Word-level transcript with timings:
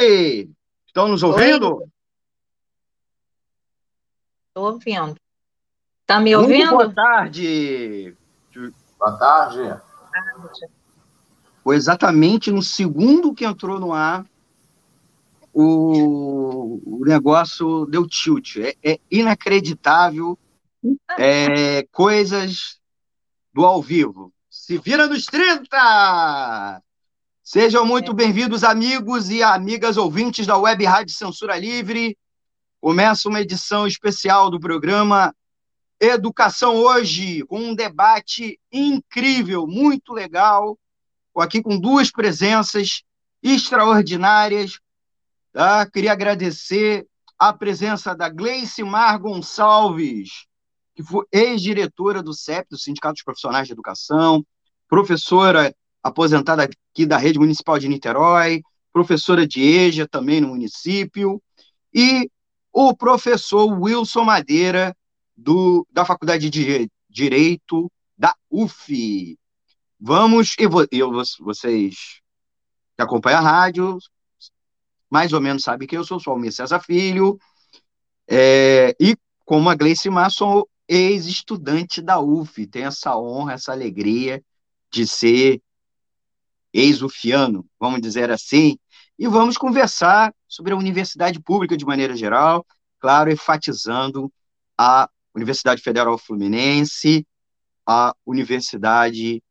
Oi, 0.00 0.50
estão 0.86 1.08
nos 1.08 1.22
ouvindo? 1.22 1.86
Estou 4.48 4.72
ouvindo. 4.72 5.14
Está 6.00 6.18
me 6.18 6.34
ouvindo? 6.34 6.56
Muito 6.56 6.70
boa 6.70 6.94
tarde. 6.94 8.16
Boa 8.98 9.18
tarde. 9.18 9.58
Foi 11.62 11.76
exatamente 11.76 12.50
no 12.50 12.62
segundo 12.62 13.34
que 13.34 13.44
entrou 13.44 13.78
no 13.78 13.92
ar, 13.92 14.24
o, 15.52 16.80
o 17.00 17.04
negócio 17.04 17.84
deu 17.84 18.08
tilt. 18.08 18.56
É, 18.56 18.74
é 18.82 18.98
inacreditável. 19.10 20.38
É, 21.18 21.82
coisas 21.92 22.80
do 23.52 23.66
ao 23.66 23.82
vivo. 23.82 24.32
Se 24.48 24.78
vira 24.78 25.06
nos 25.06 25.26
30! 25.26 26.82
Sejam 27.52 27.84
muito 27.84 28.12
é. 28.12 28.14
bem-vindos, 28.14 28.62
amigos 28.62 29.28
e 29.28 29.42
amigas 29.42 29.96
ouvintes 29.96 30.46
da 30.46 30.56
Web 30.56 30.84
Rádio 30.84 31.12
Censura 31.12 31.58
Livre. 31.58 32.16
Começa 32.80 33.28
uma 33.28 33.40
edição 33.40 33.88
especial 33.88 34.52
do 34.52 34.60
programa 34.60 35.34
Educação 35.98 36.76
Hoje, 36.76 37.44
com 37.46 37.58
um 37.58 37.74
debate 37.74 38.56
incrível, 38.70 39.66
muito 39.66 40.12
legal, 40.12 40.78
aqui 41.36 41.60
com 41.60 41.76
duas 41.76 42.08
presenças 42.12 43.02
extraordinárias. 43.42 44.78
Tá? 45.52 45.84
Queria 45.90 46.12
agradecer 46.12 47.04
a 47.36 47.52
presença 47.52 48.14
da 48.14 48.28
Gleice 48.28 48.84
Mar 48.84 49.18
Gonçalves, 49.18 50.46
que 50.94 51.02
foi 51.02 51.24
ex-diretora 51.32 52.22
do 52.22 52.32
CEP, 52.32 52.68
do 52.70 52.78
Sindicato 52.78 53.14
dos 53.14 53.24
Profissionais 53.24 53.66
de 53.66 53.72
Educação, 53.72 54.46
professora 54.88 55.74
aposentada 56.02 56.64
aqui 56.64 57.06
da 57.06 57.16
Rede 57.16 57.38
Municipal 57.38 57.78
de 57.78 57.88
Niterói, 57.88 58.62
professora 58.92 59.46
de 59.46 59.62
EJA 59.62 60.08
também 60.08 60.40
no 60.40 60.48
município, 60.48 61.42
e 61.92 62.30
o 62.72 62.94
professor 62.94 63.66
Wilson 63.66 64.24
Madeira, 64.24 64.96
do, 65.36 65.86
da 65.90 66.04
Faculdade 66.04 66.50
de 66.50 66.90
Direito 67.08 67.90
da 68.16 68.34
UF. 68.50 69.38
Vamos, 69.98 70.54
e 70.58 70.98
eu, 70.98 71.10
vocês 71.40 72.20
que 72.96 73.02
acompanham 73.02 73.38
a 73.38 73.42
rádio, 73.42 73.98
mais 75.10 75.32
ou 75.32 75.40
menos 75.40 75.62
sabem 75.62 75.88
que 75.88 75.96
eu 75.96 76.04
sou, 76.04 76.20
sou 76.20 76.32
Almir 76.32 76.52
César 76.52 76.80
Filho, 76.80 77.38
é, 78.28 78.94
e 79.00 79.16
como 79.44 79.68
a 79.68 79.74
Gleice 79.74 80.08
Mar, 80.08 80.30
sou 80.30 80.68
ex-estudante 80.86 82.00
da 82.00 82.20
UF, 82.20 82.66
tenho 82.66 82.86
essa 82.86 83.16
honra, 83.16 83.54
essa 83.54 83.72
alegria 83.72 84.42
de 84.92 85.06
ser 85.06 85.60
ex-ufiano, 86.72 87.66
vamos 87.78 88.00
dizer 88.00 88.30
assim, 88.30 88.78
e 89.18 89.26
vamos 89.28 89.58
conversar 89.58 90.34
sobre 90.48 90.72
a 90.72 90.76
universidade 90.76 91.40
pública 91.40 91.76
de 91.76 91.84
maneira 91.84 92.16
geral, 92.16 92.64
claro, 92.98 93.30
enfatizando 93.30 94.32
a 94.78 95.08
Universidade 95.34 95.82
Federal 95.82 96.16
Fluminense, 96.16 97.26
a 97.86 98.14
universidade 98.24 99.42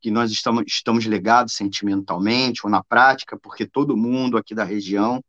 que 0.00 0.10
nós 0.10 0.30
estamos, 0.30 0.64
estamos 0.66 1.04
ligados 1.04 1.54
sentimentalmente 1.54 2.60
ou 2.64 2.70
na 2.70 2.82
prática, 2.84 3.38
porque 3.38 3.66
todo 3.66 3.96
mundo 3.96 4.36
aqui 4.36 4.54
da 4.54 4.64
região 4.64 5.22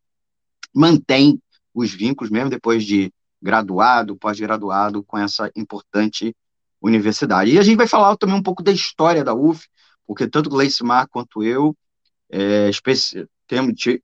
mantém 0.74 1.42
os 1.74 1.92
vínculos, 1.92 2.30
mesmo 2.30 2.50
depois 2.50 2.84
de 2.84 3.12
graduado, 3.42 4.16
pós-graduado, 4.16 5.04
com 5.04 5.18
essa 5.18 5.52
importante 5.56 6.36
universidade. 6.82 7.52
E 7.52 7.60
a 7.60 7.64
gente 7.64 7.78
vai 7.78 7.88
falar 7.88 8.16
também 8.18 8.36
um 8.36 8.44
pouco 8.44 8.62
da 8.62 8.72
história 8.72 9.24
da 9.24 9.34
UF, 9.34 9.68
porque 10.10 10.28
tanto 10.28 10.50
Gleicimar 10.50 11.08
quanto 11.08 11.44
eu 11.44 11.78
é, 12.32 12.72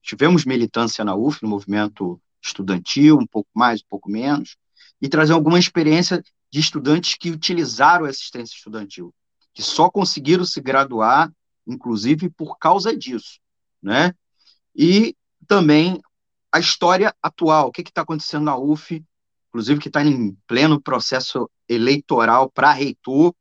tivemos 0.00 0.44
militância 0.44 1.04
na 1.04 1.16
UF, 1.16 1.42
no 1.42 1.48
movimento 1.48 2.20
estudantil, 2.40 3.18
um 3.18 3.26
pouco 3.26 3.50
mais, 3.52 3.80
um 3.80 3.86
pouco 3.88 4.08
menos, 4.08 4.56
e 5.02 5.08
trazer 5.08 5.32
alguma 5.32 5.58
experiência 5.58 6.22
de 6.48 6.60
estudantes 6.60 7.16
que 7.16 7.32
utilizaram 7.32 8.06
a 8.06 8.08
assistência 8.08 8.54
estudantil, 8.54 9.12
que 9.52 9.64
só 9.64 9.90
conseguiram 9.90 10.44
se 10.44 10.60
graduar, 10.60 11.28
inclusive 11.66 12.30
por 12.30 12.56
causa 12.56 12.96
disso, 12.96 13.40
né? 13.82 14.14
E 14.76 15.16
também 15.44 16.00
a 16.52 16.60
história 16.60 17.12
atual, 17.20 17.66
o 17.66 17.72
que 17.72 17.80
está 17.82 18.02
acontecendo 18.02 18.44
na 18.44 18.56
UF, 18.56 19.04
inclusive 19.48 19.80
que 19.80 19.88
está 19.88 20.04
em 20.04 20.38
pleno 20.46 20.80
processo 20.80 21.50
eleitoral 21.68 22.48
para 22.48 22.70
reitor, 22.70 23.34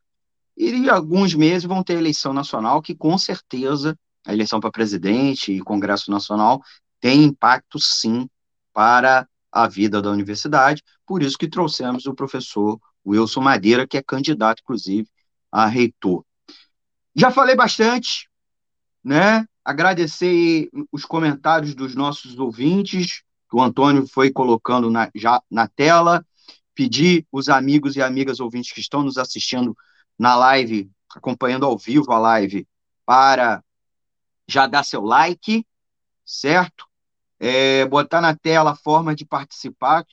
e 0.57 0.89
alguns 0.89 1.33
meses 1.33 1.65
vão 1.65 1.83
ter 1.83 1.93
eleição 1.93 2.33
nacional, 2.33 2.81
que 2.81 2.95
com 2.95 3.17
certeza 3.17 3.97
a 4.25 4.33
eleição 4.33 4.59
para 4.59 4.71
presidente 4.71 5.51
e 5.51 5.59
Congresso 5.59 6.09
Nacional 6.09 6.61
tem 6.99 7.23
impacto, 7.23 7.79
sim, 7.79 8.27
para 8.73 9.27
a 9.51 9.67
vida 9.67 10.01
da 10.01 10.11
universidade, 10.11 10.83
por 11.05 11.21
isso 11.21 11.37
que 11.37 11.47
trouxemos 11.47 12.05
o 12.05 12.13
professor 12.13 12.79
Wilson 13.05 13.41
Madeira, 13.41 13.87
que 13.87 13.97
é 13.97 14.03
candidato, 14.03 14.61
inclusive, 14.61 15.07
a 15.51 15.67
reitor. 15.67 16.25
Já 17.15 17.31
falei 17.31 17.55
bastante, 17.55 18.29
né? 19.03 19.45
Agradecer 19.63 20.69
os 20.91 21.05
comentários 21.05 21.73
dos 21.73 21.95
nossos 21.95 22.37
ouvintes, 22.37 23.23
que 23.49 23.55
o 23.55 23.61
Antônio 23.61 24.07
foi 24.07 24.31
colocando 24.31 24.89
na, 24.89 25.09
já 25.15 25.41
na 25.49 25.67
tela, 25.67 26.25
pedir 26.73 27.25
os 27.31 27.47
amigos 27.47 27.95
e 27.95 28.01
amigas 28.01 28.39
ouvintes 28.39 28.73
que 28.73 28.81
estão 28.81 29.01
nos 29.01 29.17
assistindo 29.17 29.75
na 30.17 30.35
live, 30.35 30.89
acompanhando 31.13 31.65
ao 31.65 31.77
vivo 31.77 32.11
a 32.11 32.19
live, 32.19 32.67
para 33.05 33.63
já 34.47 34.67
dar 34.67 34.83
seu 34.83 35.01
like, 35.01 35.65
certo? 36.25 36.85
É, 37.39 37.85
botar 37.85 38.21
na 38.21 38.35
tela 38.35 38.71
a 38.71 38.75
forma 38.75 39.15
de 39.15 39.25
participar, 39.25 40.05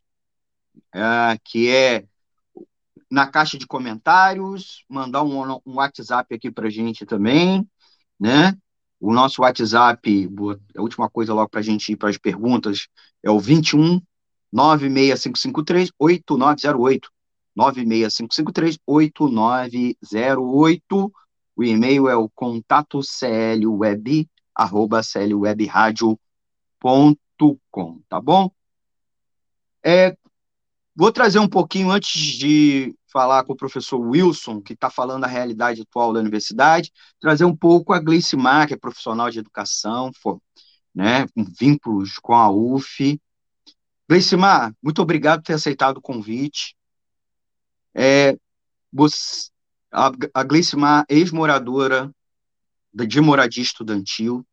é, 0.94 1.38
que 1.44 1.70
é 1.70 2.04
na 3.10 3.26
caixa 3.26 3.58
de 3.58 3.66
comentários, 3.66 4.84
mandar 4.88 5.22
um, 5.22 5.60
um 5.66 5.74
WhatsApp 5.74 6.34
aqui 6.34 6.50
para 6.50 6.70
gente 6.70 7.04
também, 7.04 7.68
né? 8.18 8.56
O 8.98 9.12
nosso 9.12 9.42
WhatsApp, 9.42 10.30
a 10.76 10.80
última 10.80 11.10
coisa 11.10 11.34
logo 11.34 11.50
para 11.50 11.60
a 11.60 11.62
gente 11.62 11.92
ir 11.92 11.96
para 11.96 12.08
as 12.08 12.16
perguntas, 12.16 12.86
é 13.22 13.30
o 13.30 13.38
21 13.38 14.00
96553 14.52 15.90
8908. 15.98 17.10
96553 17.54 18.78
8908. 18.86 21.12
O 21.54 21.62
e-mail 21.62 22.08
é 22.08 22.16
o 22.16 22.30
contato 22.30 23.00
clweb, 23.00 24.26
arroba 24.54 25.02
clwebradio.com, 25.02 28.00
tá 28.08 28.18
bom? 28.20 28.50
É, 29.84 30.16
vou 30.94 31.12
trazer 31.12 31.38
um 31.38 31.48
pouquinho 31.48 31.90
antes 31.90 32.20
de 32.20 32.94
falar 33.12 33.44
com 33.44 33.52
o 33.52 33.56
professor 33.56 34.00
Wilson, 34.00 34.62
que 34.62 34.72
está 34.72 34.88
falando 34.88 35.24
a 35.24 35.28
realidade 35.28 35.82
atual 35.82 36.12
da 36.12 36.20
universidade, 36.20 36.90
trazer 37.20 37.44
um 37.44 37.54
pouco 37.54 37.92
a 37.92 38.00
Gleice 38.00 38.36
Mar, 38.36 38.66
que 38.66 38.74
é 38.74 38.76
profissional 38.76 39.30
de 39.30 39.38
educação, 39.38 40.10
for, 40.14 40.40
né, 40.94 41.26
com 41.34 41.44
vínculos 41.44 42.18
com 42.18 42.34
a 42.34 42.50
UF. 42.50 43.20
Gleice 44.08 44.36
Mar, 44.36 44.74
muito 44.82 45.02
obrigado 45.02 45.40
por 45.40 45.46
ter 45.46 45.54
aceitado 45.54 45.98
o 45.98 46.02
convite. 46.02 46.74
É, 47.94 48.36
a, 49.92 50.12
a 50.34 50.42
Gleice 50.42 50.76
Mar, 50.76 51.04
ex-moradora 51.08 52.10
de 52.92 53.20
moradia 53.20 53.62
estudantil 53.62 54.44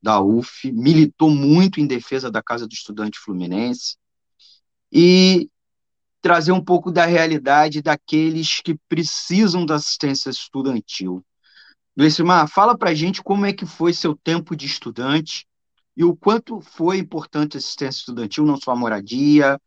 da 0.00 0.20
UF, 0.20 0.70
militou 0.72 1.30
muito 1.30 1.80
em 1.80 1.86
defesa 1.86 2.30
da 2.30 2.42
Casa 2.42 2.66
do 2.66 2.72
Estudante 2.72 3.18
Fluminense, 3.18 3.96
e 4.92 5.50
trazer 6.20 6.52
um 6.52 6.64
pouco 6.64 6.90
da 6.90 7.04
realidade 7.04 7.82
daqueles 7.82 8.60
que 8.60 8.76
precisam 8.88 9.64
da 9.64 9.76
assistência 9.76 10.30
estudantil. 10.30 11.24
Gleicimar, 11.96 12.48
fala 12.48 12.76
para 12.76 12.94
gente 12.94 13.22
como 13.22 13.44
é 13.44 13.52
que 13.52 13.66
foi 13.66 13.92
seu 13.92 14.16
tempo 14.16 14.56
de 14.56 14.66
estudante 14.66 15.46
e 15.96 16.04
o 16.04 16.14
quanto 16.14 16.60
foi 16.60 16.98
importante 16.98 17.56
a 17.56 17.58
assistência 17.58 18.00
estudantil, 18.00 18.44
não 18.44 18.56
só 18.56 18.70
a 18.70 18.76
moradia, 18.76 19.60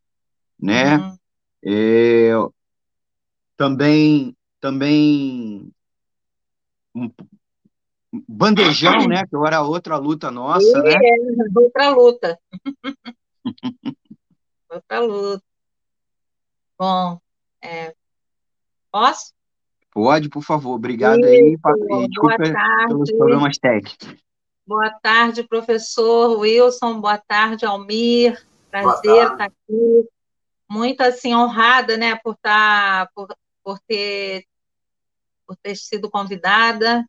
né? 0.57 0.97
Uhum. 0.97 1.17
É, 1.63 2.31
também, 3.61 4.35
também 4.59 5.71
um, 6.95 7.11
bandejão, 8.27 9.07
né? 9.07 9.23
Que 9.27 9.35
agora 9.35 9.57
é 9.57 9.59
outra 9.59 9.97
luta 9.97 10.31
nossa, 10.31 10.81
né? 10.81 10.93
É, 10.93 11.15
outra 11.55 11.89
luta. 11.89 12.39
outra 14.67 14.99
luta. 15.01 15.43
Bom, 16.75 17.19
é, 17.61 17.93
posso? 18.91 19.31
Pode, 19.91 20.27
por 20.27 20.41
favor. 20.41 20.73
Obrigado 20.73 21.19
Isso, 21.19 21.27
aí. 21.27 22.07
Desculpa 22.07 22.37
pelos 22.87 23.11
problemas 23.11 23.59
técnicos. 23.59 24.15
Boa 24.65 24.89
tarde, 24.89 25.43
professor 25.43 26.39
Wilson. 26.39 26.99
Boa 26.99 27.19
tarde, 27.19 27.63
Almir. 27.63 28.43
Prazer 28.71 29.31
estar 29.33 29.43
aqui. 29.43 30.09
Muito 30.67 31.01
assim 31.01 31.35
honrada, 31.35 31.95
né, 31.97 32.15
por 32.15 32.33
estar, 32.33 33.05
tá, 33.05 33.11
por, 33.13 33.27
por 33.63 33.79
ter, 33.79 34.45
por 35.45 35.55
ter 35.57 35.75
sido 35.75 36.09
convidada. 36.09 37.05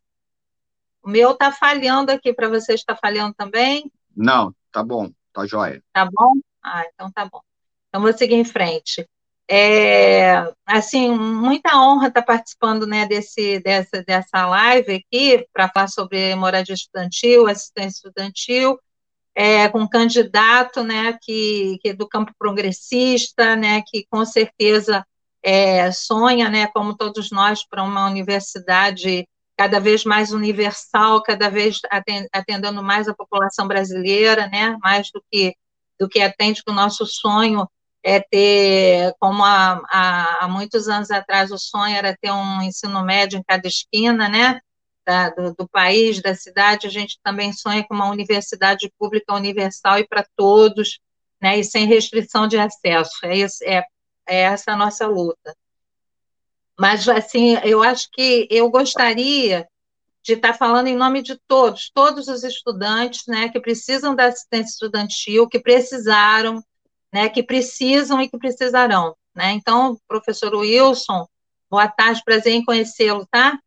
O 1.01 1.09
meu 1.09 1.31
está 1.31 1.51
falhando 1.51 2.11
aqui 2.11 2.33
para 2.33 2.47
você, 2.47 2.73
está 2.73 2.95
falhando 2.95 3.33
também? 3.33 3.91
Não, 4.15 4.53
tá 4.71 4.83
bom, 4.83 5.11
tá 5.33 5.45
jóia. 5.45 5.83
Tá 5.91 6.05
bom? 6.05 6.33
Ah, 6.63 6.83
então 6.93 7.11
tá 7.11 7.25
bom. 7.25 7.41
Então 7.89 8.01
vou 8.01 8.13
seguir 8.13 8.35
em 8.35 8.45
frente. 8.45 9.07
É, 9.49 10.51
assim, 10.65 11.11
muita 11.11 11.77
honra 11.77 12.07
estar 12.07 12.21
participando 12.21 12.87
né, 12.87 13.05
desse, 13.05 13.59
dessa, 13.59 14.01
dessa 14.01 14.47
live 14.47 14.95
aqui 14.95 15.45
para 15.51 15.69
falar 15.69 15.87
sobre 15.87 16.33
moradia 16.35 16.73
estudantil, 16.73 17.47
assistência 17.47 17.97
estudantil, 17.97 18.79
é, 19.35 19.67
com 19.67 19.79
um 19.81 19.87
candidato 19.87 20.83
né, 20.83 21.17
que, 21.21 21.77
que 21.81 21.89
é 21.89 21.93
do 21.93 22.07
campo 22.07 22.31
progressista, 22.39 23.55
né, 23.55 23.83
que 23.85 24.05
com 24.09 24.25
certeza 24.25 25.05
é, 25.43 25.91
sonha, 25.91 26.49
né, 26.49 26.67
como 26.67 26.95
todos 26.95 27.29
nós, 27.31 27.67
para 27.67 27.83
uma 27.83 28.05
universidade 28.07 29.27
cada 29.57 29.79
vez 29.79 30.03
mais 30.03 30.31
universal, 30.31 31.21
cada 31.21 31.49
vez 31.49 31.79
atendendo 32.31 32.81
mais 32.81 33.07
a 33.07 33.13
população 33.13 33.67
brasileira, 33.67 34.47
né, 34.47 34.77
mais 34.81 35.11
do 35.13 35.23
que, 35.29 35.55
do 35.99 36.09
que 36.09 36.21
atende 36.21 36.63
com 36.63 36.71
o 36.71 36.75
nosso 36.75 37.05
sonho 37.05 37.67
é 38.03 38.19
ter, 38.19 39.13
como 39.17 39.43
há, 39.43 39.81
há, 40.41 40.47
muitos 40.49 40.89
anos 40.89 41.09
atrás 41.09 41.51
o 41.51 41.57
sonho 41.57 41.95
era 41.95 42.17
ter 42.21 42.31
um 42.31 42.61
ensino 42.61 43.01
médio 43.03 43.39
em 43.39 43.43
cada 43.43 43.65
esquina, 43.65 44.27
né, 44.27 44.59
da, 45.05 45.29
do, 45.29 45.53
do, 45.53 45.67
país, 45.67 46.21
da 46.21 46.35
cidade, 46.35 46.87
a 46.87 46.89
gente 46.89 47.17
também 47.23 47.53
sonha 47.53 47.83
com 47.85 47.93
uma 47.93 48.09
universidade 48.09 48.91
pública 48.99 49.33
universal 49.33 49.99
e 49.99 50.07
para 50.07 50.25
todos, 50.35 50.99
né, 51.41 51.57
e 51.59 51.63
sem 51.63 51.85
restrição 51.87 52.47
de 52.47 52.57
acesso, 52.57 53.25
é, 53.25 53.39
é, 53.77 53.83
é 54.27 54.41
essa 54.41 54.75
nossa 54.75 55.07
luta. 55.07 55.55
Mas, 56.79 57.07
assim, 57.07 57.57
eu 57.63 57.83
acho 57.83 58.09
que 58.11 58.47
eu 58.49 58.69
gostaria 58.69 59.67
de 60.23 60.33
estar 60.33 60.53
falando 60.53 60.87
em 60.87 60.95
nome 60.95 61.21
de 61.21 61.37
todos, 61.47 61.91
todos 61.93 62.27
os 62.27 62.43
estudantes, 62.43 63.23
né, 63.27 63.49
que 63.49 63.59
precisam 63.59 64.15
da 64.15 64.27
assistência 64.27 64.71
estudantil, 64.71 65.47
que 65.47 65.59
precisaram, 65.59 66.63
né, 67.11 67.27
que 67.29 67.43
precisam 67.43 68.21
e 68.21 68.29
que 68.29 68.37
precisarão. 68.37 69.15
Né? 69.35 69.51
Então, 69.51 69.99
professor 70.07 70.55
Wilson, 70.55 71.27
boa 71.69 71.87
tarde, 71.87 72.23
prazer 72.23 72.53
em 72.53 72.63
conhecê-lo, 72.63 73.27
tá? 73.29 73.59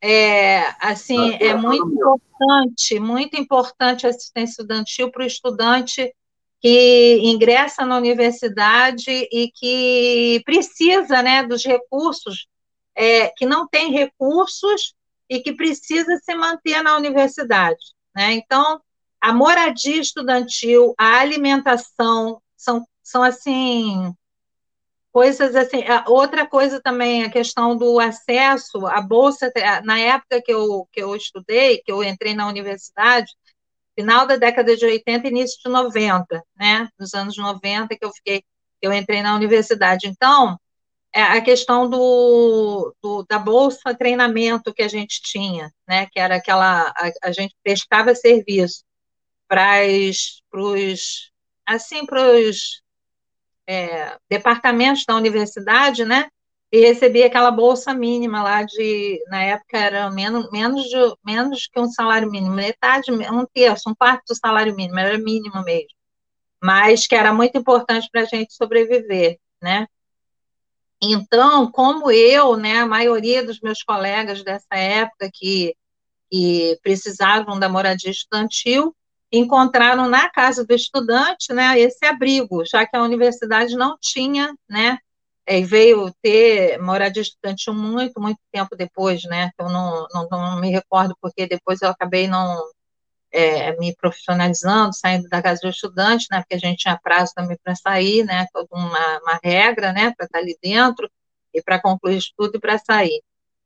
É, 0.00 0.74
assim, 0.80 1.34
é 1.40 1.54
muito 1.54 1.90
importante, 1.90 3.00
muito 3.00 3.36
importante 3.36 4.06
a 4.06 4.10
assistência 4.10 4.52
estudantil 4.52 5.10
para 5.10 5.24
o 5.24 5.26
estudante 5.26 6.14
que 6.60 7.20
ingressa 7.22 7.84
na 7.84 7.96
universidade 7.96 9.10
e 9.10 9.50
que 9.54 10.42
precisa, 10.44 11.22
né, 11.22 11.42
dos 11.42 11.64
recursos, 11.64 12.46
é, 12.96 13.28
que 13.28 13.46
não 13.46 13.68
tem 13.68 13.92
recursos 13.92 14.94
e 15.28 15.40
que 15.40 15.52
precisa 15.52 16.16
se 16.16 16.34
manter 16.34 16.82
na 16.82 16.96
universidade. 16.96 17.94
Né? 18.14 18.32
Então, 18.32 18.80
a 19.20 19.32
moradia 19.32 20.00
estudantil, 20.00 20.94
a 20.98 21.20
alimentação, 21.20 22.40
são, 22.56 22.84
são 23.02 23.22
assim, 23.22 24.12
coisas 25.12 25.54
assim. 25.54 25.84
Outra 26.06 26.46
coisa 26.46 26.80
também, 26.80 27.24
a 27.24 27.30
questão 27.30 27.76
do 27.76 28.00
acesso 28.00 28.86
à 28.86 29.00
bolsa, 29.00 29.52
na 29.84 29.98
época 29.98 30.42
que 30.42 30.52
eu, 30.52 30.88
que 30.92 31.02
eu 31.02 31.14
estudei, 31.14 31.78
que 31.78 31.92
eu 31.92 32.02
entrei 32.02 32.34
na 32.34 32.48
universidade, 32.48 33.32
final 33.98 34.28
da 34.28 34.36
década 34.36 34.76
de 34.76 34.84
80 34.84 35.26
início 35.26 35.58
de 35.60 35.68
90, 35.68 36.40
né? 36.56 36.88
Nos 36.96 37.14
anos 37.14 37.36
90 37.36 37.96
que 37.96 38.04
eu 38.04 38.12
fiquei, 38.12 38.44
eu 38.80 38.92
entrei 38.92 39.22
na 39.22 39.34
universidade. 39.34 40.06
Então, 40.06 40.56
é 41.12 41.20
a 41.20 41.40
questão 41.40 41.90
do, 41.90 42.94
do, 43.02 43.24
da 43.28 43.40
bolsa 43.40 43.92
treinamento 43.96 44.72
que 44.72 44.82
a 44.82 44.88
gente 44.88 45.20
tinha, 45.20 45.72
né? 45.86 46.06
Que 46.12 46.20
era 46.20 46.36
aquela 46.36 46.92
a, 46.96 47.10
a 47.24 47.32
gente 47.32 47.56
prestava 47.60 48.14
serviço 48.14 48.84
para 49.48 49.80
os 50.52 51.32
assim 51.66 52.06
para 52.06 52.22
os 52.22 52.80
é, 53.66 54.16
departamentos 54.30 55.04
da 55.04 55.16
universidade, 55.16 56.04
né? 56.04 56.28
E 56.70 56.80
recebia 56.80 57.26
aquela 57.26 57.50
bolsa 57.50 57.94
mínima 57.94 58.42
lá 58.42 58.62
de, 58.62 59.22
na 59.28 59.42
época 59.42 59.78
era 59.78 60.10
menos, 60.10 60.50
menos, 60.50 60.84
de, 60.84 60.96
menos 61.24 61.66
que 61.66 61.80
um 61.80 61.90
salário 61.90 62.30
mínimo, 62.30 62.54
metade, 62.54 63.10
um 63.10 63.46
terço, 63.46 63.88
um 63.88 63.94
quarto 63.94 64.24
do 64.28 64.34
salário 64.34 64.74
mínimo, 64.74 64.98
era 64.98 65.16
mínimo 65.16 65.62
mesmo. 65.64 65.88
Mas 66.62 67.06
que 67.06 67.14
era 67.14 67.32
muito 67.32 67.56
importante 67.56 68.08
para 68.12 68.22
a 68.22 68.26
gente 68.26 68.52
sobreviver, 68.52 69.38
né? 69.62 69.86
Então, 71.00 71.70
como 71.70 72.10
eu, 72.10 72.56
né, 72.56 72.80
a 72.80 72.86
maioria 72.86 73.44
dos 73.44 73.60
meus 73.60 73.82
colegas 73.82 74.42
dessa 74.42 74.74
época 74.74 75.30
que, 75.32 75.74
que 76.30 76.78
precisavam 76.82 77.58
da 77.58 77.68
moradia 77.68 78.10
estudantil, 78.10 78.94
encontraram 79.30 80.08
na 80.08 80.28
casa 80.30 80.66
do 80.66 80.74
estudante, 80.74 81.52
né, 81.52 81.78
esse 81.78 82.04
abrigo, 82.04 82.64
já 82.64 82.86
que 82.86 82.96
a 82.96 83.02
universidade 83.02 83.76
não 83.76 83.96
tinha, 84.00 84.52
né, 84.68 84.98
e 85.48 85.64
veio 85.64 86.12
ter 86.22 86.78
moradia 86.78 87.22
estudantil 87.22 87.72
muito, 87.72 88.20
muito 88.20 88.38
tempo 88.52 88.76
depois, 88.76 89.22
né, 89.24 89.50
eu 89.58 89.68
não, 89.68 90.06
não, 90.12 90.28
não 90.30 90.60
me 90.60 90.70
recordo 90.70 91.16
porque 91.20 91.46
depois 91.46 91.80
eu 91.80 91.88
acabei 91.88 92.28
não 92.28 92.62
é, 93.30 93.76
me 93.78 93.94
profissionalizando, 93.96 94.94
saindo 94.94 95.28
da 95.28 95.42
casa 95.42 95.60
do 95.62 95.68
estudante, 95.68 96.26
né, 96.30 96.40
porque 96.40 96.54
a 96.54 96.58
gente 96.58 96.78
tinha 96.78 96.98
prazo 97.02 97.32
também 97.34 97.58
para 97.62 97.74
sair, 97.74 98.24
né, 98.24 98.46
toda 98.52 98.68
uma, 98.72 99.18
uma 99.20 99.40
regra, 99.42 99.92
né, 99.92 100.12
para 100.16 100.26
estar 100.26 100.38
ali 100.38 100.56
dentro 100.62 101.10
e 101.52 101.62
para 101.62 101.80
concluir 101.80 102.18
estudo 102.18 102.56
e 102.56 102.60
para 102.60 102.78
sair. 102.78 103.22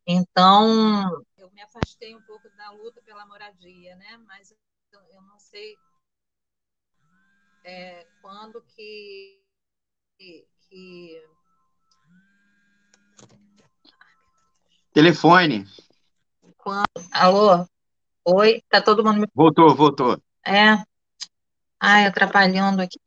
Então, 0.07 1.25
eu 1.37 1.51
me 1.53 1.62
afastei 1.62 2.15
um 2.15 2.23
pouco 2.23 2.49
da 2.57 2.71
luta 2.71 3.01
pela 3.03 3.27
moradia, 3.27 3.97
né, 3.97 4.19
mas 4.27 4.53
eu 4.93 5.23
não 5.23 5.39
sei 5.39 5.77
é, 7.65 8.07
quando 8.21 8.61
que, 8.62 9.41
que... 10.19 11.23
Telefone. 14.93 15.67
Alô? 17.12 17.67
Oi? 18.25 18.62
Tá 18.69 18.81
todo 18.81 19.05
mundo 19.05 19.21
me... 19.21 19.26
Voltou, 19.35 19.75
voltou. 19.75 20.21
É. 20.47 20.76
Ai, 21.81 22.07
atrapalhando 22.07 22.83
aqui. 22.83 22.99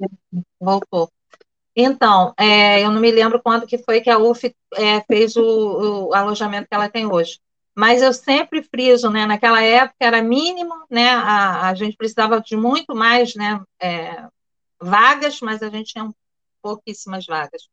Voltou. 0.60 1.10
Então, 1.76 2.34
é, 2.38 2.84
eu 2.84 2.92
não 2.92 3.02
me 3.02 3.12
lembro 3.12 3.42
quando 3.42 3.68
que 3.68 3.78
foi 3.78 4.02
que 4.02 4.10
a 4.10 4.18
UF 4.18 4.54
é, 4.74 5.02
fez 5.02 5.36
o, 5.36 6.08
o 6.10 6.14
alojamento 6.14 6.68
que 6.68 6.76
ela 6.76 6.90
tem 6.90 7.06
hoje 7.06 7.40
mas 7.76 8.02
eu 8.02 8.14
sempre 8.14 8.64
friso, 8.64 9.10
né, 9.10 9.26
naquela 9.26 9.62
época 9.62 9.98
era 10.00 10.22
mínimo, 10.22 10.74
né, 10.90 11.10
a, 11.10 11.68
a 11.68 11.76
gente 11.76 11.98
precisava 11.98 12.40
de 12.40 12.56
muito 12.56 12.96
mais, 12.96 13.36
né, 13.36 13.62
é, 13.82 14.26
vagas, 14.80 15.42
mas 15.42 15.62
a 15.62 15.70
gente 15.70 15.92
tinha 15.92 16.10
pouquíssimas 16.62 17.26
vagas. 17.26 17.68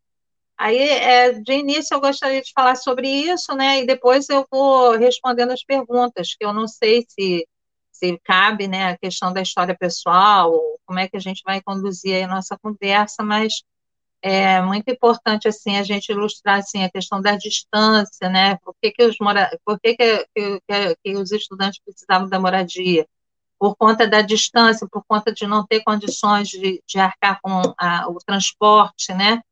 Aí, 0.59 0.79
é, 0.79 1.33
de 1.33 1.53
início, 1.55 1.95
eu 1.95 2.01
gostaria 2.01 2.41
de 2.41 2.53
falar 2.55 2.77
sobre 2.77 3.09
isso, 3.09 3.55
né, 3.55 3.81
e 3.81 3.87
depois 3.87 4.29
eu 4.29 4.47
vou 4.51 4.93
respondendo 4.97 5.51
as 5.53 5.65
perguntas, 5.65 6.35
que 6.39 6.45
eu 6.45 6.53
não 6.53 6.69
sei 6.69 7.05
se, 7.09 7.47
se 7.91 8.19
cabe, 8.25 8.69
né, 8.69 8.91
a 8.93 8.99
questão 8.99 9.33
da 9.33 9.43
história 9.43 9.77
pessoal, 9.77 10.53
como 10.87 11.01
é 11.01 11.09
que 11.09 11.17
a 11.17 11.21
gente 11.21 11.43
vai 11.45 11.61
conduzir 11.63 12.25
a 12.25 12.29
nossa 12.29 12.57
conversa, 12.59 13.23
mas 13.25 13.63
é 14.23 14.63
muito 14.63 14.89
importante 14.89 15.49
assim 15.49 15.77
a 15.77 15.83
gente 15.83 16.11
ilustrar 16.11 16.59
assim 16.61 16.85
a 16.85 16.91
questão 16.91 17.21
da 17.21 17.37
distância, 17.37 18.29
né? 18.29 18.57
Por 18.59 18.75
que, 18.81 18.93
que 18.93 19.05
os 19.05 19.17
mora... 19.21 19.51
Por 19.65 19.81
que, 19.81 19.97
que, 19.97 20.27
que, 20.35 20.97
que, 21.05 21.17
os 21.17 21.33
estudantes 21.33 21.81
precisavam 21.85 22.29
da 22.29 22.39
moradia? 22.39 23.07
Por 23.59 23.77
conta 23.77 24.07
da 24.07 24.23
distância, 24.23 24.87
por 24.91 25.05
conta 25.09 25.33
de 25.33 25.47
não 25.47 25.67
ter 25.67 25.83
condições 25.83 26.49
de, 26.49 26.81
de 26.87 26.99
arcar 27.01 27.41
com 27.43 27.75
a, 27.79 28.09
o 28.09 28.19
transporte, 28.25 29.13
né? 29.13 29.43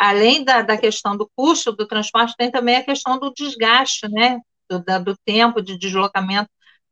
Além 0.00 0.44
da, 0.44 0.62
da 0.62 0.78
questão 0.78 1.16
do 1.16 1.30
custo 1.36 1.72
do 1.72 1.86
transporte, 1.86 2.34
tem 2.36 2.50
também 2.50 2.76
a 2.76 2.84
questão 2.84 3.18
do 3.18 3.32
desgaste, 3.34 4.08
né? 4.08 4.40
Do, 4.68 4.82
da, 4.82 4.98
do 4.98 5.16
tempo 5.24 5.60
de 5.62 5.78
deslocamento. 5.78 6.48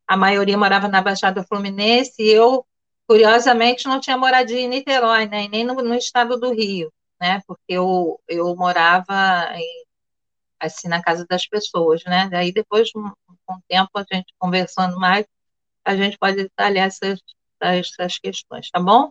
A 0.06 0.16
maioria 0.16 0.58
morava 0.58 0.88
na 0.88 1.02
Baixada 1.02 1.44
Fluminense 1.44 2.14
e 2.22 2.28
eu, 2.30 2.64
curiosamente, 3.08 3.86
não 3.86 4.00
tinha 4.00 4.16
moradia 4.18 4.60
em 4.60 4.68
Niterói, 4.68 5.26
né? 5.26 5.48
Nem 5.48 5.64
no, 5.64 5.74
no 5.74 5.94
estado 5.94 6.38
do 6.38 6.52
Rio 6.52 6.90
né? 7.20 7.40
Porque 7.46 7.62
eu, 7.68 8.20
eu 8.28 8.54
morava 8.56 9.14
em, 9.56 9.84
assim 10.60 10.88
na 10.88 11.02
casa 11.02 11.26
das 11.28 11.46
pessoas, 11.46 12.02
né? 12.04 12.28
Daí 12.30 12.52
depois, 12.52 12.90
com 12.92 13.00
um 13.02 13.60
tempo, 13.68 13.90
a 13.94 14.04
gente 14.12 14.34
conversando 14.38 14.98
mais, 14.98 15.26
a 15.84 15.96
gente 15.96 16.18
pode 16.18 16.36
detalhar 16.38 16.88
essas, 16.88 17.20
essas 17.60 18.18
questões, 18.18 18.70
tá 18.70 18.80
bom? 18.80 19.10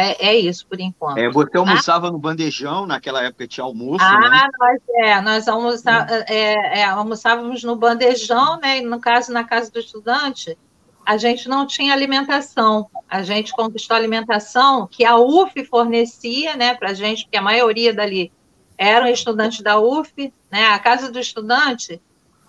É, 0.00 0.28
é 0.28 0.36
isso 0.36 0.66
por 0.66 0.78
enquanto. 0.80 1.18
É, 1.18 1.28
você 1.28 1.56
almoçava 1.56 2.08
ah? 2.08 2.10
no 2.10 2.18
bandejão, 2.18 2.86
naquela 2.86 3.22
época 3.22 3.46
tinha 3.46 3.64
almoço, 3.64 4.04
ah, 4.04 4.30
né? 4.30 4.48
Nós, 4.58 4.80
é, 4.90 5.20
nós 5.20 5.48
almoçá, 5.48 6.06
hum. 6.08 6.24
é, 6.28 6.80
é, 6.80 6.84
almoçávamos 6.84 7.62
no 7.64 7.76
bandejão, 7.76 8.58
né? 8.60 8.80
No 8.80 9.00
caso, 9.00 9.32
na 9.32 9.44
casa 9.44 9.70
do 9.70 9.78
estudante, 9.78 10.56
a 11.04 11.16
gente 11.16 11.48
não 11.48 11.66
tinha 11.66 11.92
alimentação. 11.92 12.88
A 13.08 13.22
gente 13.22 13.52
conquistou 13.52 13.96
alimentação 13.96 14.86
que 14.86 15.04
a 15.04 15.16
UF 15.16 15.64
fornecia, 15.64 16.54
né, 16.54 16.74
para 16.74 16.90
a 16.90 16.94
gente, 16.94 17.24
porque 17.24 17.38
a 17.38 17.42
maioria 17.42 17.94
dali 17.94 18.30
eram 18.76 19.06
estudantes 19.06 19.62
da 19.62 19.78
UF, 19.78 20.32
né? 20.50 20.68
A 20.68 20.78
casa 20.78 21.10
do 21.10 21.18
estudante, 21.18 22.00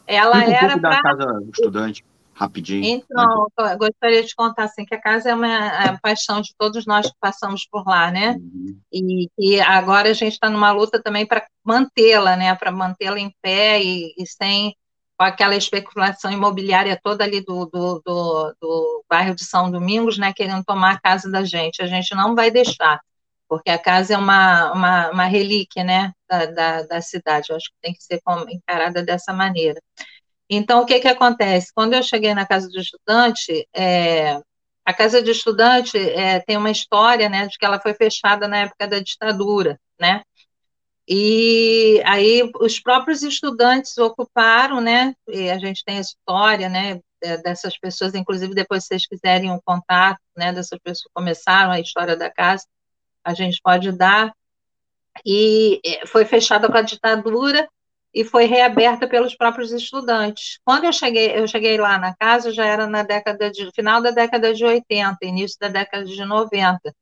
ela 0.06 0.38
um 0.38 0.42
era 0.42 0.78
para 0.78 1.02
casa 1.02 1.26
do 1.26 1.50
estudante 1.52 2.04
rapidinho. 2.40 2.86
Então, 2.86 3.48
né? 3.60 3.74
eu 3.74 3.78
gostaria 3.78 4.24
de 4.24 4.34
contar 4.34 4.64
assim 4.64 4.86
que 4.86 4.96
a 4.96 5.02
casa 5.02 5.30
é 5.30 5.36
uma 5.36 5.84
é 5.84 5.98
paixão 6.02 6.40
de 6.40 6.56
todos 6.58 6.86
nós 6.86 7.08
que 7.08 7.18
passamos 7.20 7.68
por 7.70 7.86
lá, 7.86 8.10
né? 8.10 8.32
Uhum. 8.32 8.80
E, 8.92 9.30
e, 9.38 9.60
agora 9.60 10.10
a 10.10 10.14
gente 10.14 10.34
está 10.34 10.50
numa 10.50 10.72
luta 10.72 11.02
também 11.04 11.26
para 11.26 11.46
mantê-la, 11.64 12.38
né? 12.38 12.56
Para 12.56 12.72
mantê-la 12.72 13.20
em 13.20 13.34
pé 13.42 13.84
e, 13.84 14.14
e 14.18 14.26
sem 14.26 14.74
aquela 15.18 15.56
especulação 15.56 16.32
imobiliária 16.32 16.98
toda 17.04 17.26
ali 17.26 17.42
do, 17.44 17.66
do, 17.66 18.02
do, 18.06 18.56
do, 18.62 19.06
bairro 19.10 19.36
de 19.36 19.44
São 19.44 19.70
Domingos, 19.70 20.18
né, 20.18 20.32
querendo 20.32 20.64
tomar 20.64 20.94
a 20.94 21.00
casa 21.00 21.30
da 21.30 21.44
gente. 21.44 21.82
A 21.82 21.88
gente 21.88 22.16
não 22.16 22.34
vai 22.36 22.50
deixar, 22.50 23.02
porque 23.50 23.70
a 23.70 23.78
casa 23.78 24.14
é 24.14 24.18
uma, 24.18 24.72
uma, 24.72 25.10
uma 25.10 25.26
relíquia, 25.26 25.84
né, 25.84 26.14
da, 26.30 26.46
da, 26.46 26.84
da, 26.84 27.02
cidade. 27.02 27.48
Eu 27.50 27.58
acho 27.58 27.66
que 27.66 27.76
tem 27.82 27.94
que 27.94 28.02
ser 28.02 28.22
encarada 28.50 29.04
dessa 29.04 29.34
maneira. 29.34 29.82
Então, 30.50 30.82
o 30.82 30.86
que 30.86 31.00
que 31.00 31.08
acontece? 31.08 31.72
Quando 31.74 31.94
eu 31.94 32.04
cheguei 32.04 32.34
na 32.34 32.46
casa 32.46 32.68
do 32.70 32.80
estudante, 32.80 33.68
é, 33.76 34.40
a 34.86 34.94
casa 34.94 35.22
de 35.22 35.32
estudante 35.32 35.98
é, 35.98 36.40
tem 36.40 36.58
uma 36.58 36.72
história, 36.72 37.30
né, 37.30 37.48
de 37.48 37.58
que 37.58 37.66
ela 37.66 37.80
foi 37.80 37.94
fechada 37.94 38.48
na 38.48 38.58
época 38.60 38.88
da 38.88 39.00
ditadura, 39.00 39.80
né, 40.00 40.24
e 41.12 42.04
aí 42.06 42.52
os 42.62 42.80
próprios 42.80 43.24
estudantes 43.24 43.98
ocuparam, 43.98 44.80
né? 44.80 45.16
E 45.28 45.50
a 45.50 45.58
gente 45.58 45.84
tem 45.84 45.98
a 45.98 46.02
história, 46.02 46.70
né? 46.70 47.02
Dessas 47.44 47.76
pessoas, 47.80 48.14
inclusive 48.14 48.54
depois 48.54 48.84
se 48.84 48.90
vocês 48.90 49.08
quiserem 49.08 49.50
um 49.52 49.60
contato, 49.66 50.22
né? 50.38 50.54
Dessas 50.54 50.78
pessoas 50.78 51.06
que 51.06 51.10
começaram 51.12 51.72
a 51.72 51.80
história 51.80 52.16
da 52.16 52.30
casa, 52.30 52.64
a 53.24 53.34
gente 53.34 53.60
pode 53.64 53.92
dar. 53.92 54.32
E 55.26 55.82
foi 56.06 56.26
fechada 56.26 56.70
com 56.70 56.78
a 56.78 56.84
ditadura 56.84 57.68
e 58.14 58.24
foi 58.24 58.46
reaberta 58.46 59.08
pelos 59.08 59.36
próprios 59.36 59.72
estudantes. 59.72 60.60
Quando 60.66 60.86
eu 60.86 60.94
cheguei, 60.94 61.38
eu 61.38 61.48
cheguei 61.48 61.78
lá 61.78 61.98
na 61.98 62.16
casa, 62.16 62.52
já 62.52 62.66
era 62.66 62.88
na 62.88 63.04
década 63.04 63.52
de 63.52 63.72
final 63.74 64.02
da 64.02 64.12
década 64.12 64.54
de 64.54 64.66
80, 64.66 65.18
início 65.24 65.58
da 65.60 65.68
década 65.68 66.06
de 66.06 66.26
90 66.26 66.94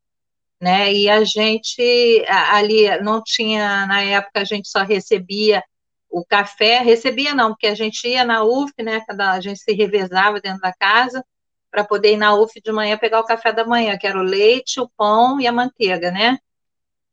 né? 0.60 0.92
E 0.92 1.08
a 1.08 1.24
gente 1.24 2.24
ali 2.28 3.00
não 3.00 3.22
tinha, 3.22 3.86
na 3.86 4.02
época 4.02 4.40
a 4.40 4.44
gente 4.44 4.68
só 4.68 4.82
recebia 4.82 5.62
o 6.10 6.24
café, 6.24 6.78
recebia 6.80 7.34
não, 7.34 7.50
porque 7.50 7.66
a 7.66 7.74
gente 7.74 8.06
ia 8.08 8.24
na 8.24 8.42
UF, 8.44 8.72
né? 8.82 9.04
A 9.08 9.40
gente 9.40 9.60
se 9.60 9.72
revezava 9.72 10.40
dentro 10.40 10.60
da 10.60 10.72
casa 10.72 11.24
para 11.70 11.84
poder 11.84 12.14
ir 12.14 12.16
na 12.16 12.34
UF 12.34 12.60
de 12.60 12.72
manhã 12.72 12.96
pegar 12.98 13.20
o 13.20 13.24
café 13.24 13.52
da 13.52 13.64
manhã, 13.66 13.96
que 13.98 14.06
era 14.06 14.18
o 14.18 14.22
leite, 14.22 14.80
o 14.80 14.88
pão 14.96 15.40
e 15.40 15.46
a 15.46 15.52
manteiga, 15.52 16.10
né? 16.10 16.38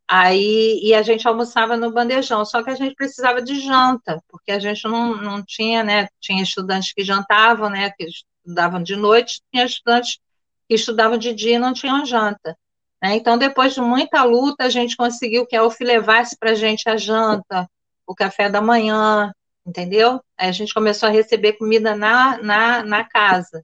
Aí, 0.08 0.80
e 0.84 0.94
a 0.94 1.02
gente 1.02 1.28
almoçava 1.28 1.76
no 1.76 1.92
bandejão, 1.92 2.46
só 2.46 2.62
que 2.62 2.70
a 2.70 2.76
gente 2.76 2.96
precisava 2.96 3.42
de 3.42 3.60
janta, 3.60 4.22
porque 4.30 4.52
a 4.52 4.60
gente 4.60 4.84
não, 4.86 5.16
não 5.18 5.44
tinha, 5.44 5.84
né? 5.84 6.08
Tinha 6.20 6.44
estudantes 6.44 6.94
que 6.94 7.04
jantavam, 7.04 7.70
né? 7.70 7.90
Que 7.92 8.06
estudavam 8.06 8.84
de 8.84 8.96
noite, 8.96 9.42
tinha 9.52 9.66
estudantes 9.66 10.20
que 10.68 10.76
estudavam 10.76 11.18
de 11.18 11.34
dia 11.34 11.56
e 11.56 11.60
não 11.60 11.74
tinham 11.74 12.06
janta. 12.06 12.58
Né? 13.02 13.16
Então, 13.16 13.38
depois 13.38 13.74
de 13.74 13.82
muita 13.82 14.24
luta, 14.24 14.66
a 14.66 14.70
gente 14.70 14.96
conseguiu 14.96 15.46
que 15.46 15.56
a 15.56 15.64
UF 15.64 15.84
levasse 15.84 16.38
para 16.38 16.52
a 16.52 16.56
gente 16.56 16.90
a 16.90 16.98
janta, 16.98 17.70
o 18.06 18.16
café 18.16 18.50
da 18.50 18.62
manhã, 18.62 19.32
entendeu? 19.66 20.22
Aí 20.38 20.50
a 20.50 20.52
gente 20.52 20.74
começou 20.74 21.10
a 21.10 21.12
receber 21.12 21.54
comida 21.54 21.96
na, 21.96 22.38
na, 22.42 22.84
na 22.84 23.04
casa, 23.04 23.64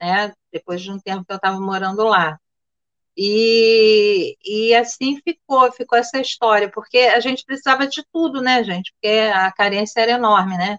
né? 0.00 0.32
Depois 0.52 0.80
de 0.82 0.90
um 0.90 0.98
tempo 0.98 1.24
que 1.24 1.32
eu 1.32 1.36
estava 1.36 1.60
morando 1.60 2.04
lá. 2.04 2.38
E, 3.16 4.36
e 4.44 4.74
assim 4.74 5.20
ficou, 5.22 5.70
ficou 5.72 5.98
essa 5.98 6.20
história, 6.20 6.70
porque 6.70 6.98
a 6.98 7.20
gente 7.20 7.44
precisava 7.44 7.86
de 7.86 8.04
tudo, 8.12 8.42
né, 8.42 8.64
gente? 8.64 8.92
Porque 8.92 9.30
a 9.32 9.52
carência 9.52 10.00
era 10.00 10.12
enorme, 10.12 10.56
né? 10.56 10.78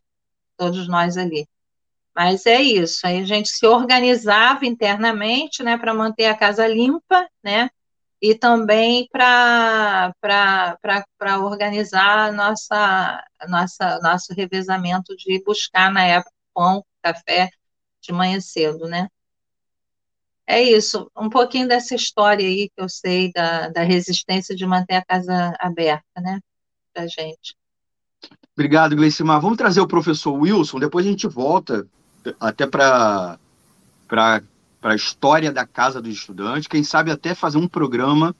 Todos 0.57 0.87
nós 0.87 1.17
ali. 1.17 1.47
Mas 2.15 2.45
é 2.45 2.61
isso, 2.61 3.05
aí 3.05 3.19
a 3.21 3.25
gente 3.25 3.49
se 3.49 3.65
organizava 3.67 4.65
internamente, 4.65 5.61
né, 5.63 5.77
para 5.77 5.93
manter 5.93 6.25
a 6.27 6.37
casa 6.37 6.65
limpa, 6.67 7.27
né? 7.43 7.69
E 8.21 8.33
também 8.35 9.07
para 9.11 10.13
organizar 11.41 12.31
nossa, 12.33 13.23
nossa, 13.49 13.99
nosso 14.01 14.33
revezamento 14.33 15.15
de 15.17 15.43
buscar 15.43 15.91
na 15.91 16.03
época 16.05 16.31
pão, 16.53 16.85
café 17.03 17.49
de 18.01 18.13
manhã 18.13 18.39
cedo, 18.39 18.87
né? 18.87 19.09
É 20.47 20.61
isso, 20.61 21.09
um 21.17 21.29
pouquinho 21.29 21.67
dessa 21.67 21.95
história 21.95 22.45
aí 22.45 22.69
que 22.69 22.81
eu 22.81 22.87
sei 22.87 23.31
da, 23.31 23.69
da 23.69 23.83
resistência 23.83 24.55
de 24.55 24.65
manter 24.65 24.95
a 24.95 25.05
casa 25.05 25.55
aberta, 25.59 26.21
né, 26.21 26.39
para 26.93 27.07
gente. 27.07 27.55
Obrigado, 28.53 28.95
Gleicimar. 28.95 29.41
Vamos 29.41 29.57
trazer 29.57 29.81
o 29.81 29.87
professor 29.87 30.33
Wilson, 30.33 30.79
depois 30.79 31.05
a 31.05 31.09
gente 31.09 31.27
volta 31.27 31.87
até 32.39 32.65
para 32.65 33.37
a 34.81 34.95
história 34.95 35.51
da 35.51 35.65
Casa 35.65 36.01
do 36.01 36.09
Estudante, 36.09 36.69
quem 36.69 36.83
sabe 36.83 37.11
até 37.11 37.35
fazer 37.35 37.57
um 37.57 37.67
programa 37.67 38.35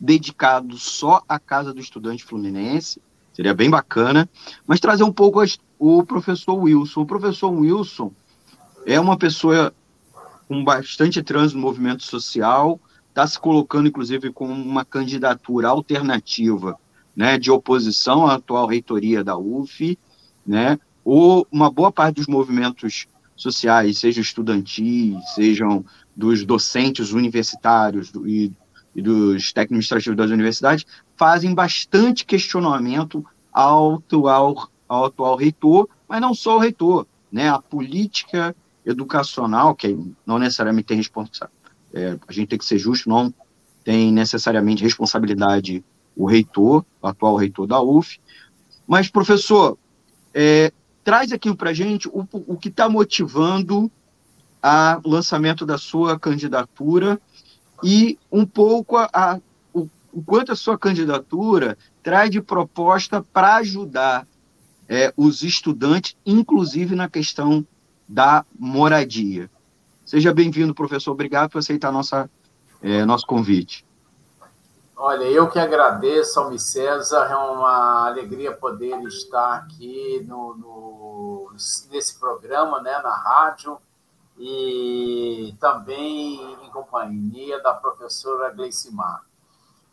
dedicado 0.00 0.76
só 0.78 1.22
à 1.28 1.38
Casa 1.38 1.72
do 1.72 1.80
Estudante 1.80 2.24
Fluminense, 2.24 3.00
seria 3.32 3.54
bem 3.54 3.70
bacana, 3.70 4.28
mas 4.66 4.80
trazer 4.80 5.04
um 5.04 5.12
pouco 5.12 5.40
o 5.78 6.02
professor 6.02 6.54
Wilson. 6.54 7.02
O 7.02 7.06
professor 7.06 7.50
Wilson 7.50 8.12
é 8.84 8.98
uma 8.98 9.16
pessoa 9.16 9.72
com 10.48 10.64
bastante 10.64 11.22
trânsito 11.22 11.60
no 11.60 11.66
movimento 11.66 12.02
social, 12.02 12.80
está 13.10 13.26
se 13.26 13.38
colocando, 13.38 13.88
inclusive, 13.88 14.32
como 14.32 14.52
uma 14.52 14.84
candidatura 14.84 15.68
alternativa 15.68 16.78
né, 17.14 17.38
de 17.38 17.50
oposição 17.50 18.26
à 18.26 18.34
atual 18.36 18.66
reitoria 18.66 19.22
da 19.22 19.36
UF, 19.36 19.98
né, 20.46 20.78
ou 21.04 21.46
uma 21.52 21.70
boa 21.70 21.92
parte 21.92 22.16
dos 22.16 22.26
movimentos 22.26 23.06
sociais, 23.36 23.98
sejam 23.98 24.22
estudantis, 24.22 25.16
sejam 25.34 25.84
dos 26.16 26.44
docentes 26.44 27.12
universitários 27.12 28.10
do, 28.10 28.26
e, 28.26 28.52
e 28.96 29.02
dos 29.02 29.52
técnicos 29.52 29.86
administrativos 29.86 30.16
das 30.16 30.30
universidades, 30.30 30.86
fazem 31.16 31.54
bastante 31.54 32.24
questionamento 32.24 33.24
ao 33.52 33.96
atual, 33.96 34.70
ao 34.88 35.04
atual 35.04 35.36
reitor, 35.36 35.88
mas 36.08 36.20
não 36.20 36.32
só 36.32 36.56
o 36.56 36.60
reitor, 36.60 37.06
né, 37.30 37.50
a 37.50 37.58
política 37.60 38.56
educacional, 38.88 39.74
que 39.74 39.96
não 40.26 40.38
necessariamente 40.38 40.86
tem 40.86 40.96
responsabilidade, 40.96 41.52
é, 41.92 42.18
a 42.26 42.32
gente 42.32 42.48
tem 42.48 42.58
que 42.58 42.64
ser 42.64 42.78
justo, 42.78 43.08
não 43.08 43.32
tem 43.84 44.10
necessariamente 44.12 44.82
responsabilidade 44.82 45.84
o 46.16 46.26
reitor, 46.26 46.84
o 47.00 47.06
atual 47.06 47.36
reitor 47.36 47.66
da 47.66 47.80
UF. 47.80 48.20
Mas, 48.86 49.08
professor, 49.08 49.78
é, 50.34 50.72
traz 51.04 51.32
aqui 51.32 51.54
para 51.54 51.70
a 51.70 51.74
gente 51.74 52.08
o, 52.08 52.26
o 52.32 52.56
que 52.56 52.68
está 52.68 52.88
motivando 52.88 53.90
o 55.04 55.08
lançamento 55.08 55.64
da 55.64 55.78
sua 55.78 56.18
candidatura 56.18 57.20
e 57.82 58.18
um 58.30 58.44
pouco 58.44 58.96
a, 58.96 59.08
a, 59.12 59.40
o, 59.72 59.88
o 60.12 60.22
quanto 60.22 60.50
a 60.50 60.56
sua 60.56 60.76
candidatura 60.76 61.78
traz 62.02 62.30
de 62.30 62.40
proposta 62.40 63.22
para 63.22 63.56
ajudar 63.56 64.26
é, 64.88 65.12
os 65.16 65.42
estudantes, 65.42 66.16
inclusive 66.26 66.96
na 66.96 67.08
questão 67.08 67.64
da 68.08 68.44
moradia. 68.58 69.50
Seja 70.04 70.32
bem-vindo, 70.32 70.74
professor. 70.74 71.12
Obrigado 71.12 71.50
por 71.50 71.58
aceitar 71.58 71.92
nossa, 71.92 72.30
é, 72.82 73.04
nosso 73.04 73.26
convite. 73.26 73.86
Olha, 74.96 75.24
eu 75.24 75.48
que 75.48 75.58
agradeço, 75.58 76.40
Almi 76.40 76.58
César. 76.58 77.28
É 77.30 77.36
uma 77.36 78.06
alegria 78.06 78.52
poder 78.52 79.00
estar 79.02 79.54
aqui 79.54 80.24
no, 80.26 80.56
no, 80.56 81.52
nesse 81.90 82.18
programa, 82.18 82.80
né, 82.80 82.98
na 83.02 83.14
rádio, 83.14 83.78
e 84.36 85.54
também 85.60 86.56
em 86.64 86.70
companhia 86.70 87.62
da 87.62 87.74
professora 87.74 88.50
Gleicimar. 88.50 89.27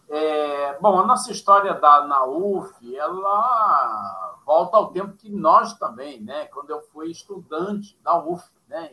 É, 0.07 0.77
bom, 0.79 0.99
a 0.99 1.05
nossa 1.05 1.31
história 1.31 1.73
da 1.73 2.05
na 2.05 2.25
UF, 2.25 2.95
ela 2.95 4.39
volta 4.45 4.77
ao 4.77 4.91
tempo 4.91 5.17
que 5.17 5.29
nós 5.29 5.73
também, 5.77 6.21
né? 6.21 6.45
Quando 6.47 6.69
eu 6.69 6.81
fui 6.81 7.09
estudante 7.09 7.97
da 8.03 8.17
UF, 8.17 8.47
né? 8.67 8.91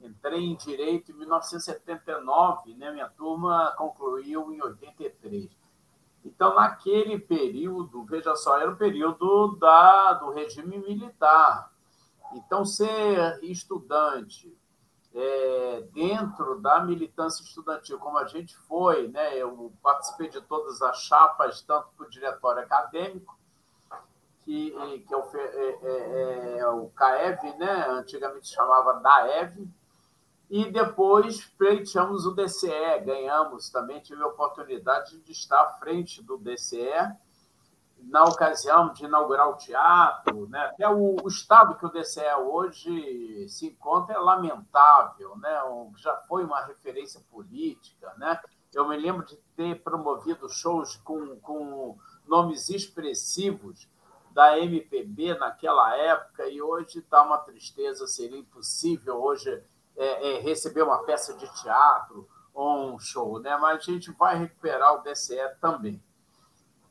Entrei 0.00 0.44
em 0.44 0.54
direito 0.56 1.12
em 1.12 1.14
1979, 1.14 2.74
né? 2.74 2.92
Minha 2.92 3.08
turma 3.08 3.74
concluiu 3.78 4.52
em 4.52 4.62
83. 4.62 5.50
Então, 6.22 6.54
naquele 6.54 7.18
período, 7.18 8.04
veja 8.04 8.34
só, 8.36 8.58
era 8.58 8.70
o 8.70 8.76
período 8.76 9.56
da, 9.56 10.14
do 10.14 10.30
regime 10.30 10.78
militar. 10.78 11.70
Então, 12.34 12.64
ser 12.64 13.38
estudante 13.42 14.54
é, 15.14 15.84
dentro 15.92 16.60
da 16.60 16.80
militância 16.80 17.42
estudantil, 17.42 17.98
como 17.98 18.18
a 18.18 18.26
gente 18.26 18.56
foi, 18.56 19.08
né, 19.08 19.36
eu 19.36 19.72
participei 19.82 20.28
de 20.28 20.40
todas 20.42 20.82
as 20.82 21.02
chapas, 21.02 21.62
tanto 21.62 21.88
para 21.96 22.06
o 22.06 22.10
diretório 22.10 22.62
acadêmico, 22.62 23.38
que, 24.40 24.72
que 25.06 25.14
é, 25.14 25.16
o, 25.16 25.36
é, 25.36 25.78
é, 25.82 26.58
é 26.58 26.68
o 26.68 26.88
CAEV, 26.90 27.56
né, 27.56 27.88
antigamente 27.88 28.48
chamava 28.48 28.94
DAEV, 28.94 29.68
e 30.50 30.70
depois 30.70 31.44
pleiteamos 31.56 32.26
o 32.26 32.32
DCE, 32.32 33.00
ganhamos 33.04 33.70
também, 33.70 34.00
tive 34.00 34.22
a 34.22 34.26
oportunidade 34.26 35.18
de 35.20 35.32
estar 35.32 35.60
à 35.62 35.72
frente 35.74 36.22
do 36.22 36.36
DCE, 36.36 37.16
na 38.08 38.24
ocasião 38.24 38.92
de 38.92 39.04
inaugurar 39.04 39.48
o 39.48 39.56
teatro, 39.56 40.48
né? 40.48 40.66
até 40.66 40.88
o, 40.88 41.16
o, 41.22 41.28
estado 41.28 41.76
que 41.76 41.86
o 41.86 41.90
DCE 41.90 42.34
hoje 42.46 43.48
se 43.48 43.66
encontra 43.66 44.14
é 44.14 44.18
lamentável, 44.18 45.36
né? 45.36 45.50
já 45.96 46.16
foi 46.28 46.44
uma 46.44 46.64
referência 46.64 47.20
política. 47.30 48.12
Né? 48.16 48.38
Eu 48.72 48.88
me 48.88 48.96
lembro 48.96 49.24
de 49.24 49.36
ter 49.56 49.82
promovido 49.82 50.48
shows 50.48 50.96
com, 50.96 51.36
com 51.40 51.98
nomes 52.26 52.68
expressivos 52.68 53.88
da 54.32 54.58
MPB 54.58 55.38
naquela 55.38 55.96
época 55.96 56.48
e 56.48 56.60
hoje 56.60 56.98
está 56.98 57.22
uma 57.22 57.38
tristeza, 57.38 58.06
seria 58.06 58.38
impossível 58.38 59.22
hoje 59.22 59.62
é, 59.96 60.36
é, 60.36 60.40
receber 60.40 60.82
uma 60.82 61.04
peça 61.04 61.34
de 61.34 61.46
teatro 61.62 62.28
ou 62.52 62.94
um 62.94 62.98
show, 62.98 63.38
né? 63.38 63.56
mas 63.56 63.78
a 63.78 63.92
gente 63.92 64.10
vai 64.12 64.36
recuperar 64.36 64.94
o 64.94 65.02
DCE 65.02 65.36
também. 65.60 66.02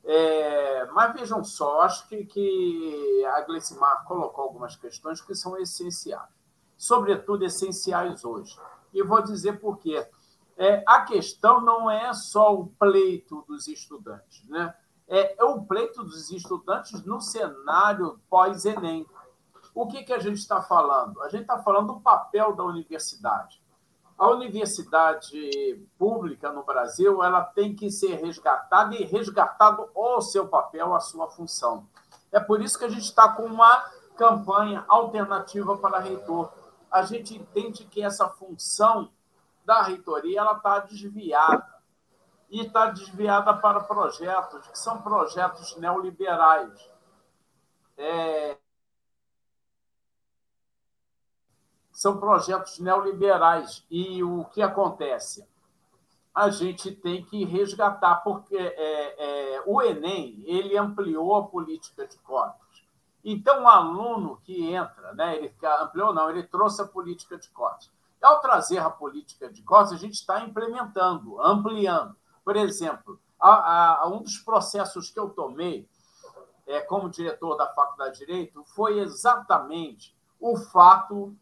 É, 0.04 0.86
mas 0.92 1.14
vejam 1.14 1.42
só, 1.42 1.80
acho 1.80 2.06
que, 2.08 2.24
que 2.26 3.24
a 3.26 3.40
Gleicimar 3.42 4.04
colocou 4.04 4.44
algumas 4.44 4.76
questões 4.76 5.20
que 5.20 5.34
são 5.34 5.56
essenciais, 5.56 6.28
sobretudo 6.76 7.44
essenciais 7.44 8.24
hoje. 8.24 8.58
E 8.92 9.02
vou 9.02 9.22
dizer 9.22 9.58
por 9.60 9.78
quê. 9.78 10.06
É, 10.56 10.84
a 10.86 11.02
questão 11.02 11.60
não 11.60 11.90
é 11.90 12.12
só 12.12 12.54
o 12.54 12.66
pleito 12.66 13.44
dos 13.48 13.66
estudantes, 13.66 14.46
né? 14.48 14.72
é, 15.08 15.40
é 15.40 15.44
o 15.44 15.62
pleito 15.62 16.02
dos 16.02 16.30
estudantes 16.30 17.04
no 17.04 17.20
cenário 17.20 18.20
pós-Enem. 18.28 19.06
O 19.74 19.86
que, 19.86 20.04
que 20.04 20.12
a 20.12 20.18
gente 20.18 20.38
está 20.38 20.62
falando? 20.62 21.20
A 21.22 21.28
gente 21.28 21.42
está 21.42 21.58
falando 21.62 21.94
do 21.94 22.00
papel 22.00 22.54
da 22.54 22.64
universidade. 22.64 23.62
A 24.16 24.28
universidade 24.28 25.84
pública 25.98 26.52
no 26.52 26.62
Brasil 26.62 27.22
ela 27.22 27.42
tem 27.42 27.74
que 27.74 27.90
ser 27.90 28.14
resgatada 28.14 28.94
e 28.94 29.04
resgatado 29.04 29.90
o 29.94 30.20
seu 30.20 30.46
papel, 30.46 30.94
a 30.94 31.00
sua 31.00 31.28
função. 31.28 31.86
É 32.30 32.38
por 32.38 32.62
isso 32.62 32.78
que 32.78 32.84
a 32.84 32.88
gente 32.88 33.04
está 33.04 33.28
com 33.28 33.44
uma 33.44 33.84
campanha 34.16 34.84
alternativa 34.88 35.76
para 35.76 35.98
reitor. 35.98 36.52
A 36.90 37.02
gente 37.02 37.34
entende 37.34 37.84
que 37.84 38.02
essa 38.02 38.28
função 38.28 39.10
da 39.64 39.82
reitoria 39.82 40.40
ela 40.40 40.52
está 40.52 40.78
desviada 40.78 41.74
e 42.50 42.60
está 42.60 42.86
desviada 42.86 43.52
para 43.54 43.80
projetos 43.80 44.66
que 44.68 44.78
são 44.78 45.02
projetos 45.02 45.76
neoliberais. 45.76 46.70
É, 47.96 48.56
são 52.04 52.18
projetos 52.18 52.78
neoliberais. 52.78 53.84
E 53.90 54.22
o 54.22 54.44
que 54.44 54.60
acontece? 54.60 55.46
a 56.34 56.50
gente 56.50 56.90
tem 56.90 57.24
que 57.24 57.44
resgatar, 57.44 58.16
porque 58.16 58.56
é, 58.56 59.54
é, 59.56 59.62
o 59.64 59.80
Enem 59.80 60.42
ele 60.44 60.76
ampliou 60.76 61.36
a 61.36 61.46
política 61.46 62.08
de 62.08 62.18
cotas. 62.18 62.84
Então, 63.24 63.62
o 63.62 63.68
aluno 63.68 64.40
que 64.42 64.74
entra, 64.74 65.14
né, 65.14 65.36
ele 65.36 65.54
ampliou, 65.80 66.12
não, 66.12 66.28
ele 66.28 66.42
trouxe 66.42 66.82
a 66.82 66.86
política 66.86 67.38
de 67.38 67.48
cotas. 67.50 67.88
Ao 68.20 68.40
trazer 68.40 68.78
a 68.78 68.90
política 68.90 69.48
de 69.48 69.62
cotas, 69.62 69.92
a 69.92 69.96
gente 69.96 70.14
está 70.14 70.40
implementando, 70.40 71.40
ampliando. 71.40 72.16
Por 72.44 72.56
exemplo, 72.56 73.20
a, 73.40 74.02
a, 74.02 74.08
um 74.08 74.20
dos 74.20 74.38
processos 74.38 75.10
que 75.10 75.20
eu 75.20 75.30
tomei 75.30 75.88
é, 76.66 76.80
como 76.80 77.08
diretor 77.08 77.54
da 77.56 77.68
Faculdade 77.68 78.18
de 78.18 78.26
Direito 78.26 78.64
foi 78.74 78.98
exatamente 78.98 80.16
o 80.40 80.56
fato 80.56 81.34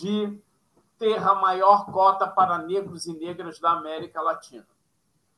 de 0.00 0.40
ter 0.98 1.18
a 1.18 1.34
maior 1.34 1.86
cota 1.86 2.26
para 2.26 2.58
negros 2.58 3.06
e 3.06 3.12
negras 3.12 3.58
da 3.58 3.72
América 3.72 4.22
Latina. 4.22 4.66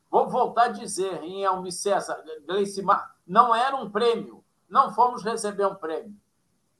Vou 0.09 0.29
voltar 0.29 0.65
a 0.65 0.69
dizer, 0.69 1.23
em 1.23 1.43
Elmi 1.43 1.71
César, 1.71 2.23
Gleicimar, 2.45 3.15
não 3.27 3.53
era 3.53 3.75
um 3.75 3.89
prêmio, 3.89 4.43
não 4.69 4.93
fomos 4.93 5.23
receber 5.23 5.65
um 5.65 5.75
prêmio. 5.75 6.15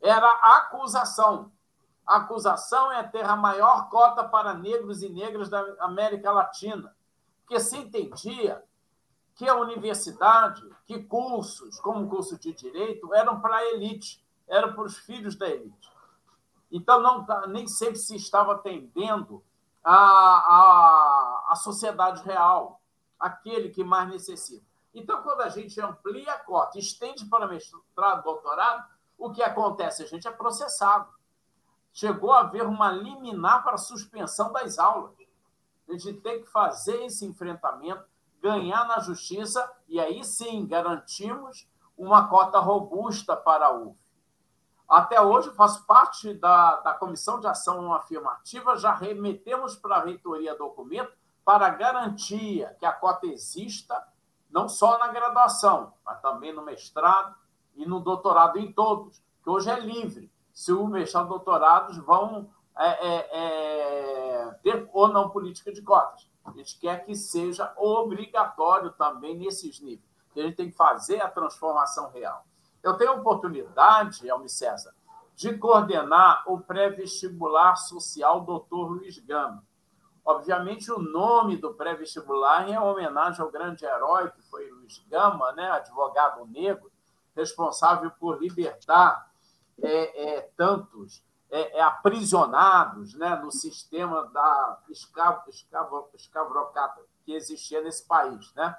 Era 0.02 0.28
acusação. 0.58 1.52
A 2.06 2.18
acusação 2.18 2.92
é 2.92 3.04
ter 3.04 3.26
a 3.26 3.36
maior 3.36 3.90
cota 3.90 4.24
para 4.24 4.54
negros 4.54 5.02
e 5.02 5.10
negras 5.10 5.50
da 5.50 5.60
América 5.80 6.32
Latina, 6.32 6.96
porque 7.42 7.60
se 7.60 7.78
entendia 7.78 8.64
que 9.34 9.50
a 9.50 9.56
universidade, 9.56 10.64
que 10.86 11.04
cursos, 11.04 11.80
como 11.80 12.06
o 12.06 12.10
curso 12.10 12.40
de 12.40 12.54
direito, 12.54 13.14
eram 13.14 13.42
para 13.42 13.58
a 13.58 13.66
elite, 13.74 14.24
eram 14.48 14.74
para 14.74 14.84
os 14.84 14.98
filhos 14.98 15.36
da 15.36 15.50
elite. 15.50 15.95
Então, 16.72 17.02
não, 17.02 17.26
tá, 17.26 17.48
nem 17.48 17.68
sempre 17.68 17.98
se 17.98 18.16
estava 18.16 18.54
atendendo 18.54 19.44
a, 19.84 21.52
a 21.52 21.56
sociedade 21.56 22.24
real, 22.24 22.82
aquele 23.20 23.70
que 23.70 23.84
mais 23.84 24.10
necessita. 24.10 24.66
Então, 24.94 25.22
quando 25.22 25.42
a 25.42 25.50
gente 25.50 25.80
amplia 25.80 26.32
a 26.32 26.40
cota, 26.40 26.80
estende 26.80 27.26
para 27.26 27.48
mestrado, 27.48 28.24
doutorado, 28.24 28.86
o 29.18 29.32
que 29.32 29.44
acontece? 29.44 30.04
A 30.04 30.08
gente 30.08 30.28
é 30.28 30.32
processado. 30.32 31.10
Chegou 31.94 32.32
a 32.32 32.42
haver 32.42 32.66
uma 32.66 32.92
liminar 32.92 33.64
para 33.64 33.78
suspensão 33.78 34.52
das 34.52 34.80
aulas. 34.80 35.14
A 35.88 35.94
gente 35.94 36.14
tem 36.22 36.42
que 36.42 36.48
fazer 36.48 37.06
esse 37.06 37.26
enfrentamento, 37.26 38.04
ganhar 38.42 38.86
na 38.86 39.00
justiça, 39.00 39.72
e 39.88 40.00
aí 40.00 40.24
sim 40.24 40.66
garantimos 40.66 41.68
uma 41.98 42.28
cota 42.28 42.60
robusta 42.60 43.36
para 43.36 43.68
a 43.68 43.74
UF. 43.74 43.98
Até 44.88 45.20
hoje, 45.20 45.52
faço 45.52 45.86
parte 45.86 46.34
da, 46.34 46.78
da 46.78 46.94
Comissão 46.94 47.40
de 47.40 47.48
Ação 47.48 47.94
Afirmativa, 47.94 48.78
já 48.78 48.94
remetemos 48.94 49.76
para 49.76 49.98
a 49.98 50.04
reitoria 50.04 50.56
documento 50.56 51.12
para 51.44 51.70
garantia 51.70 52.76
que 52.80 52.86
a 52.86 52.92
cota 52.92 53.28
exista, 53.28 54.04
não 54.50 54.68
só 54.70 54.98
na 54.98 55.08
graduação, 55.10 55.94
mas 56.06 56.20
também 56.22 56.54
no 56.54 56.64
mestrado 56.64 57.36
e 57.76 57.86
no 57.86 58.00
doutorado, 58.00 58.58
em 58.58 58.72
todos, 58.72 59.22
que 59.44 59.50
hoje 59.50 59.70
é 59.70 59.80
livre. 59.80 60.32
Se 60.54 60.72
o 60.72 60.88
mestrado 60.88 61.26
e 61.26 61.30
doutorados 61.30 61.98
vão 61.98 62.50
é, 62.78 63.08
é, 63.08 63.30
é, 63.32 64.52
ter 64.62 64.90
ou 64.92 65.08
não 65.08 65.30
política 65.30 65.72
de 65.72 65.82
cotas. 65.82 66.30
A 66.44 66.52
gente 66.52 66.78
quer 66.80 67.06
que 67.06 67.16
seja 67.16 67.74
obrigatório 67.78 68.92
também 68.92 69.38
nesses 69.38 69.80
níveis. 69.80 70.10
A 70.36 70.42
gente 70.42 70.58
tem 70.58 70.70
que 70.70 70.76
fazer 70.76 71.22
a 71.22 71.30
transformação 71.30 72.12
real. 72.12 72.46
Eu 72.86 72.94
tenho 72.94 73.14
a 73.14 73.16
oportunidade, 73.16 74.30
Almi 74.30 74.48
César, 74.48 74.94
de 75.36 75.58
coordenar 75.58 76.44
o 76.46 76.60
pré-vestibular 76.60 77.76
social 77.76 78.42
Dr. 78.42 78.92
Luiz 78.92 79.18
Gama. 79.18 79.64
Obviamente, 80.24 80.92
o 80.92 81.00
nome 81.00 81.58
do 81.58 81.74
pré-vestibular 81.74 82.70
é 82.70 82.80
homenagem 82.80 83.42
ao 83.42 83.50
grande 83.50 83.84
herói 83.84 84.30
que 84.30 84.42
foi 84.52 84.70
Luiz 84.70 85.04
Gama, 85.10 85.52
né? 85.54 85.68
advogado 85.72 86.46
negro, 86.46 86.92
responsável 87.36 88.12
por 88.20 88.40
libertar 88.40 89.32
é, 89.82 90.36
é, 90.36 90.42
tantos 90.56 91.26
é, 91.50 91.80
é 91.80 91.82
aprisionados 91.82 93.16
né? 93.16 93.36
no 93.38 93.52
sistema 93.52 94.26
da 94.28 94.80
escravo, 94.90 95.50
escravo, 95.50 96.08
escravocrata 96.14 97.02
que 97.26 97.34
existia 97.34 97.82
nesse 97.82 98.06
país. 98.08 98.54
Né? 98.54 98.78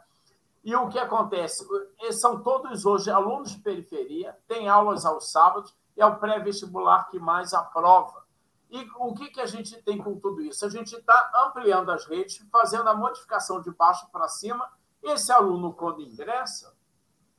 E 0.67 0.75
o 0.75 0.89
que 0.89 0.99
acontece? 0.99 1.65
São 2.11 2.43
todos 2.43 2.85
hoje 2.85 3.09
alunos 3.09 3.53
de 3.53 3.59
periferia, 3.59 4.37
têm 4.49 4.69
aulas 4.69 5.07
aos 5.07 5.31
sábados, 5.31 5.73
é 5.97 6.05
o 6.05 6.17
pré-vestibular 6.17 7.09
que 7.09 7.21
mais 7.21 7.55
aprova. 7.55 8.27
E 8.69 8.85
o 8.99 9.15
que, 9.15 9.29
que 9.29 9.41
a 9.41 9.47
gente 9.47 9.81
tem 9.85 9.97
com 9.97 10.19
tudo 10.19 10.43
isso? 10.43 10.67
A 10.67 10.69
gente 10.69 10.97
está 10.97 11.31
ampliando 11.47 11.93
as 11.93 12.05
redes, 12.07 12.45
fazendo 12.51 12.89
a 12.89 12.97
modificação 12.97 13.61
de 13.61 13.71
baixo 13.71 14.11
para 14.11 14.27
cima. 14.27 14.69
Esse 15.01 15.31
aluno, 15.31 15.73
quando 15.73 16.03
ingressa, 16.03 16.77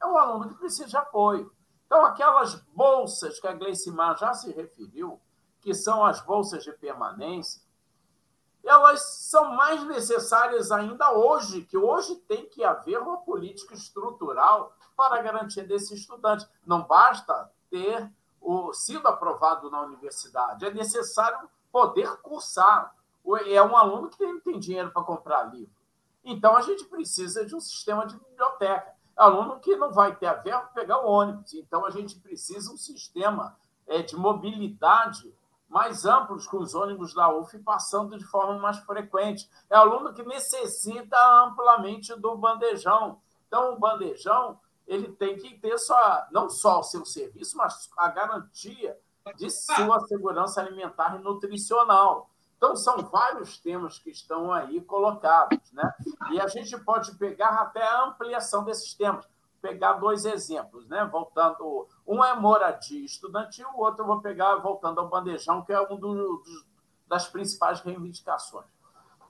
é 0.02 0.06
um 0.06 0.18
aluno 0.18 0.48
que 0.48 0.60
precisa 0.60 0.88
de 0.88 0.96
apoio. 0.96 1.52
Então, 1.86 2.06
aquelas 2.06 2.56
bolsas 2.74 3.42
que 3.42 3.48
a 3.48 3.52
Gleicimar 3.52 4.18
já 4.18 4.34
se 4.34 4.54
referiu, 4.54 5.20
que 5.60 5.74
são 5.74 6.06
as 6.06 6.22
bolsas 6.22 6.64
de 6.64 6.72
permanência, 6.72 7.62
elas 8.68 9.02
são 9.02 9.56
mais 9.56 9.84
necessárias 9.86 10.72
ainda 10.72 11.14
hoje, 11.14 11.64
que 11.64 11.78
hoje 11.78 12.16
tem 12.28 12.46
que 12.50 12.64
haver 12.64 13.00
uma 13.00 13.18
política 13.18 13.74
estrutural 13.74 14.74
para 14.96 15.16
a 15.16 15.22
garantia 15.22 15.64
desse 15.64 15.96
estudante. 15.96 16.46
Não 16.66 16.84
basta 16.84 17.50
ter 17.70 18.12
o, 18.42 18.74
sido 18.74 19.08
aprovado 19.08 19.72
na 19.72 19.82
universidade, 19.82 20.66
é 20.66 20.72
necessário 20.72 21.50
poder 21.72 22.18
cursar. 22.18 22.94
É 23.46 23.62
um 23.62 23.76
aluno 23.76 24.10
que 24.10 24.18
tem, 24.18 24.40
tem 24.40 24.60
dinheiro 24.60 24.92
para 24.92 25.04
comprar 25.04 25.44
livro. 25.54 25.76
Então, 26.24 26.56
a 26.56 26.62
gente 26.62 26.86
precisa 26.86 27.46
de 27.46 27.56
um 27.56 27.60
sistema 27.60 28.06
de 28.06 28.18
biblioteca. 28.18 28.96
É 29.18 29.22
aluno 29.22 29.60
que 29.60 29.76
não 29.76 29.92
vai 29.92 30.16
ter 30.16 30.28
a 30.28 30.34
verba 30.34 30.70
pegar 30.74 31.00
o 31.00 31.10
ônibus. 31.10 31.54
Então, 31.54 31.86
a 31.86 31.90
gente 31.90 32.20
precisa 32.20 32.72
um 32.72 32.78
sistema 32.78 33.58
é, 33.86 34.02
de 34.02 34.16
mobilidade 34.16 35.34
mais 35.70 36.06
amplos 36.06 36.48
com 36.48 36.58
os 36.58 36.74
ônibus 36.74 37.14
da 37.14 37.30
UF 37.30 37.58
passando 37.60 38.18
de 38.18 38.26
forma 38.26 38.58
mais 38.58 38.78
frequente. 38.80 39.50
É 39.70 39.76
aluno 39.76 40.14
que 40.14 40.24
necessita 40.24 41.18
amplamente 41.44 42.16
do 42.16 42.36
bandejão. 42.38 43.20
Então, 43.48 43.74
o 43.74 43.80
bandejão 43.80 44.60
ele 44.88 45.10
tem 45.10 45.38
que 45.38 45.58
ter 45.60 45.78
só, 45.78 46.26
não 46.32 46.50
só 46.50 46.80
o 46.80 46.84
seu 46.84 47.06
serviço, 47.06 47.58
mas 47.58 47.90
a 47.98 48.08
garantia 48.08 48.98
de 49.36 49.50
sua 49.50 50.00
segurança 50.08 50.62
alimentar 50.62 51.18
e 51.18 51.24
nutricional. 51.24 52.30
Então, 52.56 52.76
são 52.76 52.98
vários 52.98 53.58
temas 53.58 54.00
que 54.00 54.10
estão 54.10 54.52
aí 54.52 54.82
colocados. 54.82 55.60
Né? 55.74 55.94
E 56.32 56.40
a 56.40 56.48
gente 56.48 56.78
pode 56.80 57.14
pegar 57.16 57.50
até 57.50 57.86
a 57.86 58.06
ampliação 58.06 58.64
desses 58.64 58.94
temas 58.94 59.28
pegar 59.62 59.94
dois 59.94 60.26
exemplos, 60.26 60.88
né? 60.88 61.06
Voltando, 61.06 61.88
um 62.06 62.24
é 62.24 62.36
moradia 62.36 63.06
estudantil, 63.06 63.68
o 63.76 63.80
outro 63.82 64.04
eu 64.04 64.08
vou 64.08 64.22
pegar 64.22 64.56
voltando 64.58 65.00
ao 65.00 65.10
bandejão, 65.10 65.64
que 65.64 65.74
é 65.74 65.82
um 65.82 65.98
dos, 65.98 66.66
das 67.08 67.28
principais 67.28 67.82
reivindicações. 67.82 68.66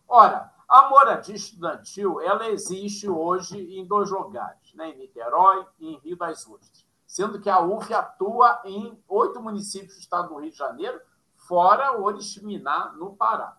Ora, 0.07 0.51
a 0.67 0.89
moradia 0.89 1.35
estudantil 1.35 2.21
ela 2.21 2.47
existe 2.47 3.09
hoje 3.09 3.57
em 3.77 3.85
dois 3.85 4.09
lugares, 4.09 4.73
né? 4.73 4.89
em 4.89 4.97
Niterói 4.97 5.65
e 5.79 5.93
em 5.93 5.99
Rio 5.99 6.17
das 6.17 6.47
Ostras, 6.47 6.85
sendo 7.05 7.39
que 7.39 7.49
a 7.49 7.59
UF 7.61 7.93
atua 7.93 8.61
em 8.65 9.01
oito 9.07 9.41
municípios 9.41 9.95
do 9.95 9.99
estado 9.99 10.29
do 10.29 10.39
Rio 10.39 10.51
de 10.51 10.57
Janeiro, 10.57 10.99
fora 11.35 11.99
Oriximiná, 11.99 12.93
no 12.97 13.15
Pará. 13.15 13.57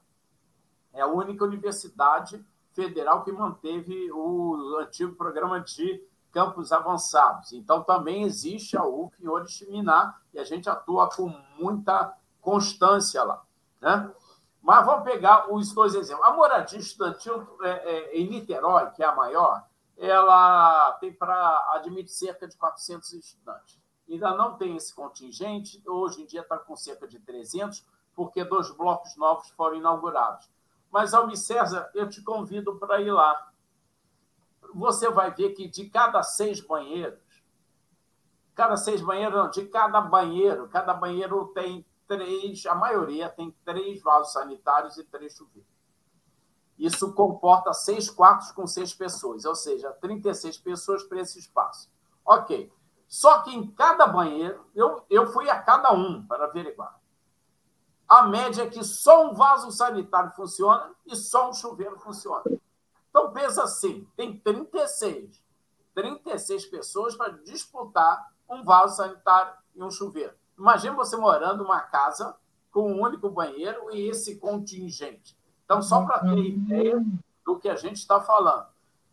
É 0.93 1.01
a 1.01 1.07
única 1.07 1.45
universidade 1.45 2.45
federal 2.73 3.25
que 3.25 3.33
manteve 3.33 4.11
o 4.13 4.79
antigo 4.81 5.15
programa 5.17 5.61
de 5.61 6.03
campos 6.33 6.73
avançados. 6.73 7.53
Então, 7.53 7.83
também 7.83 8.23
existe 8.23 8.77
a 8.77 8.85
UF 8.85 9.23
em 9.23 9.29
Oriximiná 9.29 10.15
e 10.33 10.39
a 10.39 10.45
gente 10.45 10.69
atua 10.69 11.09
com 11.09 11.29
muita 11.59 12.15
constância 12.41 13.23
lá. 13.23 13.43
Né? 13.81 14.11
Mas 14.63 14.85
vamos 14.85 15.05
pegar 15.05 15.53
os 15.53 15.73
dois 15.73 15.95
exemplos. 15.95 16.27
A 16.27 16.33
moradia 16.33 16.79
estudantil 16.79 17.47
é, 17.63 17.71
é, 17.71 18.19
em 18.19 18.29
Niterói, 18.29 18.91
que 18.91 19.03
é 19.03 19.07
a 19.07 19.15
maior, 19.15 19.65
ela 19.97 20.93
tem 21.01 21.13
para 21.13 21.73
admitir 21.75 22.13
cerca 22.13 22.47
de 22.47 22.57
400 22.57 23.13
estudantes. 23.15 23.79
Ainda 24.09 24.35
não 24.35 24.57
tem 24.57 24.77
esse 24.77 24.95
contingente, 24.95 25.83
hoje 25.87 26.23
em 26.23 26.27
dia 26.27 26.41
está 26.41 26.57
com 26.57 26.77
cerca 26.77 27.07
de 27.07 27.19
300, 27.19 27.85
porque 28.15 28.43
dois 28.45 28.71
blocos 28.71 29.17
novos 29.17 29.51
foram 29.51 29.77
inaugurados. 29.77 30.49
Mas, 30.91 31.13
Almi 31.13 31.37
César, 31.37 31.91
eu 31.95 32.09
te 32.09 32.23
convido 32.23 32.77
para 32.77 33.01
ir 33.01 33.11
lá 33.11 33.51
você 34.75 35.11
vai 35.11 35.35
ver 35.35 35.51
que 35.51 35.69
de 35.69 35.89
cada 35.89 36.23
seis 36.23 36.61
banheiros, 36.61 37.21
cada 38.55 38.77
seis 38.77 39.01
banheiros, 39.01 39.39
não, 39.39 39.51
de 39.51 39.67
cada 39.67 40.01
banheiro, 40.01 40.69
cada 40.69 40.93
banheiro 40.95 41.47
tem 41.55 41.87
três, 42.07 42.65
a 42.67 42.75
maioria 42.75 43.29
tem 43.29 43.55
três 43.65 44.03
vasos 44.03 44.33
sanitários 44.33 44.97
e 44.97 45.05
três 45.05 45.35
chuveiros. 45.35 45.79
Isso 46.79 47.13
comporta 47.13 47.73
seis 47.73 48.09
quartos 48.09 48.53
com 48.53 48.67
seis 48.67 48.95
pessoas, 48.95 49.45
ou 49.45 49.55
seja, 49.55 49.91
36 50.01 50.59
pessoas 50.59 51.03
para 51.03 51.21
esse 51.21 51.39
espaço. 51.39 51.91
Ok. 52.25 52.73
Só 53.09 53.43
que 53.43 53.55
em 53.55 53.67
cada 53.73 54.07
banheiro, 54.07 54.65
eu, 54.75 55.05
eu 55.11 55.27
fui 55.33 55.51
a 55.51 55.61
cada 55.61 55.93
um 55.93 56.25
para 56.27 56.45
averiguar. 56.45 57.01
A 58.09 58.23
média 58.23 58.63
é 58.63 58.71
que 58.71 58.85
só 58.85 59.29
um 59.29 59.35
vaso 59.35 59.71
sanitário 59.73 60.31
funciona 60.31 60.95
e 61.05 61.17
só 61.17 61.51
um 61.51 61.53
chuveiro 61.53 61.99
funciona. 61.99 62.45
Então, 63.11 63.33
pensa 63.33 63.63
assim: 63.65 64.07
tem 64.17 64.39
36, 64.39 65.43
36 65.95 66.67
pessoas 66.67 67.17
para 67.17 67.33
disputar 67.45 68.33
um 68.49 68.65
vaso 68.65 68.97
sanitário 68.97 69.53
e 69.75 69.83
um 69.83 69.91
chuveiro. 69.91 70.35
Imagina 70.59 70.97
você 70.97 71.17
morando 71.17 71.63
numa 71.63 71.81
casa 71.81 72.37
com 72.71 72.93
um 72.93 73.03
único 73.03 73.31
banheiro 73.31 73.91
e 73.93 74.09
esse 74.09 74.37
contingente. 74.37 75.37
Então, 75.65 75.83
só 75.83 76.05
para 76.05 76.21
ter 76.21 76.39
ideia 76.39 77.05
do 77.45 77.59
que 77.59 77.69
a 77.69 77.77
gente 77.77 77.97
está 77.97 78.21
falando. 78.21 78.67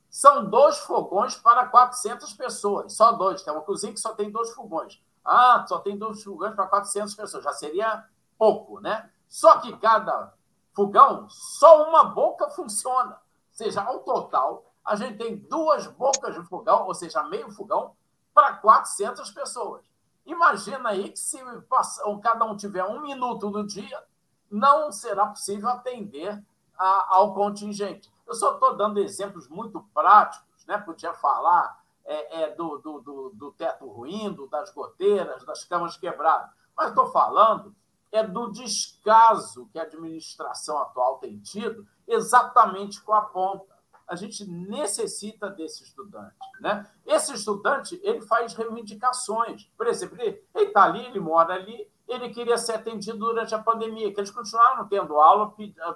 São 0.09 0.49
dois 0.49 0.77
fogões 0.77 1.35
para 1.35 1.65
400 1.67 2.33
pessoas, 2.33 2.93
só 2.93 3.11
dois. 3.11 3.41
Tem 3.41 3.53
uma 3.53 3.61
cozinha 3.61 3.93
que 3.93 3.99
só 3.99 4.13
tem 4.13 4.31
dois 4.31 4.51
fogões. 4.51 5.03
Ah, 5.23 5.65
só 5.67 5.79
tem 5.79 5.97
dois 5.97 6.23
fogões 6.23 6.55
para 6.55 6.67
400 6.67 7.13
pessoas, 7.15 7.43
já 7.43 7.51
seria 7.51 8.05
pouco, 8.37 8.79
né? 8.79 9.09
Só 9.27 9.59
que 9.59 9.75
cada 9.77 10.33
fogão, 10.73 11.27
só 11.29 11.89
uma 11.89 12.03
boca 12.03 12.49
funciona. 12.49 13.19
Seja, 13.55 13.81
ao 13.81 13.99
total, 13.99 14.65
a 14.83 14.95
gente 14.95 15.17
tem 15.17 15.37
duas 15.37 15.87
bocas 15.87 16.35
de 16.35 16.43
fogão, 16.43 16.85
ou 16.85 16.93
seja, 16.93 17.23
meio 17.23 17.49
fogão, 17.49 17.95
para 18.33 18.53
400 18.57 19.31
pessoas. 19.31 19.83
Imagina 20.25 20.89
aí 20.89 21.09
que 21.09 21.17
se 21.17 21.39
cada 22.21 22.43
um 22.43 22.57
tiver 22.57 22.83
um 22.83 23.01
minuto 23.01 23.49
no 23.49 23.65
dia, 23.65 24.03
não 24.51 24.91
será 24.91 25.27
possível 25.27 25.69
atender 25.69 26.43
a, 26.77 27.15
ao 27.15 27.33
contingente. 27.33 28.11
Eu 28.27 28.33
só 28.33 28.55
estou 28.55 28.75
dando 28.75 28.99
exemplos 28.99 29.47
muito 29.47 29.81
práticos, 29.93 30.65
né? 30.65 30.77
podia 30.77 31.13
falar 31.13 31.81
é, 32.03 32.43
é, 32.43 32.55
do, 32.55 32.77
do, 32.79 32.99
do, 32.99 33.29
do, 33.33 33.51
teto 33.53 33.87
ruindo, 33.87 34.47
das 34.47 34.71
goteiras, 34.73 35.45
das 35.45 35.63
camas 35.63 35.95
quebradas, 35.95 36.49
mas 36.75 36.89
estou 36.89 37.07
falando 37.07 37.73
é 38.11 38.23
do 38.23 38.51
descaso 38.51 39.67
que 39.71 39.79
a 39.79 39.83
administração 39.83 40.77
atual 40.77 41.17
tem 41.17 41.37
tido 41.39 41.87
exatamente 42.07 43.01
com 43.01 43.13
a 43.13 43.21
ponta. 43.21 43.75
A 44.07 44.15
gente 44.15 44.47
necessita 44.49 45.49
desse 45.49 45.83
estudante. 45.83 46.35
Né? 46.59 46.87
Esse 47.05 47.33
estudante 47.33 47.99
ele 48.03 48.21
faz 48.21 48.53
reivindicações. 48.53 49.65
Por 49.77 49.87
exemplo, 49.87 50.21
ele 50.21 50.43
está 50.55 50.83
ali, 50.83 51.05
ele 51.05 51.19
mora 51.19 51.55
ali, 51.55 51.89
ele 52.07 52.29
queria 52.29 52.57
ser 52.57 52.73
atendido 52.73 53.17
durante 53.17 53.55
a 53.55 53.59
pandemia, 53.59 54.13
que 54.13 54.19
eles 54.19 54.29
continuaram 54.29 54.87
tendo 54.87 55.19
aula 55.19 55.53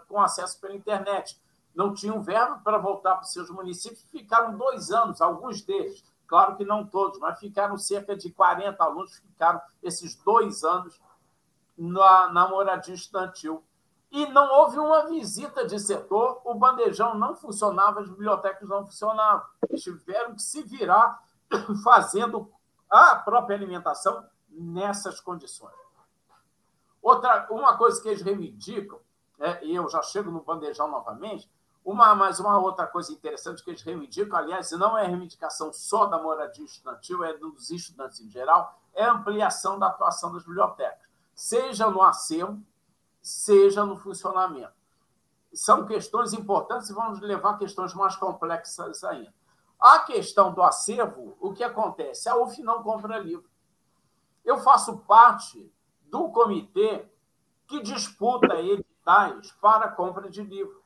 com 0.08 0.20
acesso 0.20 0.60
pela 0.60 0.76
internet 0.76 1.40
não 1.80 1.94
tinham 1.94 2.22
verba 2.22 2.60
para 2.64 2.78
voltar 2.78 3.16
para 3.16 3.24
os 3.24 3.32
seus 3.32 3.50
municípios, 3.50 4.04
ficaram 4.12 4.58
dois 4.58 4.92
anos, 4.92 5.22
alguns 5.22 5.62
deles, 5.62 6.04
claro 6.28 6.58
que 6.58 6.66
não 6.66 6.86
todos, 6.86 7.20
mas 7.20 7.40
ficaram 7.40 7.78
cerca 7.78 8.18
de 8.18 8.30
40 8.32 8.84
alunos, 8.84 9.18
ficaram 9.18 9.62
esses 9.82 10.16
dois 10.16 10.64
anos 10.64 11.00
na, 11.78 12.34
na 12.34 12.50
moradia 12.50 12.94
estudantil. 12.94 13.64
E 14.12 14.26
não 14.28 14.52
houve 14.52 14.80
uma 14.80 15.06
visita 15.06 15.66
de 15.66 15.80
setor, 15.80 16.42
o 16.44 16.56
bandejão 16.56 17.14
não 17.16 17.36
funcionava, 17.36 18.02
as 18.02 18.10
bibliotecas 18.10 18.68
não 18.68 18.86
funcionavam. 18.86 19.46
Eles 19.70 19.84
tiveram 19.84 20.34
que 20.34 20.42
se 20.42 20.64
virar 20.64 21.24
fazendo 21.84 22.52
a 22.90 23.16
própria 23.16 23.56
alimentação 23.56 24.26
nessas 24.50 25.20
condições. 25.20 25.76
Outra, 27.02 27.48
uma 27.50 27.78
coisa 27.78 28.02
que 28.02 28.10
eles 28.10 28.22
reivindicam, 28.22 29.00
é, 29.40 29.64
e 29.64 29.76
eu 29.76 29.88
já 29.90 30.02
chego 30.02 30.32
no 30.32 30.42
bandejão 30.42 30.90
novamente, 30.90 31.50
uma, 31.86 32.14
mais 32.14 32.40
uma 32.40 32.60
outra 32.60 32.86
coisa 32.86 33.12
interessante 33.12 33.64
que 33.64 33.70
eles 33.70 33.82
reivindicam, 33.82 34.38
aliás, 34.38 34.72
não 34.72 34.98
é 34.98 35.06
reivindicação 35.06 35.72
só 35.72 36.06
da 36.08 36.22
moradia 36.22 36.66
estudantil, 36.66 37.24
é 37.24 37.34
dos 37.38 37.70
estudantes 37.70 38.20
em 38.20 38.30
geral, 38.30 38.78
é 38.94 39.06
a 39.06 39.14
ampliação 39.14 39.80
da 39.80 39.88
atuação 39.88 40.34
das 40.34 40.44
bibliotecas, 40.44 41.08
seja 41.34 41.90
no 41.90 42.02
acervo, 42.02 42.62
seja 43.22 43.86
no 43.86 43.98
funcionamento. 43.98 44.74
São 45.54 45.86
questões 45.86 46.34
importantes 46.34 46.90
e 46.90 46.94
vamos 46.94 47.20
levar 47.20 47.52
a 47.52 47.58
questões 47.58 47.94
mais 47.94 48.16
complexas 48.16 49.04
ainda. 49.04 49.34
A 49.80 50.00
questão 50.00 50.54
do 50.54 50.62
acervo, 50.62 51.38
o 51.40 51.54
que 51.54 51.64
acontece? 51.64 52.28
A 52.28 52.36
UF 52.36 52.62
não 52.62 52.84
compra 52.84 53.18
livro. 53.18 53.50
Eu 54.44 54.58
faço 54.60 55.00
parte 55.00 55.74
do 56.04 56.30
comitê 56.30 57.08
que 57.66 57.82
disputa 57.82 58.60
editais 58.60 59.52
para 59.62 59.90
compra 59.90 60.30
de 60.30 60.42
livro. 60.42 60.84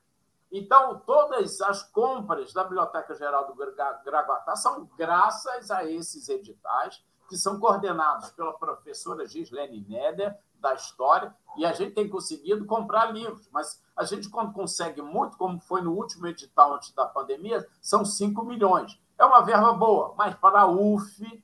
Então, 0.51 0.99
todas 0.99 1.59
as 1.61 1.81
compras 1.81 2.53
da 2.53 2.63
Biblioteca 2.63 3.15
Geral 3.15 3.47
do 3.47 3.55
Graguatá 3.55 4.55
são 4.55 4.85
graças 4.95 5.71
a 5.71 5.83
esses 5.83 6.29
editais, 6.29 7.03
que 7.33 7.37
são 7.39 7.59
coordenados 7.59 8.29
pela 8.29 8.53
professora 8.53 9.25
Gislene 9.25 9.83
Neder, 9.89 10.37
da 10.59 10.75
História, 10.75 11.35
e 11.57 11.65
a 11.65 11.73
gente 11.73 11.95
tem 11.95 12.07
conseguido 12.07 12.63
comprar 12.63 13.11
livros, 13.11 13.49
mas 13.51 13.81
a 13.95 14.03
gente, 14.03 14.29
quando 14.29 14.53
consegue 14.53 15.01
muito, 15.01 15.35
como 15.35 15.59
foi 15.59 15.81
no 15.81 15.93
último 15.93 16.27
edital 16.27 16.75
antes 16.75 16.93
da 16.93 17.07
pandemia, 17.07 17.67
são 17.81 18.05
5 18.05 18.45
milhões. 18.45 19.01
É 19.17 19.25
uma 19.25 19.41
verba 19.41 19.73
boa, 19.73 20.13
mas 20.15 20.35
para 20.35 20.61
a 20.61 20.67
UF, 20.67 21.43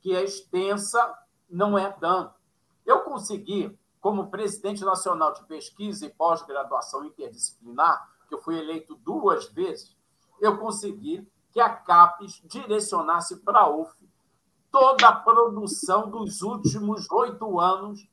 que 0.00 0.14
é 0.14 0.22
extensa, 0.22 1.12
não 1.50 1.76
é 1.76 1.90
tanto. 1.90 2.36
Eu 2.84 3.00
consegui, 3.00 3.76
como 4.00 4.30
presidente 4.30 4.84
nacional 4.84 5.32
de 5.32 5.42
pesquisa 5.46 6.06
e 6.06 6.10
pós-graduação 6.10 7.04
interdisciplinar, 7.04 8.12
que 8.28 8.34
eu 8.36 8.40
fui 8.40 8.56
eleito 8.56 8.94
duas 8.94 9.46
vezes, 9.46 9.96
eu 10.40 10.56
consegui 10.56 11.28
que 11.50 11.58
a 11.58 11.68
CAPES 11.68 12.42
direcionasse 12.44 13.38
para 13.38 13.62
a 13.62 13.68
UF 13.68 14.05
toda 14.78 15.08
a 15.08 15.12
produção 15.12 16.10
dos 16.10 16.42
últimos 16.42 17.10
oito 17.10 17.58
anos 17.58 18.06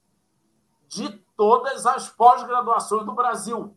de 0.88 1.10
todas 1.36 1.86
as 1.86 2.08
pós-graduações 2.08 3.06
do 3.06 3.12
Brasil. 3.12 3.76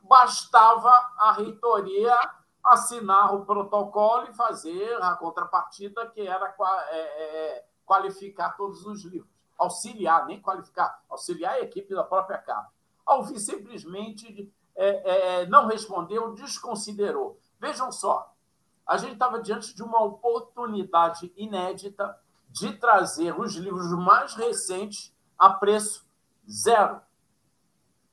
Bastava 0.00 0.88
a 1.18 1.32
reitoria 1.32 2.16
assinar 2.64 3.34
o 3.34 3.44
protocolo 3.44 4.30
e 4.30 4.34
fazer 4.34 4.94
a 5.02 5.14
contrapartida, 5.14 6.06
que 6.06 6.26
era 6.26 6.56
é, 6.90 6.96
é, 6.96 7.66
qualificar 7.84 8.56
todos 8.56 8.86
os 8.86 9.04
livros. 9.04 9.30
Auxiliar, 9.58 10.24
nem 10.24 10.40
qualificar, 10.40 11.02
auxiliar 11.10 11.56
a 11.56 11.60
equipe 11.60 11.94
da 11.94 12.02
própria 12.02 12.38
CAP. 12.38 12.66
A 13.04 13.18
UF 13.18 13.38
simplesmente 13.38 14.50
é, 14.74 15.40
é, 15.42 15.46
não 15.48 15.66
respondeu, 15.66 16.32
desconsiderou. 16.32 17.38
Vejam 17.60 17.92
só, 17.92 18.31
a 18.86 18.96
gente 18.96 19.14
estava 19.14 19.40
diante 19.40 19.74
de 19.74 19.82
uma 19.82 20.02
oportunidade 20.02 21.32
inédita 21.36 22.18
de 22.48 22.72
trazer 22.74 23.38
os 23.38 23.54
livros 23.54 23.90
mais 23.92 24.34
recentes 24.34 25.14
a 25.38 25.50
preço 25.50 26.06
zero. 26.48 27.00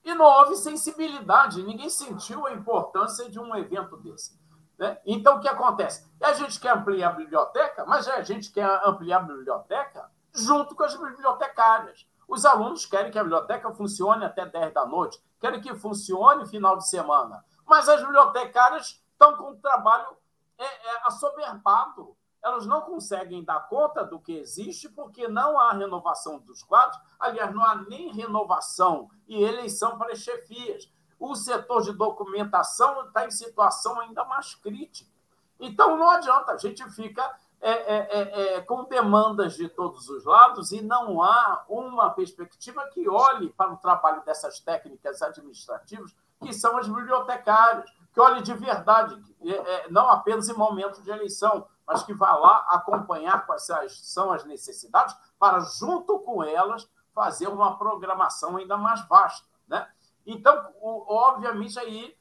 E 0.02 0.14
não 0.14 0.24
houve 0.24 0.56
sensibilidade, 0.56 1.62
ninguém 1.62 1.90
sentiu 1.90 2.46
a 2.46 2.52
importância 2.52 3.28
de 3.28 3.38
um 3.38 3.54
evento 3.54 3.96
desse. 3.98 4.40
Né? 4.78 4.98
Então, 5.04 5.36
o 5.36 5.40
que 5.40 5.48
acontece? 5.48 6.10
A 6.22 6.32
gente 6.32 6.58
quer 6.58 6.74
ampliar 6.74 7.10
a 7.10 7.12
biblioteca, 7.12 7.84
mas 7.84 8.08
a 8.08 8.22
gente 8.22 8.50
quer 8.50 8.66
ampliar 8.82 9.18
a 9.18 9.24
biblioteca 9.24 10.10
junto 10.32 10.74
com 10.74 10.84
as 10.84 10.96
bibliotecárias. 10.96 12.06
Os 12.26 12.46
alunos 12.46 12.86
querem 12.86 13.10
que 13.10 13.18
a 13.18 13.22
biblioteca 13.22 13.70
funcione 13.72 14.24
até 14.24 14.46
10 14.46 14.72
da 14.72 14.86
noite, 14.86 15.22
querem 15.38 15.60
que 15.60 15.74
funcione 15.74 16.48
final 16.48 16.78
de 16.78 16.88
semana. 16.88 17.44
Mas 17.66 17.88
as 17.88 18.00
bibliotecárias 18.00 19.04
estão 19.12 19.36
com 19.36 19.50
o 19.50 19.56
trabalho 19.56 20.16
é, 20.60 20.64
é, 20.64 21.00
assoberbado. 21.06 22.16
Elas 22.42 22.66
não 22.66 22.82
conseguem 22.82 23.44
dar 23.44 23.68
conta 23.68 24.04
do 24.04 24.20
que 24.20 24.32
existe 24.32 24.88
porque 24.88 25.28
não 25.28 25.58
há 25.58 25.72
renovação 25.72 26.38
dos 26.38 26.62
quadros. 26.62 27.00
Aliás, 27.18 27.54
não 27.54 27.64
há 27.64 27.74
nem 27.74 28.12
renovação 28.12 29.08
e 29.26 29.42
eleição 29.42 29.98
para 29.98 30.12
as 30.12 30.18
chefias. 30.18 30.90
O 31.18 31.34
setor 31.34 31.82
de 31.82 31.92
documentação 31.92 33.06
está 33.06 33.26
em 33.26 33.30
situação 33.30 34.00
ainda 34.00 34.24
mais 34.24 34.54
crítica. 34.54 35.10
Então, 35.58 35.96
não 35.96 36.10
adianta, 36.10 36.52
a 36.52 36.56
gente 36.56 36.82
fica 36.90 37.22
é, 37.60 37.70
é, 37.70 38.08
é, 38.10 38.54
é, 38.54 38.60
com 38.62 38.84
demandas 38.84 39.54
de 39.54 39.68
todos 39.68 40.08
os 40.08 40.24
lados 40.24 40.72
e 40.72 40.80
não 40.80 41.22
há 41.22 41.62
uma 41.68 42.08
perspectiva 42.08 42.88
que 42.88 43.06
olhe 43.06 43.50
para 43.50 43.70
o 43.70 43.76
trabalho 43.76 44.24
dessas 44.24 44.60
técnicas 44.60 45.20
administrativas, 45.20 46.16
que 46.40 46.54
são 46.54 46.78
as 46.78 46.88
bibliotecárias, 46.88 47.90
que 48.12 48.20
olhe 48.20 48.42
de 48.42 48.52
verdade, 48.54 49.20
é, 49.42 49.50
é, 49.52 49.90
não 49.90 50.08
apenas 50.10 50.48
em 50.48 50.54
momentos 50.54 51.02
de 51.02 51.10
eleição, 51.10 51.66
mas 51.86 52.02
que 52.02 52.14
vá 52.14 52.34
lá 52.36 52.66
acompanhar 52.68 53.46
quais 53.46 53.66
são 54.02 54.32
as 54.32 54.44
necessidades 54.44 55.14
para, 55.38 55.60
junto 55.60 56.18
com 56.20 56.42
elas, 56.42 56.88
fazer 57.14 57.48
uma 57.48 57.76
programação 57.76 58.56
ainda 58.56 58.76
mais 58.76 59.06
vasta. 59.08 59.46
Né? 59.66 59.88
Então, 60.24 60.72
obviamente, 60.80 61.78
aí 61.78 62.16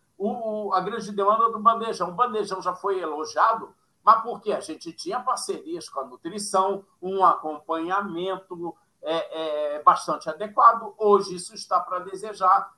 a 0.74 0.82
grande 0.82 1.12
demanda 1.12 1.50
do 1.52 1.60
bandejão. 1.60 2.10
O 2.10 2.14
bandejão 2.14 2.62
já 2.62 2.74
foi 2.76 3.00
elogiado 3.00 3.74
mas 4.04 4.22
porque 4.22 4.52
a 4.52 4.60
gente 4.60 4.92
tinha 4.94 5.20
parcerias 5.20 5.90
com 5.90 6.00
a 6.00 6.06
nutrição, 6.06 6.84
um 7.02 7.24
acompanhamento 7.24 8.76
é, 9.02 9.82
bastante 9.84 10.30
adequado. 10.30 10.94
Hoje 10.98 11.36
isso 11.36 11.54
está 11.54 11.80
para 11.80 12.00
desejar. 12.00 12.74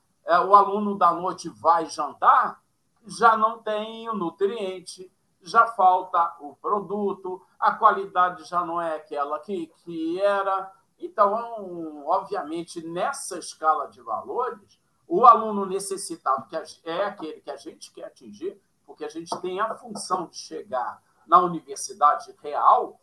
O 0.47 0.56
aluno 0.56 0.97
da 0.97 1.12
noite 1.13 1.50
vai 1.50 1.86
jantar, 1.86 2.61
já 3.05 3.35
não 3.37 3.59
tem 3.59 4.09
o 4.09 4.13
nutriente, 4.13 5.11
já 5.41 5.67
falta 5.67 6.35
o 6.39 6.55
produto, 6.55 7.41
a 7.59 7.71
qualidade 7.73 8.43
já 8.43 8.63
não 8.65 8.81
é 8.81 8.95
aquela 8.95 9.39
que, 9.39 9.67
que 9.83 10.21
era. 10.21 10.71
Então, 10.99 12.03
obviamente, 12.05 12.85
nessa 12.85 13.39
escala 13.39 13.87
de 13.87 14.01
valores, 14.01 14.79
o 15.07 15.25
aluno 15.25 15.65
necessitado, 15.65 16.47
que 16.47 16.55
é 16.85 17.05
aquele 17.05 17.41
que 17.41 17.51
a 17.51 17.57
gente 17.57 17.91
quer 17.91 18.05
atingir, 18.05 18.61
porque 18.85 19.03
a 19.03 19.09
gente 19.09 19.35
tem 19.41 19.59
a 19.59 19.75
função 19.75 20.27
de 20.27 20.37
chegar 20.37 21.01
na 21.27 21.39
universidade 21.39 22.35
real, 22.41 22.99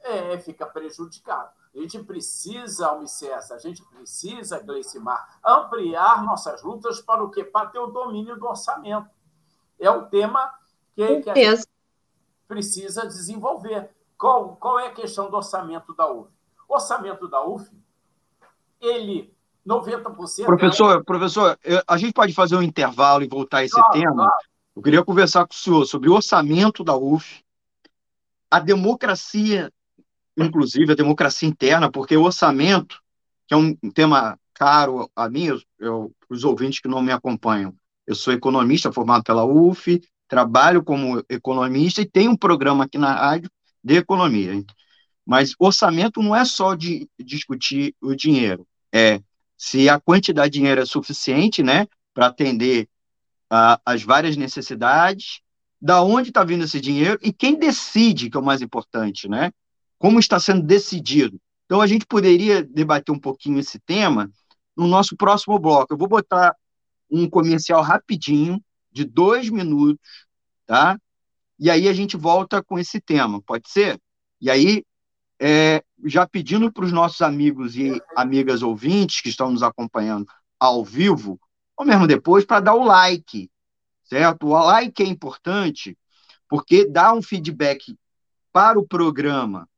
é, 0.00 0.38
fica 0.38 0.66
prejudicado. 0.66 1.50
A 1.74 1.78
gente 1.80 2.02
precisa, 2.02 2.88
Almicessa, 2.88 3.54
a 3.54 3.58
gente 3.58 3.84
precisa, 3.84 4.58
Gleicimar, 4.58 5.38
ampliar 5.44 6.24
nossas 6.24 6.62
lutas 6.62 7.00
para 7.00 7.22
o 7.22 7.30
quê? 7.30 7.44
Para 7.44 7.68
ter 7.68 7.78
o 7.78 7.88
domínio 7.88 8.38
do 8.38 8.46
orçamento. 8.46 9.08
É 9.78 9.90
o 9.90 10.06
tema 10.06 10.52
que, 10.94 11.20
que 11.20 11.30
a 11.30 11.34
gente 11.34 11.66
precisa 12.46 13.06
desenvolver. 13.06 13.90
Qual, 14.16 14.56
qual 14.56 14.80
é 14.80 14.88
a 14.88 14.92
questão 14.92 15.30
do 15.30 15.36
orçamento 15.36 15.94
da 15.94 16.10
UF? 16.10 16.30
O 16.68 16.74
orçamento 16.74 17.28
da 17.28 17.44
UF, 17.46 17.70
ele 18.80 19.32
90%. 19.66 20.44
Professor, 20.46 21.00
é... 21.00 21.02
professor, 21.02 21.58
a 21.86 21.98
gente 21.98 22.12
pode 22.12 22.32
fazer 22.32 22.56
um 22.56 22.62
intervalo 22.62 23.22
e 23.22 23.28
voltar 23.28 23.58
a 23.58 23.64
esse 23.64 23.74
claro, 23.74 23.92
tema? 23.92 24.14
Claro. 24.14 24.32
Eu 24.74 24.82
queria 24.82 25.04
conversar 25.04 25.46
com 25.46 25.52
o 25.52 25.56
senhor 25.56 25.84
sobre 25.84 26.08
o 26.08 26.14
orçamento 26.14 26.82
da 26.82 26.96
UF, 26.96 27.44
a 28.50 28.58
democracia, 28.58 29.70
inclusive 30.36 30.92
a 30.92 30.96
democracia 30.96 31.48
interna, 31.48 31.90
porque 31.90 32.16
o 32.16 32.22
orçamento, 32.22 33.00
que 33.46 33.54
é 33.54 33.56
um 33.56 33.74
tema 33.92 34.38
caro 34.54 35.10
a 35.14 35.28
mim, 35.28 35.48
eu, 35.78 36.12
os 36.28 36.44
ouvintes 36.44 36.80
que 36.80 36.88
não 36.88 37.02
me 37.02 37.12
acompanham, 37.12 37.74
eu 38.08 38.14
sou 38.14 38.32
economista 38.32 38.90
formado 38.90 39.22
pela 39.22 39.44
UF, 39.44 40.00
trabalho 40.26 40.82
como 40.82 41.22
economista 41.28 42.00
e 42.00 42.06
tenho 42.06 42.30
um 42.30 42.36
programa 42.36 42.84
aqui 42.84 42.96
na 42.96 43.14
rádio 43.14 43.50
de 43.84 43.96
economia. 43.96 44.64
Mas 45.26 45.52
orçamento 45.58 46.22
não 46.22 46.34
é 46.34 46.42
só 46.46 46.74
de 46.74 47.06
discutir 47.22 47.94
o 48.00 48.14
dinheiro, 48.14 48.66
é 48.90 49.20
se 49.58 49.90
a 49.90 50.00
quantidade 50.00 50.52
de 50.52 50.58
dinheiro 50.58 50.80
é 50.80 50.86
suficiente, 50.86 51.62
né, 51.62 51.86
para 52.14 52.28
atender 52.28 52.88
uh, 53.52 53.78
as 53.84 54.02
várias 54.02 54.38
necessidades, 54.38 55.40
da 55.80 56.02
onde 56.02 56.30
está 56.30 56.42
vindo 56.42 56.64
esse 56.64 56.80
dinheiro 56.80 57.18
e 57.22 57.30
quem 57.30 57.58
decide, 57.58 58.30
que 58.30 58.36
é 58.36 58.40
o 58.40 58.44
mais 58.44 58.62
importante, 58.62 59.28
né? 59.28 59.52
Como 59.96 60.18
está 60.18 60.40
sendo 60.40 60.62
decidido. 60.62 61.40
Então, 61.66 61.80
a 61.80 61.86
gente 61.86 62.04
poderia 62.04 62.64
debater 62.64 63.14
um 63.14 63.18
pouquinho 63.18 63.60
esse 63.60 63.78
tema 63.78 64.28
no 64.76 64.88
nosso 64.88 65.16
próximo 65.16 65.56
bloco. 65.58 65.92
Eu 65.92 65.98
vou 65.98 66.08
botar 66.08 66.56
um 67.10 67.28
comercial 67.28 67.82
rapidinho, 67.82 68.62
de 68.90 69.04
dois 69.04 69.48
minutos, 69.48 70.26
tá? 70.66 70.98
E 71.58 71.70
aí 71.70 71.88
a 71.88 71.92
gente 71.92 72.16
volta 72.16 72.62
com 72.62 72.78
esse 72.78 73.00
tema, 73.00 73.42
pode 73.42 73.68
ser? 73.68 74.00
E 74.40 74.50
aí, 74.50 74.84
é, 75.40 75.82
já 76.04 76.26
pedindo 76.26 76.72
para 76.72 76.84
os 76.84 76.92
nossos 76.92 77.20
amigos 77.20 77.76
e 77.76 78.00
amigas 78.16 78.62
ouvintes 78.62 79.20
que 79.20 79.28
estão 79.28 79.50
nos 79.50 79.62
acompanhando 79.62 80.26
ao 80.58 80.84
vivo, 80.84 81.38
ou 81.76 81.86
mesmo 81.86 82.06
depois, 82.06 82.44
para 82.44 82.60
dar 82.60 82.74
o 82.74 82.84
like, 82.84 83.50
certo? 84.04 84.46
O 84.46 84.50
like 84.50 85.02
é 85.02 85.06
importante 85.06 85.96
porque 86.48 86.86
dá 86.86 87.12
um 87.12 87.22
feedback 87.22 87.96
para 88.52 88.78
o 88.78 88.86
programa, 88.86 89.68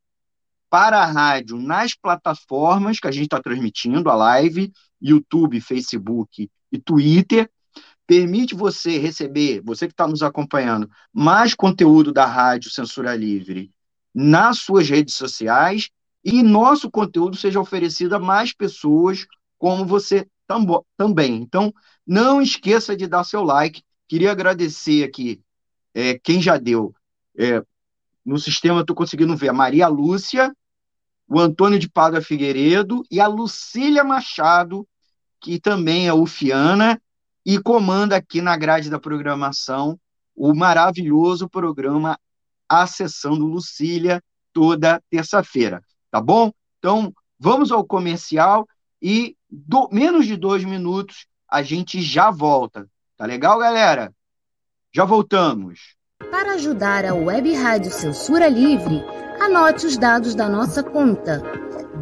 para 0.70 1.00
a 1.00 1.06
rádio, 1.06 1.58
nas 1.58 1.94
plataformas 1.94 3.00
que 3.00 3.08
a 3.08 3.10
gente 3.10 3.24
está 3.24 3.42
transmitindo, 3.42 4.08
a 4.08 4.14
live, 4.14 4.72
YouTube, 5.00 5.60
Facebook 5.60 6.48
e 6.70 6.78
Twitter, 6.78 7.50
permite 8.06 8.54
você 8.54 8.98
receber, 8.98 9.62
você 9.62 9.86
que 9.86 9.92
está 9.92 10.06
nos 10.06 10.22
acompanhando, 10.22 10.90
mais 11.12 11.54
conteúdo 11.54 12.12
da 12.12 12.26
Rádio 12.26 12.70
Censura 12.70 13.14
Livre 13.14 13.70
nas 14.14 14.58
suas 14.58 14.88
redes 14.88 15.14
sociais 15.14 15.90
e 16.24 16.42
nosso 16.42 16.90
conteúdo 16.90 17.36
seja 17.36 17.60
oferecido 17.60 18.14
a 18.14 18.18
mais 18.18 18.52
pessoas 18.52 19.26
como 19.58 19.86
você 19.86 20.26
também. 20.96 21.36
Então, 21.36 21.72
não 22.06 22.42
esqueça 22.42 22.96
de 22.96 23.06
dar 23.06 23.22
seu 23.24 23.42
like. 23.42 23.82
Queria 24.08 24.32
agradecer 24.32 25.04
aqui 25.04 25.40
é, 25.94 26.18
quem 26.18 26.42
já 26.42 26.58
deu. 26.58 26.92
É, 27.38 27.62
no 28.24 28.38
sistema, 28.38 28.80
estou 28.80 28.96
conseguindo 28.96 29.36
ver 29.36 29.50
a 29.50 29.52
Maria 29.52 29.86
Lúcia, 29.86 30.54
o 31.28 31.38
Antônio 31.38 31.78
de 31.78 31.88
Padua 31.88 32.20
Figueiredo 32.20 33.04
e 33.10 33.20
a 33.20 33.28
Lucília 33.28 34.02
Machado, 34.02 34.86
que 35.40 35.58
também 35.58 36.06
é 36.06 36.12
ufiana 36.12 37.00
e 37.44 37.58
comanda 37.58 38.16
aqui 38.16 38.40
na 38.40 38.56
grade 38.56 38.90
da 38.90 38.98
programação 38.98 39.98
o 40.36 40.54
maravilhoso 40.54 41.48
programa 41.48 42.18
Acessando 42.68 43.46
Lucília, 43.46 44.22
toda 44.52 45.02
terça-feira 45.10 45.82
tá 46.10 46.20
bom? 46.20 46.52
Então, 46.78 47.14
vamos 47.38 47.70
ao 47.70 47.84
comercial 47.84 48.66
e 49.00 49.36
do, 49.48 49.88
menos 49.90 50.26
de 50.26 50.36
dois 50.36 50.64
minutos 50.64 51.26
a 51.48 51.62
gente 51.62 52.02
já 52.02 52.30
volta. 52.30 52.86
Tá 53.16 53.24
legal, 53.24 53.58
galera? 53.58 54.12
Já 54.92 55.04
voltamos. 55.04 55.94
Para 56.30 56.54
ajudar 56.54 57.04
a 57.04 57.14
Web 57.14 57.54
Rádio 57.54 57.90
Censura 57.90 58.48
Livre, 58.48 59.02
anote 59.40 59.86
os 59.86 59.96
dados 59.96 60.34
da 60.34 60.48
nossa 60.48 60.82
conta. 60.82 61.42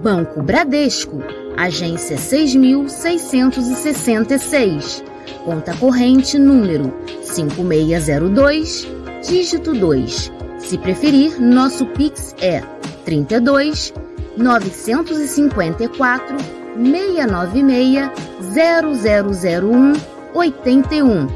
Banco 0.03 0.43
Bradesco, 0.43 1.23
agência 1.57 2.17
6666. 2.17 5.05
Conta 5.45 5.77
corrente 5.77 6.39
número 6.39 6.95
5602, 7.23 8.89
dígito 9.27 9.75
2. 9.75 10.33
Se 10.59 10.79
preferir, 10.79 11.41
nosso 11.41 11.85
Pix 11.87 12.37
é 12.41 12.63
32 13.05 13.93
954 14.37 16.37
696 16.77 18.09
0001 18.55 19.95
81. 20.33 21.27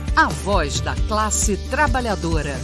A 0.15 0.27
voz 0.27 0.81
da 0.81 0.93
classe 1.07 1.55
trabalhadora. 1.69 2.59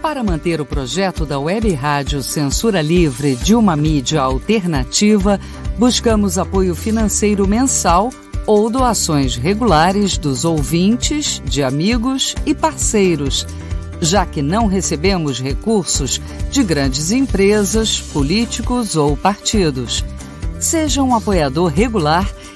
Para 0.00 0.24
manter 0.24 0.62
o 0.62 0.66
projeto 0.66 1.26
da 1.26 1.38
Web 1.38 1.72
Rádio 1.74 2.22
Censura 2.22 2.80
Livre 2.80 3.36
de 3.36 3.54
uma 3.54 3.76
mídia 3.76 4.22
alternativa, 4.22 5.38
buscamos 5.78 6.38
apoio 6.38 6.74
financeiro 6.74 7.46
mensal 7.46 8.10
ou 8.46 8.70
doações 8.70 9.36
regulares 9.36 10.16
dos 10.16 10.46
ouvintes, 10.46 11.40
de 11.44 11.62
amigos 11.62 12.34
e 12.46 12.54
parceiros, 12.54 13.46
já 14.00 14.24
que 14.24 14.40
não 14.40 14.66
recebemos 14.66 15.38
recursos 15.38 16.18
de 16.50 16.64
grandes 16.64 17.12
empresas, 17.12 18.00
políticos 18.00 18.96
ou 18.96 19.14
partidos. 19.18 20.02
Seja 20.58 21.02
um 21.02 21.14
apoiador 21.14 21.70
regular 21.70 22.26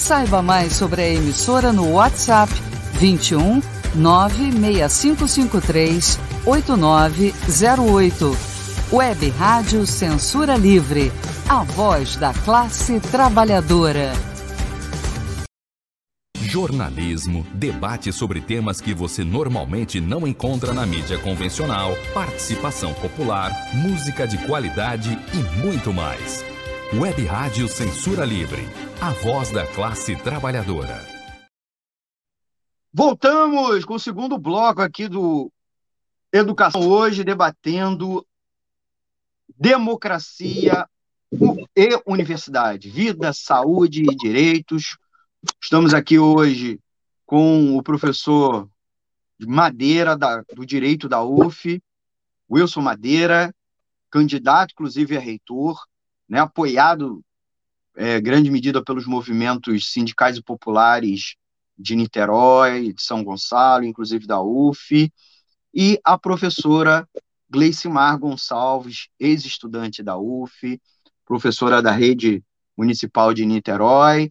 Saiba 0.00 0.40
mais 0.40 0.72
sobre 0.72 1.02
a 1.02 1.08
emissora 1.10 1.74
no 1.74 1.92
WhatsApp 1.92 2.50
21 2.94 3.60
96553 3.96 6.18
8908. 6.46 8.36
Web 8.90 9.28
Rádio 9.28 9.86
Censura 9.86 10.56
Livre, 10.56 11.12
a 11.46 11.62
voz 11.62 12.16
da 12.16 12.32
classe 12.32 12.98
trabalhadora. 12.98 14.14
Jornalismo, 16.40 17.46
debate 17.52 18.10
sobre 18.10 18.40
temas 18.40 18.80
que 18.80 18.94
você 18.94 19.22
normalmente 19.22 20.00
não 20.00 20.26
encontra 20.26 20.72
na 20.72 20.86
mídia 20.86 21.18
convencional, 21.18 21.94
participação 22.14 22.94
popular, 22.94 23.52
música 23.74 24.26
de 24.26 24.38
qualidade 24.46 25.18
e 25.34 25.36
muito 25.62 25.92
mais. 25.92 26.42
Web 26.92 27.24
Rádio 27.24 27.68
Censura 27.68 28.24
Livre, 28.24 28.62
a 29.00 29.12
voz 29.12 29.52
da 29.52 29.64
classe 29.64 30.16
trabalhadora. 30.16 30.98
Voltamos 32.92 33.84
com 33.84 33.94
o 33.94 34.00
segundo 34.00 34.36
bloco 34.36 34.82
aqui 34.82 35.06
do 35.06 35.52
Educação 36.32 36.88
Hoje, 36.88 37.22
debatendo 37.22 38.26
democracia 39.56 40.84
e 41.76 42.02
universidade, 42.04 42.90
vida, 42.90 43.32
saúde 43.32 44.02
e 44.02 44.16
direitos. 44.16 44.98
Estamos 45.62 45.94
aqui 45.94 46.18
hoje 46.18 46.80
com 47.24 47.78
o 47.78 47.84
professor 47.84 48.68
Madeira, 49.38 50.16
da, 50.16 50.42
do 50.52 50.66
Direito 50.66 51.08
da 51.08 51.22
UF, 51.22 51.80
Wilson 52.50 52.80
Madeira, 52.80 53.54
candidato, 54.10 54.72
inclusive, 54.72 55.16
a 55.16 55.20
reitor, 55.20 55.88
né, 56.30 56.38
apoiado 56.38 57.20
é, 57.96 58.20
grande 58.20 58.50
medida 58.52 58.82
pelos 58.84 59.04
movimentos 59.04 59.90
sindicais 59.90 60.36
e 60.36 60.42
populares 60.42 61.34
de 61.76 61.96
Niterói, 61.96 62.92
de 62.92 63.02
São 63.02 63.24
Gonçalo, 63.24 63.84
inclusive 63.84 64.26
da 64.28 64.40
UF, 64.40 65.12
e 65.74 66.00
a 66.04 66.16
professora 66.16 67.08
Gleicimar 67.50 68.16
Gonçalves, 68.16 69.08
ex-estudante 69.18 70.04
da 70.04 70.16
UF, 70.16 70.80
professora 71.24 71.82
da 71.82 71.90
rede 71.90 72.44
municipal 72.76 73.34
de 73.34 73.44
Niterói. 73.44 74.28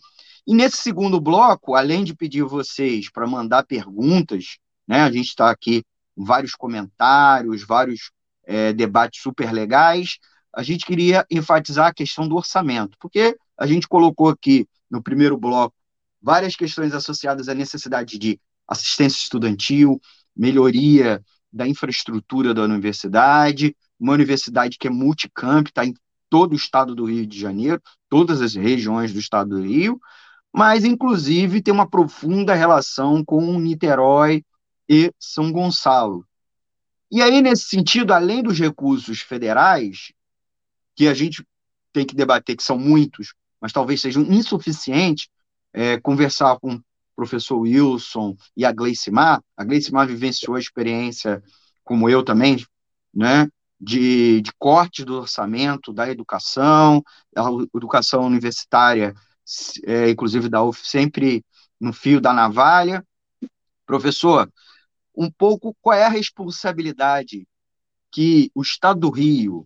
E 0.47 0.55
nesse 0.55 0.77
segundo 0.77 1.19
bloco, 1.19 1.75
além 1.75 2.03
de 2.05 2.15
pedir 2.15 2.43
vocês 2.43 3.11
para 3.11 3.27
mandar 3.27 3.65
perguntas, 3.65 4.57
né, 4.87 5.01
a 5.01 5.11
gente 5.11 5.27
está 5.27 5.49
aqui 5.49 5.83
com 6.15 6.23
vários 6.23 6.53
comentários, 6.55 7.65
vários 7.65 8.11
é, 8.45 8.71
debates 8.71 9.21
super 9.21 9.51
legais, 9.51 10.17
a 10.53 10.63
gente 10.63 10.85
queria 10.85 11.25
enfatizar 11.29 11.87
a 11.87 11.93
questão 11.93 12.27
do 12.27 12.35
orçamento, 12.35 12.97
porque 12.99 13.37
a 13.57 13.67
gente 13.67 13.87
colocou 13.87 14.29
aqui 14.29 14.67
no 14.89 15.01
primeiro 15.01 15.37
bloco 15.37 15.75
várias 16.21 16.55
questões 16.55 16.93
associadas 16.93 17.47
à 17.47 17.53
necessidade 17.53 18.17
de 18.17 18.39
assistência 18.67 19.19
estudantil, 19.19 19.99
melhoria 20.35 21.23
da 21.51 21.67
infraestrutura 21.67 22.53
da 22.53 22.63
universidade, 22.63 23.75
uma 23.99 24.13
universidade 24.13 24.77
que 24.77 24.87
é 24.87 24.91
multicamp, 24.91 25.67
está 25.67 25.85
em 25.85 25.93
todo 26.29 26.53
o 26.53 26.55
estado 26.55 26.93
do 26.93 27.05
Rio 27.05 27.25
de 27.25 27.39
Janeiro, 27.39 27.81
todas 28.07 28.41
as 28.41 28.53
regiões 28.53 29.11
do 29.11 29.19
estado 29.19 29.49
do 29.49 29.61
Rio, 29.61 29.99
mas 30.53 30.83
inclusive 30.83 31.61
tem 31.61 31.73
uma 31.73 31.89
profunda 31.89 32.53
relação 32.53 33.23
com 33.23 33.59
Niterói 33.59 34.43
e 34.87 35.11
São 35.19 35.51
Gonçalo. 35.51 36.25
E 37.11 37.21
aí, 37.21 37.41
nesse 37.41 37.63
sentido, 37.63 38.13
além 38.13 38.43
dos 38.43 38.59
recursos 38.59 39.21
federais, 39.21 40.11
que 40.99 41.07
a 41.07 41.13
gente 41.13 41.47
tem 41.93 42.05
que 42.05 42.13
debater, 42.13 42.57
que 42.57 42.63
são 42.63 42.77
muitos, 42.77 43.33
mas 43.61 43.71
talvez 43.71 44.01
sejam 44.01 44.21
insuficientes, 44.23 45.29
é, 45.71 45.97
conversar 45.97 46.59
com 46.59 46.73
o 46.73 46.83
professor 47.15 47.57
Wilson 47.59 48.35
e 48.53 48.65
a 48.65 48.73
Gleicimar. 48.73 49.41
A 49.55 49.63
Gleicimar 49.63 50.05
vivenciou 50.05 50.57
a 50.57 50.59
experiência, 50.59 51.41
como 51.85 52.09
eu 52.09 52.21
também, 52.21 52.61
né, 53.13 53.47
de, 53.79 54.41
de 54.41 54.51
corte 54.59 55.05
do 55.05 55.19
orçamento 55.19 55.93
da 55.93 56.09
educação, 56.09 57.01
a 57.33 57.47
educação 57.73 58.25
universitária, 58.25 59.15
é, 59.85 60.09
inclusive 60.09 60.49
da 60.49 60.61
UF, 60.61 60.85
sempre 60.85 61.45
no 61.79 61.93
fio 61.93 62.19
da 62.19 62.33
navalha. 62.33 63.07
Professor, 63.85 64.51
um 65.15 65.31
pouco 65.31 65.73
qual 65.81 65.95
é 65.95 66.03
a 66.03 66.09
responsabilidade 66.09 67.47
que 68.11 68.51
o 68.53 68.61
Estado 68.61 68.99
do 68.99 69.09
Rio 69.09 69.65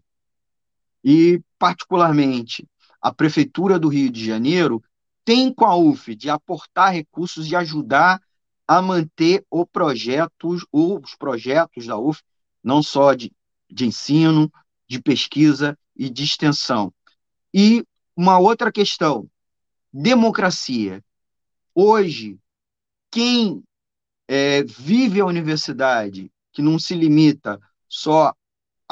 e, 1.04 1.42
particularmente, 1.60 2.68
a 3.02 3.14
Prefeitura 3.14 3.78
do 3.78 3.90
Rio 3.90 4.10
de 4.10 4.26
Janeiro 4.26 4.82
tem 5.26 5.54
com 5.54 5.66
a 5.66 5.76
UF 5.76 6.16
de 6.16 6.30
aportar 6.30 6.94
recursos 6.94 7.50
e 7.50 7.56
ajudar 7.56 8.22
a 8.68 8.82
manter 8.82 9.46
o 9.50 9.66
projetos, 9.66 10.66
os 10.72 11.16
projetos 11.16 11.86
da 11.86 11.98
UF, 11.98 12.22
não 12.64 12.82
só 12.82 13.14
de, 13.14 13.32
de 13.70 13.86
ensino, 13.86 14.52
de 14.88 15.02
pesquisa 15.02 15.78
e 15.96 16.10
de 16.10 16.24
extensão. 16.24 16.94
E 17.54 17.86
uma 18.16 18.40
outra 18.40 18.72
questão, 18.72 19.30
democracia. 19.92 21.04
Hoje, 21.76 22.38
quem 23.12 23.64
é, 24.28 24.64
vive 24.64 25.20
a 25.20 25.26
universidade, 25.26 26.32
que 26.52 26.62
não 26.62 26.80
se 26.80 26.96
limita 26.96 27.60
só 27.88 28.34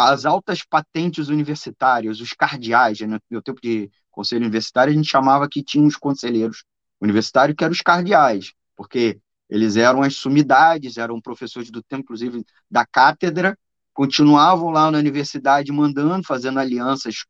às 0.09 0.25
altas 0.25 0.63
patentes 0.63 1.27
universitárias, 1.27 2.19
os 2.19 2.33
cardeais, 2.33 2.99
né? 3.01 3.07
no 3.07 3.19
meu 3.29 3.41
tempo 3.41 3.61
de 3.61 3.89
conselho 4.09 4.41
universitário, 4.41 4.91
a 4.91 4.95
gente 4.95 5.09
chamava 5.09 5.47
que 5.47 5.63
tinha 5.63 5.85
os 5.85 5.95
conselheiros 5.95 6.63
universitários, 6.99 7.55
que 7.57 7.63
eram 7.63 7.71
os 7.71 7.81
cardeais, 7.81 8.53
porque 8.75 9.19
eles 9.49 9.75
eram 9.75 10.01
as 10.01 10.15
sumidades, 10.15 10.97
eram 10.97 11.19
professores 11.19 11.69
do 11.69 11.83
tempo, 11.83 12.03
inclusive, 12.03 12.45
da 12.69 12.85
cátedra, 12.85 13.57
continuavam 13.93 14.69
lá 14.69 14.89
na 14.89 14.97
universidade 14.97 15.71
mandando, 15.71 16.25
fazendo 16.25 16.59
alianças 16.59 17.25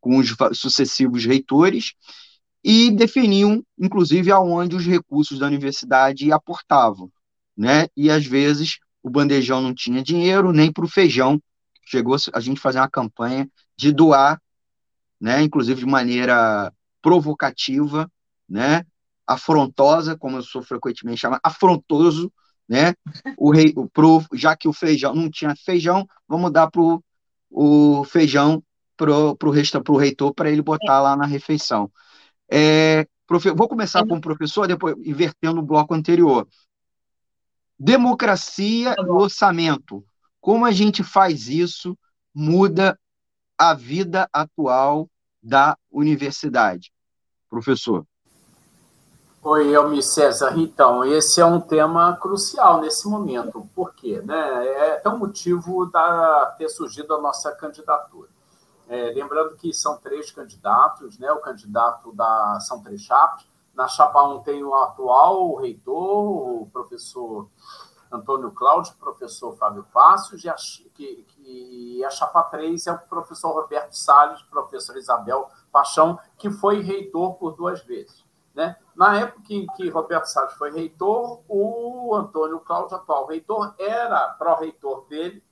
com 0.00 0.16
os 0.18 0.34
sucessivos 0.54 1.24
reitores, 1.24 1.92
e 2.64 2.90
definiam, 2.90 3.62
inclusive, 3.78 4.30
aonde 4.32 4.76
os 4.76 4.86
recursos 4.86 5.38
da 5.38 5.46
universidade 5.46 6.32
aportavam, 6.32 7.10
né? 7.56 7.86
E, 7.96 8.10
às 8.10 8.24
vezes, 8.26 8.78
o 9.02 9.10
bandejão 9.10 9.60
não 9.60 9.74
tinha 9.74 10.02
dinheiro, 10.02 10.52
nem 10.52 10.72
para 10.72 10.84
o 10.84 10.88
feijão. 10.88 11.40
Chegou 11.88 12.16
a 12.32 12.40
gente 12.40 12.60
fazer 12.60 12.78
uma 12.78 12.88
campanha 12.88 13.48
de 13.76 13.92
doar 13.92 14.40
né, 15.20 15.42
inclusive 15.42 15.80
de 15.80 15.86
maneira 15.86 16.72
provocativa, 17.02 18.10
né, 18.48 18.84
afrontosa, 19.26 20.16
como 20.16 20.36
eu 20.36 20.42
sou 20.42 20.62
frequentemente 20.62 21.20
chamado, 21.20 21.40
afrontoso, 21.42 22.32
né, 22.68 22.94
o 23.36 23.50
rei, 23.50 23.74
pro, 23.92 24.22
já 24.34 24.56
que 24.56 24.68
o 24.68 24.72
feijão 24.72 25.14
não 25.14 25.30
tinha 25.30 25.54
feijão, 25.56 26.06
vamos 26.26 26.52
dar 26.52 26.70
pro 26.70 27.02
o 27.50 28.04
feijão 28.04 28.62
pro, 28.94 29.34
pro, 29.36 29.50
resta, 29.50 29.82
pro 29.82 29.96
reitor 29.96 30.34
para 30.34 30.50
ele 30.50 30.60
botar 30.60 31.00
lá 31.00 31.16
na 31.16 31.24
refeição. 31.24 31.90
É, 32.50 33.06
profe, 33.26 33.50
vou 33.52 33.66
começar 33.66 34.06
com 34.06 34.16
o 34.16 34.20
professor, 34.20 34.66
depois 34.66 34.94
invertendo 34.98 35.60
o 35.60 35.64
bloco 35.64 35.94
anterior. 35.94 36.46
Democracia 37.78 38.94
e 38.98 39.04
orçamento. 39.06 40.04
Como 40.48 40.64
a 40.64 40.70
gente 40.70 41.04
faz 41.04 41.46
isso 41.46 41.94
muda 42.34 42.98
a 43.58 43.74
vida 43.74 44.26
atual 44.32 45.06
da 45.42 45.76
universidade. 45.92 46.90
Professor. 47.50 48.06
Oi, 49.42 49.74
Elmi 49.74 50.02
César. 50.02 50.54
Então, 50.56 51.04
esse 51.04 51.38
é 51.38 51.44
um 51.44 51.60
tema 51.60 52.16
crucial 52.16 52.80
nesse 52.80 53.06
momento. 53.06 53.68
Por 53.74 53.92
quê? 53.92 54.22
Né? 54.24 54.66
É, 55.04 55.06
o 55.06 55.18
motivo 55.18 55.84
da 55.84 56.54
ter 56.56 56.70
surgido 56.70 57.14
a 57.14 57.20
nossa 57.20 57.52
candidatura. 57.52 58.30
É, 58.88 59.12
lembrando 59.12 59.54
que 59.54 59.70
são 59.74 59.98
três 59.98 60.30
candidatos, 60.30 61.18
né? 61.18 61.30
o 61.30 61.42
candidato 61.42 62.10
da. 62.12 62.58
São 62.60 62.82
três 62.82 63.02
chapas. 63.02 63.46
Na 63.74 63.86
chapa 63.86 64.26
1 64.26 64.40
tem 64.44 64.64
o 64.64 64.74
atual 64.74 65.56
reitor, 65.56 66.62
o 66.62 66.70
professor 66.72 67.50
Antônio 68.10 68.50
Cláudio, 68.52 68.94
professor 68.98 69.56
Fábio 69.56 69.84
Passos, 69.92 70.44
e 70.44 70.48
a, 70.48 70.54
que, 70.94 71.24
que 71.28 72.04
a 72.04 72.10
chapa 72.10 72.42
3 72.44 72.86
é 72.86 72.92
o 72.92 72.98
professor 72.98 73.52
Roberto 73.52 73.92
Salles, 73.92 74.42
professor 74.42 74.96
Isabel 74.96 75.48
Paixão, 75.70 76.18
que 76.36 76.50
foi 76.50 76.80
reitor 76.80 77.34
por 77.34 77.52
duas 77.52 77.82
vezes. 77.82 78.24
Né? 78.54 78.76
Na 78.96 79.16
época 79.18 79.52
em 79.52 79.66
que 79.76 79.88
Roberto 79.88 80.26
Salles 80.26 80.54
foi 80.54 80.70
reitor, 80.70 81.42
o 81.48 82.14
Antônio 82.14 82.60
Cláudio, 82.60 82.96
atual 82.96 83.26
reitor, 83.26 83.74
era 83.78 84.28
pró-reitor 84.38 85.06
dele, 85.06 85.44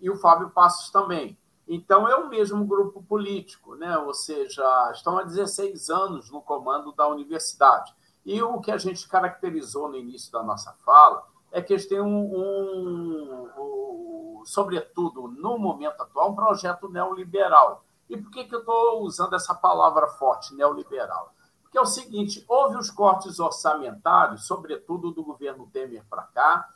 e 0.00 0.10
o 0.10 0.16
Fábio 0.16 0.50
Passos 0.50 0.90
também. 0.90 1.38
Então, 1.66 2.06
é 2.06 2.14
o 2.16 2.28
mesmo 2.28 2.64
grupo 2.64 3.02
político, 3.02 3.74
né? 3.74 3.96
ou 3.98 4.12
seja, 4.12 4.62
estão 4.92 5.18
há 5.18 5.22
16 5.22 5.88
anos 5.88 6.30
no 6.30 6.42
comando 6.42 6.92
da 6.92 7.08
universidade. 7.08 7.94
E 8.24 8.42
o 8.42 8.60
que 8.60 8.70
a 8.70 8.78
gente 8.78 9.08
caracterizou 9.08 9.88
no 9.88 9.96
início 9.96 10.32
da 10.32 10.42
nossa 10.42 10.72
fala 10.84 11.24
é 11.54 11.62
que 11.62 11.72
eles 11.72 11.86
têm 11.86 12.00
um, 12.00 12.06
um, 12.06 13.50
um, 13.56 14.42
sobretudo 14.44 15.28
no 15.28 15.56
momento 15.56 16.02
atual, 16.02 16.32
um 16.32 16.34
projeto 16.34 16.88
neoliberal. 16.88 17.84
E 18.10 18.16
por 18.16 18.30
que, 18.30 18.44
que 18.44 18.54
eu 18.54 18.60
estou 18.60 19.02
usando 19.02 19.34
essa 19.34 19.54
palavra 19.54 20.06
forte, 20.06 20.54
neoliberal? 20.54 21.32
que 21.74 21.78
é 21.78 21.80
o 21.80 21.86
seguinte: 21.86 22.44
houve 22.46 22.76
os 22.76 22.88
cortes 22.88 23.40
orçamentários, 23.40 24.46
sobretudo 24.46 25.10
do 25.10 25.24
governo 25.24 25.68
Temer 25.72 26.04
para 26.08 26.22
cá, 26.22 26.68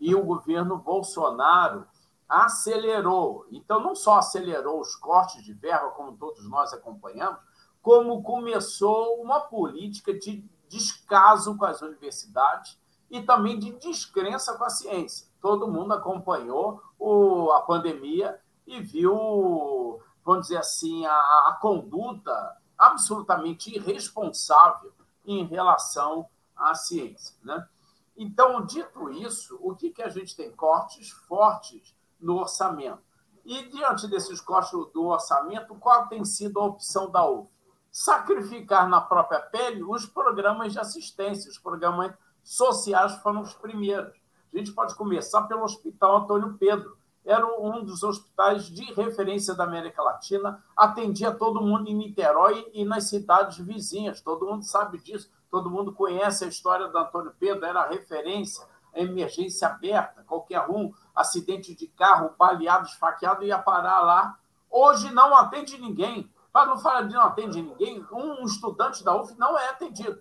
e 0.00 0.12
o 0.12 0.24
governo 0.24 0.76
Bolsonaro 0.76 1.86
acelerou. 2.28 3.46
Então, 3.52 3.78
não 3.78 3.94
só 3.94 4.18
acelerou 4.18 4.80
os 4.80 4.96
cortes 4.96 5.44
de 5.44 5.52
verba, 5.52 5.90
como 5.90 6.16
todos 6.16 6.48
nós 6.48 6.72
acompanhamos, 6.72 7.38
como 7.80 8.24
começou 8.24 9.22
uma 9.22 9.40
política 9.40 10.12
de 10.12 10.44
descaso 10.68 11.56
com 11.56 11.64
as 11.64 11.80
universidades 11.80 12.79
e 13.10 13.20
também 13.22 13.58
de 13.58 13.72
descrença 13.72 14.56
com 14.56 14.64
a 14.64 14.70
ciência. 14.70 15.26
Todo 15.40 15.70
mundo 15.70 15.92
acompanhou 15.92 16.82
o, 16.98 17.50
a 17.52 17.62
pandemia 17.62 18.40
e 18.66 18.80
viu, 18.80 20.00
vamos 20.24 20.42
dizer 20.42 20.58
assim, 20.58 21.04
a, 21.04 21.12
a 21.12 21.58
conduta 21.60 22.56
absolutamente 22.78 23.74
irresponsável 23.74 24.92
em 25.26 25.44
relação 25.44 26.28
à 26.56 26.74
ciência. 26.74 27.36
Né? 27.42 27.66
Então, 28.16 28.64
dito 28.64 29.10
isso, 29.10 29.58
o 29.60 29.74
que, 29.74 29.90
que 29.90 30.02
a 30.02 30.08
gente 30.08 30.36
tem? 30.36 30.50
Cortes 30.52 31.10
fortes 31.10 31.94
no 32.20 32.38
orçamento. 32.38 33.02
E, 33.44 33.62
diante 33.70 34.06
desses 34.06 34.40
cortes 34.40 34.72
do 34.92 35.06
orçamento, 35.06 35.74
qual 35.76 36.06
tem 36.06 36.24
sido 36.24 36.60
a 36.60 36.66
opção 36.66 37.10
da 37.10 37.28
UF? 37.28 37.50
Sacrificar 37.90 38.88
na 38.88 39.00
própria 39.00 39.40
pele 39.40 39.82
os 39.82 40.06
programas 40.06 40.72
de 40.72 40.78
assistência, 40.78 41.50
os 41.50 41.58
programas 41.58 42.14
sociais 42.50 43.14
foram 43.22 43.42
os 43.42 43.54
primeiros. 43.54 44.12
A 44.52 44.58
gente 44.58 44.72
pode 44.72 44.96
começar 44.96 45.42
pelo 45.42 45.62
Hospital 45.62 46.16
Antônio 46.16 46.56
Pedro. 46.58 46.98
Era 47.24 47.46
um 47.46 47.84
dos 47.84 48.02
hospitais 48.02 48.64
de 48.64 48.92
referência 48.92 49.54
da 49.54 49.62
América 49.64 50.02
Latina, 50.02 50.60
atendia 50.76 51.30
todo 51.30 51.60
mundo 51.60 51.88
em 51.88 51.94
Niterói 51.94 52.68
e 52.72 52.84
nas 52.84 53.04
cidades 53.04 53.58
vizinhas. 53.58 54.20
Todo 54.20 54.46
mundo 54.46 54.64
sabe 54.64 54.98
disso, 54.98 55.30
todo 55.48 55.70
mundo 55.70 55.92
conhece 55.92 56.44
a 56.44 56.48
história 56.48 56.88
do 56.88 56.98
Antônio 56.98 57.32
Pedro, 57.38 57.64
era 57.64 57.88
referência, 57.88 58.66
a 58.92 58.98
emergência 58.98 59.68
aberta, 59.68 60.24
qualquer 60.26 60.68
um, 60.68 60.92
acidente 61.14 61.74
de 61.74 61.86
carro, 61.86 62.34
baleado, 62.36 62.88
esfaqueado, 62.88 63.44
ia 63.44 63.58
parar 63.58 64.00
lá. 64.00 64.38
Hoje 64.68 65.12
não 65.12 65.36
atende 65.36 65.78
ninguém. 65.78 66.28
Para 66.52 66.66
não 66.66 66.78
falar 66.78 67.02
de 67.02 67.14
não 67.14 67.22
atende 67.22 67.62
ninguém, 67.62 68.04
um 68.10 68.44
estudante 68.44 69.04
da 69.04 69.14
UF 69.14 69.38
não 69.38 69.56
é 69.56 69.68
atendido. 69.68 70.20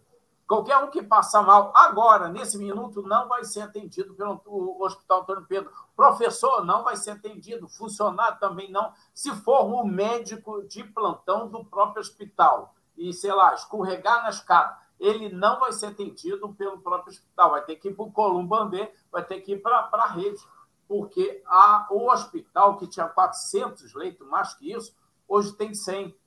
Qualquer 0.50 0.78
um 0.78 0.90
que 0.90 1.04
passar 1.04 1.44
mal 1.44 1.72
agora, 1.76 2.28
nesse 2.28 2.58
minuto, 2.58 3.04
não 3.04 3.28
vai 3.28 3.44
ser 3.44 3.62
atendido 3.62 4.16
pelo 4.16 4.84
Hospital 4.84 5.22
Antônio 5.22 5.46
Pedro. 5.46 5.72
Professor 5.96 6.66
não 6.66 6.84
vai 6.84 6.96
ser 6.96 7.12
atendido, 7.12 7.68
funcionário 7.68 8.40
também 8.40 8.72
não. 8.72 8.92
Se 9.14 9.30
for 9.44 9.64
um 9.66 9.86
médico 9.86 10.64
de 10.64 10.84
plantão 10.84 11.48
do 11.48 11.64
próprio 11.64 12.02
hospital 12.02 12.74
e, 12.98 13.14
sei 13.14 13.32
lá, 13.32 13.54
escorregar 13.54 14.24
na 14.24 14.30
escada, 14.30 14.76
ele 15.00 15.30
não 15.30 15.60
vai 15.60 15.72
ser 15.72 15.86
atendido 15.86 16.52
pelo 16.56 16.80
próprio 16.80 17.14
hospital. 17.14 17.52
Vai 17.52 17.62
ter 17.62 17.76
que 17.76 17.90
ir 17.90 17.94
para 17.94 18.06
o 18.06 18.12
Columbandê, 18.12 18.92
vai 19.12 19.24
ter 19.24 19.42
que 19.42 19.52
ir 19.52 19.62
para 19.62 19.88
a 19.94 20.08
rede. 20.08 20.42
Porque 20.88 21.44
a, 21.46 21.86
o 21.92 22.10
hospital, 22.10 22.76
que 22.76 22.88
tinha 22.88 23.08
400 23.08 23.94
leitos, 23.94 24.28
mais 24.28 24.56
que 24.56 24.74
isso, 24.74 24.98
hoje 25.28 25.54
tem 25.54 25.76
100. 25.76 26.18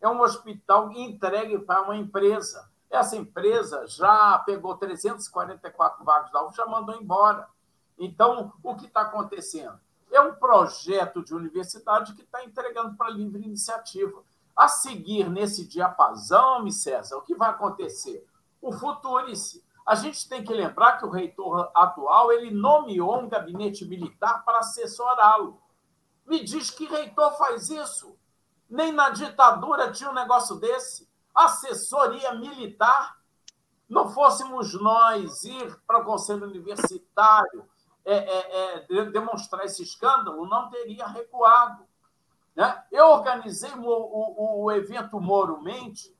É 0.00 0.08
um 0.08 0.20
hospital 0.20 0.92
entregue 0.92 1.58
para 1.58 1.82
uma 1.82 1.96
empresa 1.96 2.70
essa 2.92 3.16
empresa 3.16 3.86
já 3.86 4.38
pegou 4.40 4.76
344 4.76 6.04
vagas 6.04 6.30
da 6.30 6.46
UF, 6.46 6.54
já 6.54 6.66
mandou 6.66 6.94
embora. 6.94 7.48
Então, 7.98 8.52
o 8.62 8.74
que 8.76 8.84
está 8.84 9.00
acontecendo? 9.00 9.80
É 10.10 10.20
um 10.20 10.34
projeto 10.34 11.24
de 11.24 11.34
universidade 11.34 12.12
que 12.12 12.20
está 12.20 12.44
entregando 12.44 12.94
para 12.94 13.08
livre 13.08 13.42
iniciativa. 13.42 14.22
A 14.54 14.68
seguir, 14.68 15.30
nesse 15.30 15.66
diapasão, 15.66 16.70
César, 16.70 17.16
o 17.16 17.22
que 17.22 17.34
vai 17.34 17.48
acontecer? 17.48 18.26
O 18.60 18.70
futurice. 18.72 19.64
A 19.86 19.94
gente 19.94 20.28
tem 20.28 20.44
que 20.44 20.52
lembrar 20.52 20.98
que 20.98 21.06
o 21.06 21.10
reitor 21.10 21.70
atual 21.74 22.30
ele 22.30 22.50
nomeou 22.50 23.20
um 23.20 23.28
gabinete 23.28 23.86
militar 23.86 24.44
para 24.44 24.58
assessorá-lo. 24.58 25.58
Me 26.26 26.44
diz 26.44 26.70
que 26.70 26.84
reitor 26.84 27.32
faz 27.38 27.70
isso? 27.70 28.14
Nem 28.68 28.92
na 28.92 29.08
ditadura 29.08 29.90
tinha 29.90 30.10
um 30.10 30.14
negócio 30.14 30.56
desse 30.56 31.10
assessoria 31.34 32.34
militar, 32.34 33.18
não 33.88 34.08
fôssemos 34.08 34.74
nós 34.80 35.44
ir 35.44 35.80
para 35.86 35.98
o 35.98 36.04
Conselho 36.04 36.46
Universitário 36.46 37.68
é, 38.04 38.14
é, 38.14 38.86
é, 38.90 39.04
demonstrar 39.06 39.64
esse 39.64 39.82
escândalo, 39.82 40.46
não 40.46 40.68
teria 40.70 41.06
recuado. 41.06 41.86
Né? 42.54 42.84
Eu 42.90 43.06
organizei 43.08 43.70
o, 43.72 43.86
o, 43.86 44.64
o 44.64 44.72
evento 44.72 45.20
Moro 45.20 45.60
Mente 45.62 46.14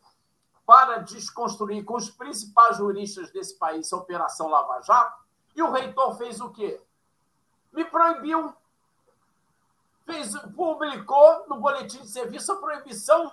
para 0.65 0.99
desconstruir 0.99 1.85
com 1.85 1.97
os 1.97 2.09
principais 2.09 2.77
juristas 2.77 3.31
desse 3.33 3.59
país 3.59 3.93
a 3.93 3.97
Operação 3.97 4.49
Lava 4.49 4.81
Jato, 4.83 5.23
e 5.55 5.63
o 5.63 5.71
reitor 5.71 6.17
fez 6.17 6.41
o 6.41 6.51
quê? 6.51 6.81
Me 7.73 7.85
proibiu. 7.85 8.55
Fez, 10.07 10.35
publicou 10.55 11.47
no 11.49 11.57
boletim 11.59 12.01
de 12.01 12.09
serviço 12.09 12.53
a 12.53 12.57
proibição 12.57 13.33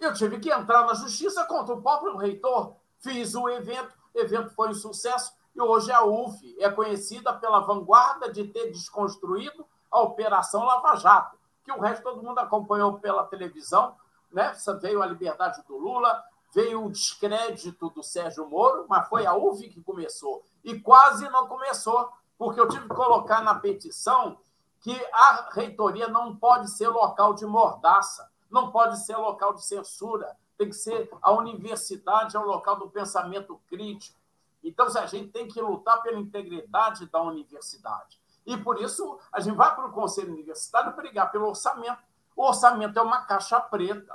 eu 0.00 0.14
tive 0.14 0.38
que 0.38 0.50
entrar 0.50 0.86
na 0.86 0.94
justiça 0.94 1.44
contra 1.44 1.74
o 1.74 1.82
próprio 1.82 2.16
reitor. 2.16 2.74
Fiz 2.98 3.34
o 3.34 3.48
evento, 3.48 3.94
o 4.14 4.18
evento 4.18 4.50
foi 4.50 4.70
um 4.70 4.74
sucesso 4.74 5.32
e 5.54 5.60
hoje 5.60 5.90
a 5.92 6.04
UF 6.04 6.56
é 6.58 6.70
conhecida 6.70 7.32
pela 7.32 7.60
vanguarda 7.60 8.32
de 8.32 8.44
ter 8.44 8.70
desconstruído 8.70 9.66
a 9.90 10.00
Operação 10.00 10.64
Lava 10.64 10.96
Jato, 10.96 11.36
que 11.64 11.72
o 11.72 11.80
resto 11.80 12.02
todo 12.02 12.22
mundo 12.22 12.38
acompanhou 12.38 12.98
pela 12.98 13.24
televisão, 13.24 13.94
né? 14.32 14.54
Veio 14.80 15.02
a 15.02 15.06
liberdade 15.06 15.62
do 15.66 15.76
Lula, 15.76 16.22
veio 16.54 16.84
o 16.84 16.90
descrédito 16.90 17.90
do 17.90 18.02
Sérgio 18.02 18.48
Moro, 18.48 18.86
mas 18.88 19.08
foi 19.08 19.26
a 19.26 19.34
UF 19.34 19.68
que 19.68 19.82
começou. 19.82 20.44
E 20.64 20.78
quase 20.78 21.28
não 21.28 21.46
começou, 21.46 22.10
porque 22.38 22.60
eu 22.60 22.68
tive 22.68 22.88
que 22.88 22.94
colocar 22.94 23.42
na 23.42 23.54
petição 23.56 24.38
que 24.80 24.98
a 25.12 25.50
reitoria 25.52 26.08
não 26.08 26.34
pode 26.36 26.70
ser 26.70 26.88
local 26.88 27.34
de 27.34 27.44
mordaça 27.44 28.30
não 28.50 28.70
pode 28.70 28.98
ser 29.04 29.16
local 29.16 29.54
de 29.54 29.64
censura, 29.64 30.36
tem 30.58 30.68
que 30.68 30.76
ser 30.76 31.08
a 31.22 31.32
universidade, 31.32 32.36
é 32.36 32.38
o 32.38 32.44
local 32.44 32.76
do 32.76 32.90
pensamento 32.90 33.60
crítico. 33.68 34.18
Então, 34.62 34.86
a 34.86 35.06
gente 35.06 35.28
tem 35.28 35.48
que 35.48 35.60
lutar 35.60 36.02
pela 36.02 36.18
integridade 36.18 37.06
da 37.06 37.22
universidade. 37.22 38.20
E 38.44 38.56
por 38.56 38.80
isso, 38.80 39.18
a 39.32 39.40
gente 39.40 39.56
vai 39.56 39.74
para 39.74 39.86
o 39.86 39.92
Conselho 39.92 40.32
Universitário 40.32 40.94
brigar 40.94 41.30
pelo 41.30 41.48
orçamento. 41.48 42.02
O 42.36 42.44
orçamento 42.46 42.98
é 42.98 43.02
uma 43.02 43.22
caixa 43.22 43.60
preta. 43.60 44.14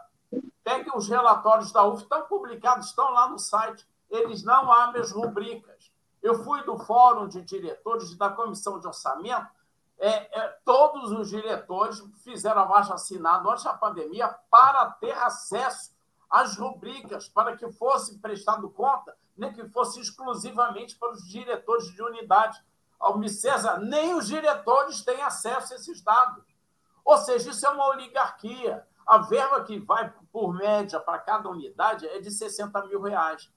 Pegue 0.64 0.92
os 0.96 1.08
relatórios 1.08 1.72
da 1.72 1.84
UF, 1.84 2.04
estão 2.04 2.24
publicados, 2.24 2.88
estão 2.88 3.12
lá 3.12 3.28
no 3.30 3.40
site. 3.40 3.88
Eles 4.10 4.44
não 4.44 4.72
abrem 4.72 5.02
as 5.02 5.12
rubricas. 5.12 5.92
Eu 6.22 6.44
fui 6.44 6.64
do 6.64 6.78
Fórum 6.78 7.28
de 7.28 7.42
Diretores 7.42 8.16
da 8.16 8.30
Comissão 8.30 8.80
de 8.80 8.88
Orçamento 8.88 9.48
é, 9.98 10.40
é, 10.40 10.48
todos 10.66 11.12
os 11.12 11.30
diretores 11.30 12.02
fizeram 12.24 12.62
a 12.62 12.66
baixa 12.66 12.94
assinada 12.94 13.50
antes 13.50 13.64
da 13.64 13.74
pandemia 13.74 14.28
para 14.50 14.92
ter 14.92 15.14
acesso 15.14 15.96
às 16.30 16.58
rubricas, 16.58 17.30
para 17.30 17.56
que 17.56 17.72
fosse 17.72 18.20
prestado 18.20 18.70
conta, 18.70 19.16
nem 19.38 19.54
que 19.54 19.68
fosse 19.70 20.00
exclusivamente 20.00 20.98
para 20.98 21.12
os 21.12 21.26
diretores 21.28 21.86
de 21.94 22.02
unidade. 22.02 22.62
Almi 23.00 23.30
César, 23.30 23.80
nem 23.80 24.16
os 24.16 24.28
diretores 24.28 25.04
têm 25.04 25.22
acesso 25.22 25.74
a 25.74 25.76
esses 25.76 26.02
dados. 26.02 26.44
Ou 27.04 27.18
seja, 27.18 27.52
isso 27.52 27.66
é 27.66 27.70
uma 27.70 27.88
oligarquia. 27.90 28.86
A 29.06 29.20
verba 29.20 29.64
que 29.64 29.80
vai, 29.80 30.12
por 30.32 30.54
média, 30.54 31.00
para 31.00 31.20
cada 31.20 31.50
unidade 31.50 32.08
é 32.08 32.20
de 32.20 32.32
60 32.32 32.86
mil 32.88 33.02
reais. 33.02 33.52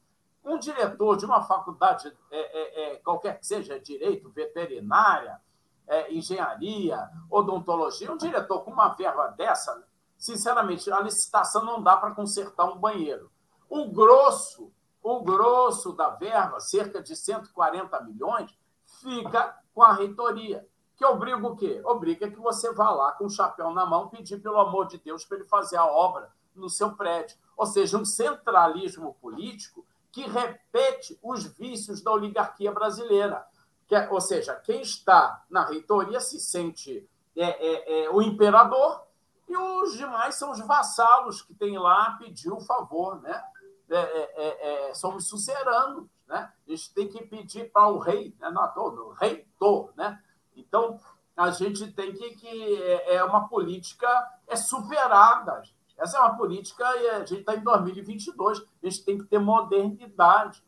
Um 0.44 0.58
diretor 0.58 1.16
de 1.16 1.24
uma 1.24 1.42
faculdade, 1.42 2.14
é, 2.30 2.38
é, 2.38 2.92
é 2.92 2.96
qualquer 2.96 3.38
que 3.38 3.46
seja, 3.46 3.80
direito, 3.80 4.30
veterinária, 4.30 5.40
é, 5.88 6.12
engenharia, 6.12 7.08
odontologia, 7.30 8.12
um 8.12 8.16
diretor 8.16 8.60
com 8.60 8.70
uma 8.70 8.88
verba 8.90 9.28
dessa, 9.28 9.84
sinceramente, 10.16 10.90
a 10.92 11.00
licitação 11.00 11.64
não 11.64 11.82
dá 11.82 11.96
para 11.96 12.14
consertar 12.14 12.66
um 12.66 12.78
banheiro. 12.78 13.30
O 13.68 13.90
grosso, 13.90 14.70
o 15.02 15.20
grosso 15.22 15.92
da 15.92 16.10
verba, 16.10 16.60
cerca 16.60 17.02
de 17.02 17.16
140 17.16 18.00
milhões, 18.04 18.56
fica 19.00 19.56
com 19.74 19.82
a 19.82 19.92
reitoria, 19.92 20.66
que 20.98 21.04
obriga 21.04 21.46
o 21.46 21.54
quê? 21.54 21.80
Obriga 21.84 22.28
que 22.28 22.40
você 22.40 22.72
vá 22.74 22.90
lá 22.90 23.12
com 23.12 23.26
o 23.26 23.30
chapéu 23.30 23.70
na 23.70 23.86
mão 23.86 24.08
pedir, 24.08 24.42
pelo 24.42 24.58
amor 24.58 24.88
de 24.88 24.98
Deus, 24.98 25.24
para 25.24 25.38
ele 25.38 25.46
fazer 25.46 25.76
a 25.76 25.86
obra 25.86 26.32
no 26.56 26.68
seu 26.68 26.96
prédio. 26.96 27.36
Ou 27.56 27.66
seja, 27.66 27.96
um 27.96 28.04
centralismo 28.04 29.14
político 29.22 29.86
que 30.10 30.22
repete 30.22 31.16
os 31.22 31.44
vícios 31.44 32.02
da 32.02 32.10
oligarquia 32.10 32.72
brasileira. 32.72 33.46
Que, 33.88 33.94
é, 33.94 34.08
ou 34.10 34.20
seja, 34.20 34.54
quem 34.54 34.82
está 34.82 35.42
na 35.48 35.64
reitoria 35.64 36.20
se 36.20 36.38
sente 36.38 37.08
é, 37.34 37.44
é, 37.44 38.04
é, 38.04 38.10
o 38.10 38.20
imperador 38.20 39.02
e 39.48 39.56
os 39.56 39.96
demais 39.96 40.34
são 40.34 40.50
os 40.50 40.60
vassalos 40.60 41.40
que 41.40 41.54
tem 41.54 41.78
lá 41.78 42.16
pedir 42.18 42.52
o 42.52 42.60
favor, 42.60 43.20
né? 43.22 43.42
É, 43.90 44.88
é, 44.90 44.94
somos 44.94 45.26
suceranos, 45.26 46.06
né? 46.26 46.52
A 46.66 46.70
gente 46.70 46.92
tem 46.92 47.08
que 47.08 47.24
pedir 47.24 47.72
para 47.72 47.88
o 47.88 47.98
rei, 47.98 48.36
né? 48.38 48.50
não 48.50 48.68
todo, 48.74 49.12
reitor, 49.12 49.90
né? 49.96 50.22
Então 50.54 51.00
a 51.34 51.50
gente 51.50 51.90
tem 51.92 52.12
que 52.12 52.34
que 52.34 52.82
é 53.06 53.24
uma 53.24 53.48
política 53.48 54.08
é 54.46 54.56
superada, 54.56 55.62
Essa 55.96 56.18
é 56.18 56.20
uma 56.20 56.36
política 56.36 56.84
e 56.96 57.08
a 57.08 57.18
gente 57.20 57.40
está 57.40 57.54
em 57.54 57.62
2022, 57.62 58.58
a 58.58 58.64
gente 58.82 59.04
tem 59.04 59.16
que 59.16 59.24
ter 59.24 59.38
modernidade. 59.38 60.62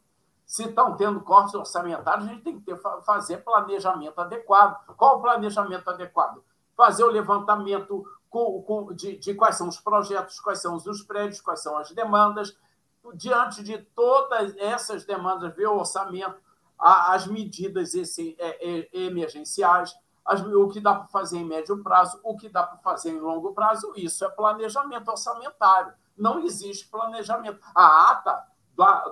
Se 0.51 0.65
estão 0.65 0.97
tendo 0.97 1.21
cortes 1.21 1.55
orçamentários, 1.55 2.27
a 2.27 2.33
gente 2.33 2.43
tem 2.43 2.59
que 2.59 2.65
ter, 2.65 2.77
fazer 3.07 3.37
planejamento 3.37 4.21
adequado. 4.21 4.85
Qual 4.97 5.19
o 5.19 5.23
planejamento 5.23 5.89
adequado? 5.89 6.43
Fazer 6.77 7.05
o 7.05 7.11
levantamento 7.11 8.05
de, 8.97 9.17
de 9.17 9.33
quais 9.35 9.55
são 9.55 9.69
os 9.69 9.79
projetos, 9.79 10.41
quais 10.41 10.61
são 10.61 10.75
os 10.75 11.03
prédios, 11.05 11.41
quais 11.41 11.63
são 11.63 11.79
as 11.79 11.93
demandas. 11.93 12.59
Diante 13.15 13.63
de 13.63 13.79
todas 13.79 14.57
essas 14.57 15.05
demandas, 15.05 15.55
ver 15.55 15.69
o 15.69 15.79
orçamento, 15.79 16.35
as 16.77 17.29
medidas 17.29 17.95
é, 17.95 18.35
é, 18.41 18.89
emergenciais, 18.93 19.95
o 20.27 20.69
que 20.69 20.81
dá 20.81 20.97
para 20.97 21.07
fazer 21.07 21.39
em 21.39 21.45
médio 21.45 21.81
prazo, 21.81 22.19
o 22.25 22.37
que 22.37 22.49
dá 22.49 22.65
para 22.65 22.79
fazer 22.79 23.11
em 23.11 23.21
longo 23.21 23.55
prazo, 23.55 23.93
isso 23.95 24.25
é 24.25 24.29
planejamento 24.29 25.09
orçamentário. 25.13 25.93
Não 26.19 26.41
existe 26.41 26.89
planejamento. 26.89 27.61
A 27.73 28.11
ata 28.11 28.51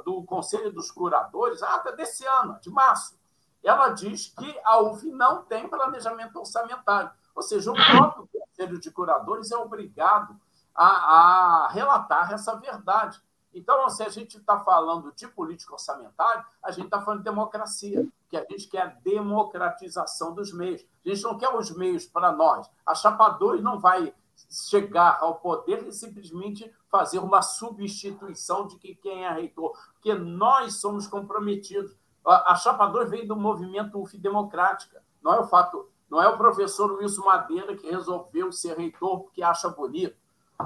do 0.05 0.23
Conselho 0.25 0.73
dos 0.73 0.91
Curadores, 0.91 1.63
a 1.63 1.75
ata 1.75 1.93
desse 1.93 2.25
ano, 2.27 2.59
de 2.61 2.71
março, 2.71 3.19
ela 3.63 3.91
diz 3.91 4.33
que 4.37 4.61
a 4.65 4.81
UF 4.81 5.11
não 5.11 5.43
tem 5.43 5.69
planejamento 5.69 6.39
orçamentário. 6.39 7.11
Ou 7.35 7.43
seja, 7.43 7.71
o 7.71 7.75
próprio 7.75 8.29
Conselho 8.33 8.81
de 8.81 8.91
Curadores 8.91 9.51
é 9.51 9.57
obrigado 9.57 10.37
a, 10.75 10.87
a 10.87 11.69
relatar 11.69 12.33
essa 12.33 12.57
verdade. 12.57 13.21
Então, 13.53 13.89
se 13.89 14.03
a 14.03 14.09
gente 14.09 14.37
está 14.37 14.61
falando 14.61 15.13
de 15.13 15.27
política 15.27 15.73
orçamentária, 15.73 16.45
a 16.63 16.71
gente 16.71 16.85
está 16.85 17.01
falando 17.01 17.21
de 17.21 17.25
democracia, 17.25 18.07
que 18.29 18.37
a 18.37 18.45
gente 18.49 18.69
quer 18.69 18.83
a 18.83 18.87
democratização 18.87 20.35
dos 20.35 20.53
meios. 20.53 20.85
A 21.05 21.09
gente 21.09 21.23
não 21.23 21.39
quer 21.39 21.55
os 21.55 21.71
meios 21.71 22.07
para 22.07 22.31
nós. 22.31 22.71
A 22.87 22.95
Chapa 22.95 23.31
2 23.31 23.63
não 23.63 23.81
vai 23.81 24.15
chegar 24.51 25.19
ao 25.21 25.37
poder 25.37 25.87
e 25.87 25.93
simplesmente 25.93 26.73
fazer 26.91 27.19
uma 27.19 27.43
substituição 27.43 28.67
de 28.67 28.77
que 28.77 28.95
quem 28.95 29.25
é 29.25 29.33
reitor, 29.33 29.73
porque 29.95 30.15
nós 30.15 30.81
somos 30.81 31.07
comprometidos. 31.07 31.95
A, 32.25 32.55
Chapa 32.55 32.87
2 32.87 33.11
vem 33.11 33.27
do 33.27 33.37
movimento 33.37 34.01
UF 34.01 34.17
Democrática. 34.19 35.03
Não 35.23 35.33
é 35.35 35.41
o 35.41 35.47
fato, 35.47 35.89
não 36.11 36.23
é 36.23 36.29
o 36.29 36.37
professor 36.37 36.93
Wilson 36.93 37.25
Madeira 37.25 37.77
que 37.77 37.91
resolveu 37.91 38.53
ser 38.53 38.77
reitor 38.77 39.21
porque 39.21 39.43
acha 39.43 39.69
bonito, 39.69 40.17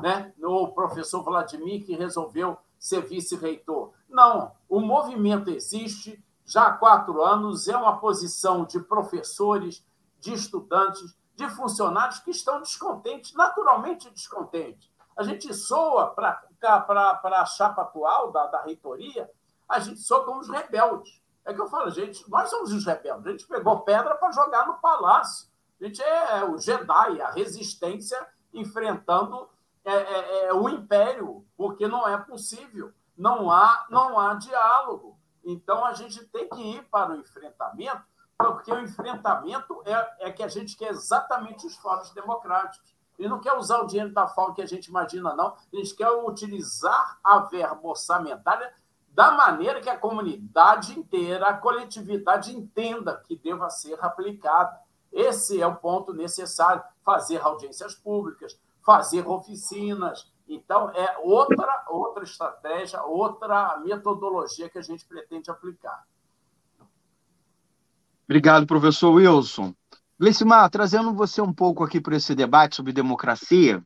né? 0.00 0.32
Ou 0.42 0.64
o 0.64 0.72
professor 0.72 1.22
Vladimir 1.22 1.84
que 1.84 1.94
resolveu 1.94 2.58
ser 2.78 3.02
vice-reitor. 3.02 3.92
Não, 4.08 4.52
o 4.68 4.80
movimento 4.80 5.50
existe 5.50 6.22
já 6.44 6.66
há 6.66 6.72
quatro 6.72 7.22
anos, 7.22 7.68
é 7.68 7.76
uma 7.76 7.98
posição 7.98 8.64
de 8.64 8.80
professores, 8.80 9.84
de 10.20 10.32
estudantes, 10.32 11.16
de 11.34 11.48
funcionários 11.50 12.18
que 12.18 12.30
estão 12.30 12.60
descontentes, 12.60 13.34
naturalmente 13.34 14.10
descontentes. 14.10 14.90
A 15.16 15.22
gente 15.22 15.52
soa 15.54 16.08
para 16.10 16.42
a 17.24 17.46
chapa 17.46 17.82
atual 17.82 18.30
da, 18.30 18.46
da 18.46 18.62
reitoria, 18.62 19.30
a 19.68 19.78
gente 19.78 20.00
soa 20.00 20.24
como 20.24 20.40
os 20.40 20.48
rebeldes. 20.48 21.20
É 21.44 21.52
que 21.52 21.60
eu 21.60 21.68
falo, 21.68 21.90
gente, 21.90 22.28
nós 22.30 22.48
somos 22.48 22.72
os 22.72 22.84
rebeldes. 22.84 23.26
A 23.26 23.30
gente 23.30 23.46
pegou 23.46 23.80
pedra 23.80 24.14
para 24.14 24.32
jogar 24.32 24.66
no 24.66 24.74
palácio. 24.74 25.48
A 25.80 25.84
gente 25.84 26.02
é 26.02 26.44
o 26.44 26.58
Jedi, 26.58 27.20
a 27.20 27.30
resistência 27.30 28.26
enfrentando 28.52 29.48
é, 29.84 29.92
é, 29.92 30.44
é, 30.46 30.54
o 30.54 30.68
império, 30.68 31.44
porque 31.56 31.88
não 31.88 32.06
é 32.06 32.16
possível, 32.16 32.92
não 33.16 33.50
há, 33.50 33.86
não 33.90 34.18
há 34.18 34.34
diálogo. 34.34 35.18
Então 35.44 35.84
a 35.84 35.92
gente 35.92 36.24
tem 36.26 36.48
que 36.48 36.76
ir 36.76 36.84
para 36.84 37.12
o 37.12 37.16
enfrentamento, 37.16 38.02
porque 38.38 38.72
o 38.72 38.80
enfrentamento 38.80 39.82
é, 39.84 40.28
é 40.28 40.32
que 40.32 40.42
a 40.42 40.48
gente 40.48 40.76
quer 40.76 40.90
exatamente 40.90 41.66
os 41.66 41.76
fóruns 41.76 42.10
democráticos. 42.10 42.92
E 43.18 43.28
não 43.28 43.40
quer 43.40 43.52
usar 43.52 43.80
o 43.80 43.86
dinheiro 43.86 44.12
da 44.12 44.26
FAO 44.26 44.54
que 44.54 44.62
a 44.62 44.66
gente 44.66 44.86
imagina, 44.86 45.34
não. 45.34 45.48
A 45.72 45.76
gente 45.76 45.94
quer 45.94 46.10
utilizar 46.10 47.18
a 47.22 47.38
verba 47.40 47.80
orçamentária 47.82 48.72
da 49.08 49.32
maneira 49.32 49.80
que 49.80 49.90
a 49.90 49.96
comunidade 49.96 50.98
inteira, 50.98 51.46
a 51.46 51.56
coletividade 51.56 52.56
entenda 52.56 53.22
que 53.26 53.36
deva 53.36 53.68
ser 53.70 53.98
aplicada. 54.02 54.80
Esse 55.12 55.60
é 55.60 55.66
o 55.66 55.76
ponto 55.76 56.14
necessário: 56.14 56.82
fazer 57.04 57.40
audiências 57.42 57.94
públicas, 57.94 58.58
fazer 58.84 59.26
oficinas. 59.28 60.30
Então, 60.48 60.90
é 60.90 61.18
outra, 61.18 61.84
outra 61.88 62.24
estratégia, 62.24 63.02
outra 63.02 63.78
metodologia 63.78 64.68
que 64.68 64.78
a 64.78 64.82
gente 64.82 65.06
pretende 65.06 65.50
aplicar. 65.50 66.04
Obrigado, 68.32 68.66
professor 68.66 69.10
Wilson. 69.10 69.74
Gleicimar, 70.18 70.70
trazendo 70.70 71.12
você 71.12 71.42
um 71.42 71.52
pouco 71.52 71.84
aqui 71.84 72.00
para 72.00 72.16
esse 72.16 72.34
debate 72.34 72.74
sobre 72.74 72.90
democracia, 72.90 73.82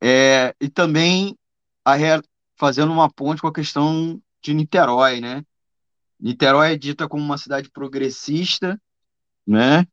é, 0.00 0.54
e 0.60 0.68
também 0.68 1.36
a, 1.84 1.94
fazendo 2.54 2.92
uma 2.92 3.10
ponte 3.10 3.42
com 3.42 3.48
a 3.48 3.52
questão 3.52 4.22
de 4.40 4.54
Niterói, 4.54 5.20
né? 5.20 5.44
Niterói 6.20 6.74
é 6.74 6.78
dita 6.78 7.08
como 7.08 7.24
uma 7.24 7.36
cidade 7.36 7.68
progressista, 7.68 8.80
né? 9.44 9.84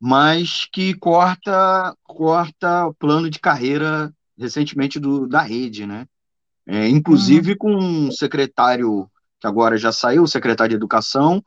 mas 0.00 0.66
que 0.72 0.94
corta 0.94 1.96
corta 2.02 2.86
o 2.88 2.94
plano 2.94 3.30
de 3.30 3.38
carreira 3.38 4.12
recentemente 4.36 4.98
do, 4.98 5.28
da 5.28 5.42
rede, 5.42 5.86
né? 5.86 6.08
É, 6.66 6.88
inclusive 6.88 7.52
uhum. 7.52 7.56
com 7.56 7.76
um 7.76 8.10
secretário 8.10 9.08
que 9.40 9.46
agora 9.46 9.76
já 9.76 9.92
saiu, 9.92 10.24
o 10.24 10.28
secretário 10.28 10.70
de 10.70 10.76
Educação, 10.76 11.42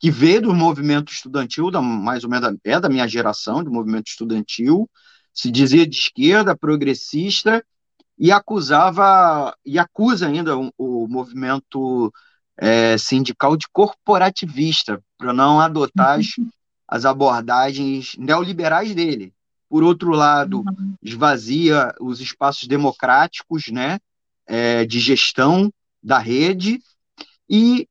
que 0.00 0.10
veio 0.10 0.42
do 0.42 0.54
movimento 0.54 1.12
estudantil, 1.12 1.70
da, 1.70 1.80
mais 1.80 2.24
ou 2.24 2.30
menos 2.30 2.56
é 2.64 2.80
da 2.80 2.88
minha 2.88 3.06
geração, 3.06 3.62
do 3.62 3.70
movimento 3.70 4.08
estudantil, 4.08 4.90
se 5.32 5.50
dizia 5.50 5.86
de 5.86 5.96
esquerda, 5.96 6.56
progressista, 6.56 7.64
e 8.18 8.32
acusava, 8.32 9.54
e 9.64 9.78
acusa 9.78 10.26
ainda 10.26 10.58
o, 10.58 10.72
o 10.76 11.06
movimento 11.08 12.12
é, 12.56 12.98
sindical 12.98 13.56
de 13.56 13.66
corporativista, 13.72 15.02
para 15.16 15.32
não 15.32 15.60
adotar 15.60 16.18
as 16.18 16.26
as 16.90 17.04
abordagens 17.04 18.16
neoliberais 18.18 18.92
dele. 18.96 19.32
Por 19.68 19.84
outro 19.84 20.10
lado, 20.10 20.64
uhum. 20.66 20.94
esvazia 21.00 21.94
os 22.00 22.20
espaços 22.20 22.66
democráticos 22.66 23.68
né, 23.68 24.00
é, 24.44 24.84
de 24.84 24.98
gestão 24.98 25.72
da 26.02 26.18
rede. 26.18 26.82
E 27.48 27.86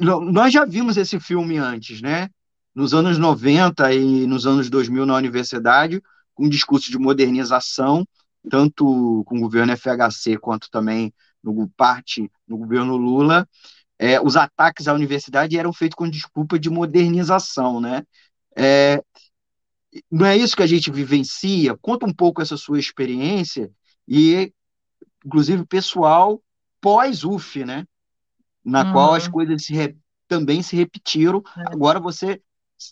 nós 0.00 0.52
já 0.52 0.64
vimos 0.64 0.96
esse 0.96 1.18
filme 1.18 1.58
antes, 1.58 2.00
né? 2.00 2.28
nos 2.74 2.94
anos 2.94 3.18
90 3.18 3.92
e 3.92 4.26
nos 4.26 4.46
anos 4.46 4.70
2000 4.70 5.04
na 5.06 5.16
universidade, 5.16 6.02
com 6.34 6.44
um 6.44 6.48
discurso 6.48 6.90
de 6.90 6.98
modernização, 6.98 8.06
tanto 8.48 9.22
com 9.26 9.38
o 9.38 9.40
governo 9.40 9.76
FHC 9.76 10.38
quanto 10.38 10.70
também 10.70 11.12
no 11.42 11.68
parte 11.70 12.30
no 12.46 12.58
governo 12.58 12.96
Lula, 12.96 13.48
é, 13.98 14.20
os 14.20 14.36
ataques 14.36 14.88
à 14.88 14.94
universidade 14.94 15.58
eram 15.58 15.72
feitos 15.72 15.96
com 15.96 16.08
desculpa 16.08 16.58
de 16.58 16.70
modernização, 16.70 17.80
né? 17.80 18.02
É, 18.56 19.02
não 20.10 20.24
é 20.24 20.36
isso 20.36 20.56
que 20.56 20.62
a 20.62 20.66
gente 20.66 20.90
vivencia? 20.90 21.76
Conta 21.78 22.06
um 22.06 22.12
pouco 22.12 22.40
essa 22.40 22.56
sua 22.56 22.78
experiência 22.78 23.70
e, 24.08 24.52
inclusive, 25.24 25.66
pessoal 25.66 26.42
pós-UF, 26.80 27.64
né? 27.64 27.86
Na 28.64 28.84
uhum. 28.84 28.92
qual 28.92 29.14
as 29.14 29.26
coisas 29.26 29.64
se 29.64 29.74
também 30.28 30.62
se 30.62 30.76
repetiram. 30.76 31.42
É. 31.56 31.72
Agora 31.72 31.98
você, 31.98 32.40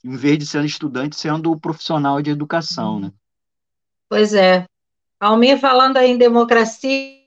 em 0.04 0.16
vez 0.16 0.38
de 0.38 0.46
ser 0.46 0.64
estudante, 0.64 1.16
sendo 1.16 1.58
profissional 1.58 2.20
de 2.20 2.30
educação, 2.30 2.94
uhum. 2.94 3.00
né? 3.00 3.12
Pois 4.08 4.34
é. 4.34 4.66
Almir, 5.20 5.58
falando 5.58 5.96
em 5.98 6.16
democracia, 6.16 7.18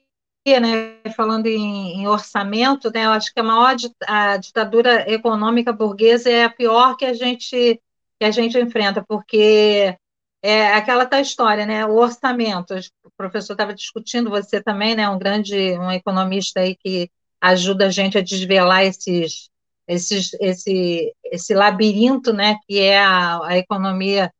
né, 0.60 0.98
falando 1.14 1.46
em, 1.46 2.00
em, 2.00 2.08
orçamento, 2.08 2.90
né, 2.92 3.04
eu 3.04 3.10
acho 3.10 3.32
que 3.32 3.38
a 3.38 3.44
maior 3.44 3.76
a 4.06 4.36
ditadura 4.38 5.08
econômica 5.10 5.72
burguesa 5.72 6.28
é 6.28 6.44
a 6.44 6.50
pior 6.50 6.96
que 6.96 7.04
a 7.04 7.12
gente 7.12 7.80
que 8.18 8.24
a 8.24 8.30
gente 8.30 8.58
enfrenta, 8.58 9.04
porque 9.06 9.96
é 10.42 10.74
aquela 10.74 11.06
tal 11.06 11.20
história, 11.20 11.66
né, 11.66 11.84
o 11.86 11.96
orçamento, 11.96 12.74
o 13.04 13.10
professor 13.16 13.52
estava 13.52 13.74
discutindo, 13.74 14.30
você 14.30 14.60
também, 14.60 14.94
né, 14.94 15.08
um 15.08 15.18
grande, 15.18 15.78
um 15.78 15.90
economista 15.90 16.60
aí 16.60 16.74
que 16.76 17.10
ajuda 17.42 17.86
a 17.86 17.90
gente 17.90 18.16
a 18.16 18.22
desvelar 18.22 18.84
esses, 18.84 19.50
esses 19.86 20.32
esse, 20.40 21.12
esse 21.24 21.54
labirinto, 21.54 22.32
né, 22.32 22.56
que 22.66 22.78
é 22.78 22.98
a, 22.98 23.46
a 23.46 23.58
economia, 23.58 24.32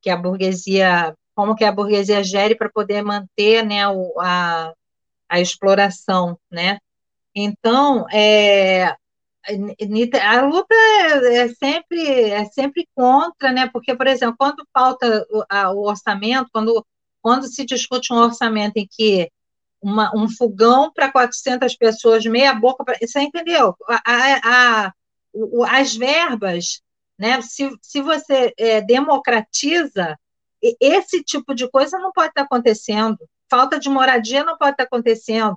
que 0.00 0.08
a 0.08 0.16
burguesia, 0.16 1.14
como 1.34 1.54
que 1.54 1.64
a 1.64 1.72
burguesia 1.72 2.22
gere 2.22 2.54
para 2.54 2.70
poder 2.70 3.02
manter, 3.02 3.64
né, 3.64 3.86
o, 3.88 4.18
a 4.20 4.72
a 5.28 5.40
exploração, 5.40 6.38
né? 6.50 6.78
Então, 7.34 8.06
é, 8.10 8.94
a 10.22 10.40
luta 10.42 10.74
é 10.74 11.48
sempre, 11.48 12.30
é 12.30 12.44
sempre 12.46 12.88
contra, 12.94 13.52
né? 13.52 13.68
Porque, 13.72 13.94
por 13.96 14.06
exemplo, 14.06 14.36
quando 14.38 14.64
falta 14.72 15.26
o, 15.30 15.44
a, 15.48 15.72
o 15.72 15.82
orçamento, 15.88 16.48
quando, 16.52 16.86
quando 17.20 17.48
se 17.48 17.64
discute 17.64 18.12
um 18.12 18.16
orçamento 18.16 18.76
em 18.76 18.86
que 18.88 19.28
uma, 19.84 20.10
um 20.16 20.28
fogão 20.28 20.90
para 20.90 21.12
400 21.12 21.76
pessoas, 21.76 22.24
meia 22.24 22.54
boca, 22.54 22.82
pra, 22.82 22.96
você 23.00 23.20
entendeu? 23.20 23.76
A, 23.86 24.02
a, 24.06 24.86
a, 24.86 24.92
as 25.68 25.94
verbas, 25.94 26.80
né? 27.18 27.42
Se, 27.42 27.70
se 27.82 28.00
você 28.00 28.54
é, 28.56 28.80
democratiza 28.80 30.18
esse 30.80 31.22
tipo 31.22 31.54
de 31.54 31.68
coisa 31.68 31.98
não 31.98 32.10
pode 32.10 32.28
estar 32.28 32.42
acontecendo. 32.42 33.18
Falta 33.50 33.78
de 33.78 33.90
moradia 33.90 34.42
não 34.42 34.56
pode 34.56 34.70
estar 34.70 34.84
acontecendo. 34.84 35.56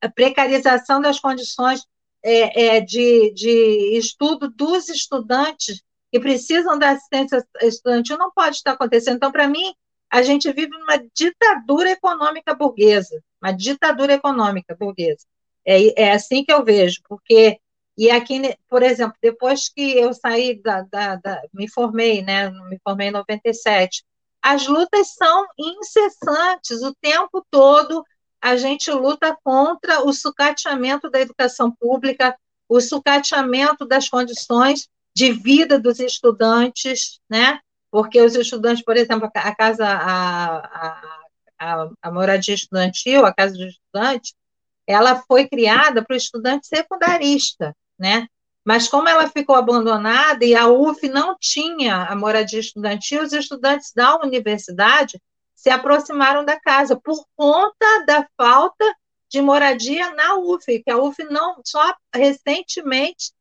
A 0.00 0.08
precarização 0.08 1.00
das 1.00 1.20
condições 1.20 1.86
é, 2.24 2.76
é, 2.76 2.80
de, 2.80 3.32
de 3.32 3.96
estudo 3.96 4.50
dos 4.50 4.88
estudantes 4.88 5.80
que 6.10 6.18
precisam 6.18 6.76
da 6.76 6.90
assistência 6.90 7.46
estudantil 7.62 8.18
não 8.18 8.32
pode 8.32 8.56
estar 8.56 8.72
acontecendo. 8.72 9.16
Então, 9.16 9.30
para 9.30 9.46
mim, 9.46 9.72
a 10.12 10.20
gente 10.20 10.52
vive 10.52 10.76
uma 10.76 11.02
ditadura 11.14 11.90
econômica 11.90 12.54
burguesa, 12.54 13.18
uma 13.42 13.50
ditadura 13.50 14.12
econômica 14.12 14.76
burguesa. 14.78 15.24
É, 15.64 16.02
é 16.02 16.12
assim 16.12 16.44
que 16.44 16.52
eu 16.52 16.62
vejo, 16.62 17.00
porque 17.08 17.58
e 17.96 18.10
aqui, 18.10 18.40
por 18.68 18.82
exemplo, 18.82 19.16
depois 19.22 19.70
que 19.70 19.96
eu 19.96 20.12
saí 20.12 20.60
da, 20.60 20.82
da, 20.82 21.16
da, 21.16 21.42
me 21.52 21.68
formei, 21.68 22.22
né, 22.22 22.50
me 22.50 22.78
formei 22.84 23.08
em 23.08 23.12
97, 23.12 24.04
as 24.42 24.66
lutas 24.66 25.14
são 25.14 25.46
incessantes, 25.58 26.82
o 26.82 26.94
tempo 27.00 27.46
todo 27.50 28.04
a 28.40 28.56
gente 28.56 28.90
luta 28.90 29.36
contra 29.42 30.04
o 30.04 30.12
sucateamento 30.12 31.08
da 31.08 31.20
educação 31.20 31.70
pública, 31.70 32.36
o 32.68 32.80
sucateamento 32.80 33.86
das 33.86 34.08
condições 34.08 34.88
de 35.14 35.32
vida 35.32 35.78
dos 35.78 36.00
estudantes, 36.00 37.20
né? 37.30 37.60
Porque 37.92 38.22
os 38.22 38.34
estudantes, 38.34 38.82
por 38.82 38.96
exemplo, 38.96 39.30
a 39.34 39.54
casa, 39.54 39.86
a, 39.86 40.96
a, 41.58 41.90
a, 42.00 42.10
moradia 42.10 42.54
estudantil, 42.54 43.26
a 43.26 43.34
casa 43.34 43.52
do 43.52 43.66
estudante, 43.66 44.34
ela 44.86 45.22
foi 45.28 45.46
criada 45.46 46.02
para 46.02 46.14
o 46.14 46.16
estudante 46.16 46.66
secundarista, 46.66 47.76
né? 47.98 48.26
Mas 48.64 48.88
como 48.88 49.10
ela 49.10 49.28
ficou 49.28 49.54
abandonada 49.56 50.42
e 50.42 50.54
a 50.54 50.68
UF 50.68 51.06
não 51.06 51.36
tinha 51.38 52.06
a 52.06 52.16
moradia 52.16 52.60
estudantil, 52.60 53.22
os 53.22 53.34
estudantes 53.34 53.92
da 53.94 54.16
universidade 54.16 55.20
se 55.54 55.68
aproximaram 55.68 56.46
da 56.46 56.58
casa 56.58 56.98
por 56.98 57.22
conta 57.36 58.06
da 58.06 58.26
falta 58.38 58.84
de 59.28 59.42
moradia 59.42 60.14
na 60.14 60.36
UF, 60.36 60.82
que 60.82 60.90
a 60.90 60.96
UF 60.96 61.22
não 61.24 61.60
só 61.62 61.94
recentemente 62.14 63.32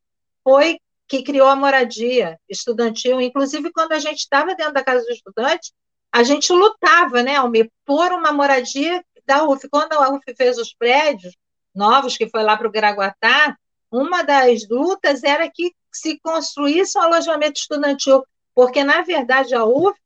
foi 0.43 0.78
que 1.12 1.24
criou 1.24 1.49
a 1.49 1.57
moradia 1.57 2.39
estudantil, 2.47 3.20
inclusive 3.20 3.70
quando 3.74 3.91
a 3.91 3.99
gente 3.99 4.20
estava 4.20 4.55
dentro 4.55 4.72
da 4.72 4.82
casa 4.82 5.03
do 5.03 5.12
estudante, 5.12 5.74
a 6.09 6.24
gente 6.24 6.53
lutava, 6.53 7.22
né, 7.22 7.36
Almir, 7.36 7.70
por 7.86 8.14
uma 8.14 8.32
moradia 8.32 9.03
da 9.26 9.43
UF. 9.43 9.68
Quando 9.68 9.91
a 9.91 10.09
UF 10.09 10.24
fez 10.38 10.57
os 10.57 10.74
prédios 10.74 11.36
novos, 11.76 12.16
que 12.16 12.30
foi 12.30 12.43
lá 12.43 12.55
para 12.55 12.66
o 12.66 12.72
Graguatá, 12.72 13.57
uma 13.91 14.24
das 14.24 14.66
lutas 14.70 15.22
era 15.22 15.51
que 15.51 15.74
se 15.91 16.18
construísse 16.22 16.97
um 16.97 17.01
alojamento 17.01 17.59
estudantil, 17.59 18.24
porque, 18.55 18.82
na 18.82 19.01
verdade, 19.01 19.53
a 19.53 19.66
UF, 19.66 19.99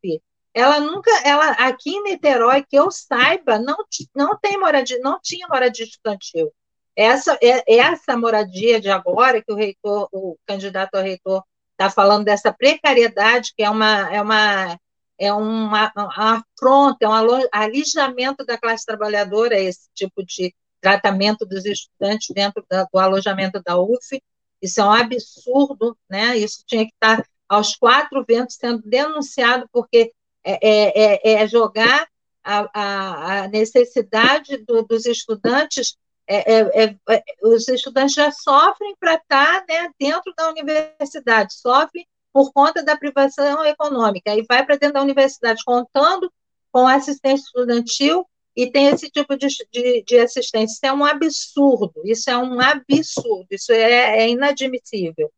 ela 0.55 0.79
nunca, 0.79 1.11
ela 1.23 1.51
aqui 1.51 1.91
em 1.91 2.01
Niterói, 2.01 2.65
que 2.67 2.75
eu 2.75 2.89
saiba, 2.89 3.59
não, 3.59 3.77
não 4.15 4.39
tem 4.39 4.59
moradia, 4.59 4.97
não 5.03 5.19
tinha 5.21 5.47
moradia 5.47 5.85
estudantil. 5.85 6.51
Essa, 6.95 7.37
é, 7.41 7.77
essa 7.77 8.15
moradia 8.17 8.79
de 8.79 8.89
agora, 8.89 9.41
que 9.41 9.51
o 9.51 9.55
reitor, 9.55 10.07
o 10.11 10.37
candidato 10.45 10.95
a 10.95 11.01
reitor 11.01 11.43
está 11.71 11.89
falando 11.89 12.25
dessa 12.25 12.53
precariedade, 12.53 13.53
que 13.55 13.63
é 13.63 13.69
uma, 13.69 14.13
é 14.13 14.21
uma, 14.21 14.79
é 15.19 15.33
uma, 15.33 15.91
uma 15.95 16.43
afronta, 16.57 17.05
é 17.05 17.07
um 17.07 17.41
alijamento 17.51 18.45
da 18.45 18.57
classe 18.57 18.85
trabalhadora, 18.85 19.59
esse 19.59 19.89
tipo 19.93 20.23
de 20.23 20.53
tratamento 20.81 21.45
dos 21.45 21.65
estudantes 21.65 22.33
dentro 22.33 22.63
da, 22.69 22.83
do 22.83 22.99
alojamento 22.99 23.61
da 23.61 23.77
UF. 23.77 24.21
Isso 24.61 24.79
é 24.79 24.83
um 24.85 24.91
absurdo, 24.91 25.97
né? 26.09 26.37
Isso 26.37 26.63
tinha 26.65 26.85
que 26.85 26.93
estar 26.93 27.25
aos 27.47 27.75
quatro 27.75 28.23
ventos 28.27 28.55
sendo 28.55 28.81
denunciado, 28.83 29.67
porque 29.71 30.11
é, 30.43 30.59
é, 30.61 31.31
é, 31.31 31.43
é 31.43 31.47
jogar 31.47 32.07
a, 32.43 32.69
a, 32.73 33.43
a 33.43 33.47
necessidade 33.47 34.57
do, 34.57 34.83
dos 34.83 35.05
estudantes. 35.05 35.97
É, 36.27 36.53
é, 36.53 36.95
é, 37.09 37.23
os 37.43 37.67
estudantes 37.67 38.15
já 38.15 38.31
sofrem 38.31 38.95
para 38.99 39.15
estar 39.15 39.63
né, 39.69 39.89
dentro 39.99 40.33
da 40.35 40.49
universidade, 40.49 41.53
sofrem 41.53 42.07
por 42.33 42.51
conta 42.51 42.83
da 42.83 42.97
privação 42.97 43.63
econômica, 43.63 44.35
e 44.35 44.43
vai 44.43 44.65
para 44.65 44.75
dentro 44.75 44.95
da 44.95 45.01
universidade 45.01 45.63
contando 45.63 46.31
com 46.71 46.87
assistência 46.87 47.45
estudantil 47.45 48.27
e 48.55 48.71
tem 48.71 48.87
esse 48.87 49.09
tipo 49.09 49.37
de, 49.37 49.47
de, 49.71 50.03
de, 50.03 50.17
assistência. 50.17 50.73
Isso 50.73 50.85
é 50.85 50.93
um 50.93 51.05
absurdo, 51.05 52.01
isso 52.05 52.29
é 52.29 52.37
um 52.37 52.59
absurdo, 52.59 53.47
isso 53.51 53.71
é, 53.71 54.23
é, 54.23 54.29
inadmissível. 54.29 55.31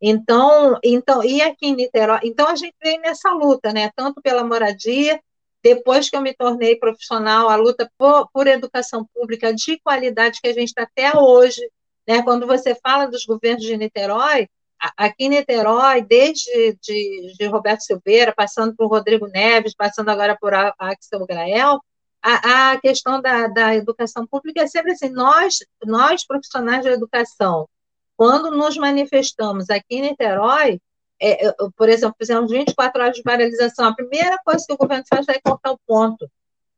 Então, 0.00 0.78
então, 0.82 1.22
e 1.22 1.42
aqui 1.42 1.66
em 1.66 1.76
Niterói, 1.76 2.20
então 2.24 2.48
a 2.48 2.54
gente 2.54 2.74
vem 2.82 2.98
nessa 3.00 3.30
luta, 3.32 3.72
né? 3.72 3.90
Tanto 3.94 4.22
pela 4.22 4.42
moradia, 4.42 5.20
depois 5.62 6.08
que 6.08 6.16
eu 6.16 6.22
me 6.22 6.34
tornei 6.34 6.76
profissional, 6.76 7.48
a 7.48 7.56
luta 7.56 7.90
por, 7.98 8.28
por 8.32 8.46
educação 8.46 9.06
pública 9.14 9.52
de 9.54 9.78
qualidade 9.80 10.40
que 10.40 10.48
a 10.48 10.52
gente 10.52 10.68
está 10.68 10.82
até 10.82 11.16
hoje, 11.16 11.60
né? 12.06 12.22
Quando 12.22 12.46
você 12.46 12.74
fala 12.74 13.06
dos 13.06 13.24
governos 13.24 13.62
de 13.62 13.76
Niterói, 13.76 14.48
aqui 14.96 15.24
em 15.24 15.28
Niterói, 15.28 16.02
desde 16.02 16.76
de, 16.82 17.34
de 17.38 17.46
Roberto 17.46 17.82
Silveira, 17.82 18.32
passando 18.34 18.74
por 18.74 18.88
Rodrigo 18.88 19.26
Neves, 19.26 19.74
passando 19.74 20.08
agora 20.08 20.36
por 20.40 20.52
Axel 20.54 21.26
Grael, 21.26 21.80
a, 22.22 22.72
a 22.72 22.80
questão 22.80 23.20
da, 23.20 23.46
da 23.46 23.74
educação 23.74 24.26
pública 24.26 24.62
é 24.62 24.66
sempre 24.66 24.92
assim, 24.92 25.08
nós, 25.10 25.58
nós 25.84 26.26
profissionais 26.26 26.84
da 26.84 26.92
educação, 26.92 27.68
quando 28.16 28.50
nos 28.50 28.76
manifestamos 28.76 29.70
aqui 29.70 29.96
em 29.96 30.02
Niterói, 30.02 30.80
é, 31.20 31.52
por 31.76 31.88
exemplo, 31.88 32.16
fizemos 32.18 32.50
24 32.50 33.02
horas 33.02 33.16
de 33.16 33.22
paralisação, 33.22 33.88
a 33.88 33.94
primeira 33.94 34.38
coisa 34.44 34.64
que 34.66 34.72
o 34.72 34.76
governo 34.76 35.04
faz 35.08 35.28
é 35.28 35.38
cortar 35.38 35.72
o 35.72 35.80
ponto. 35.86 36.28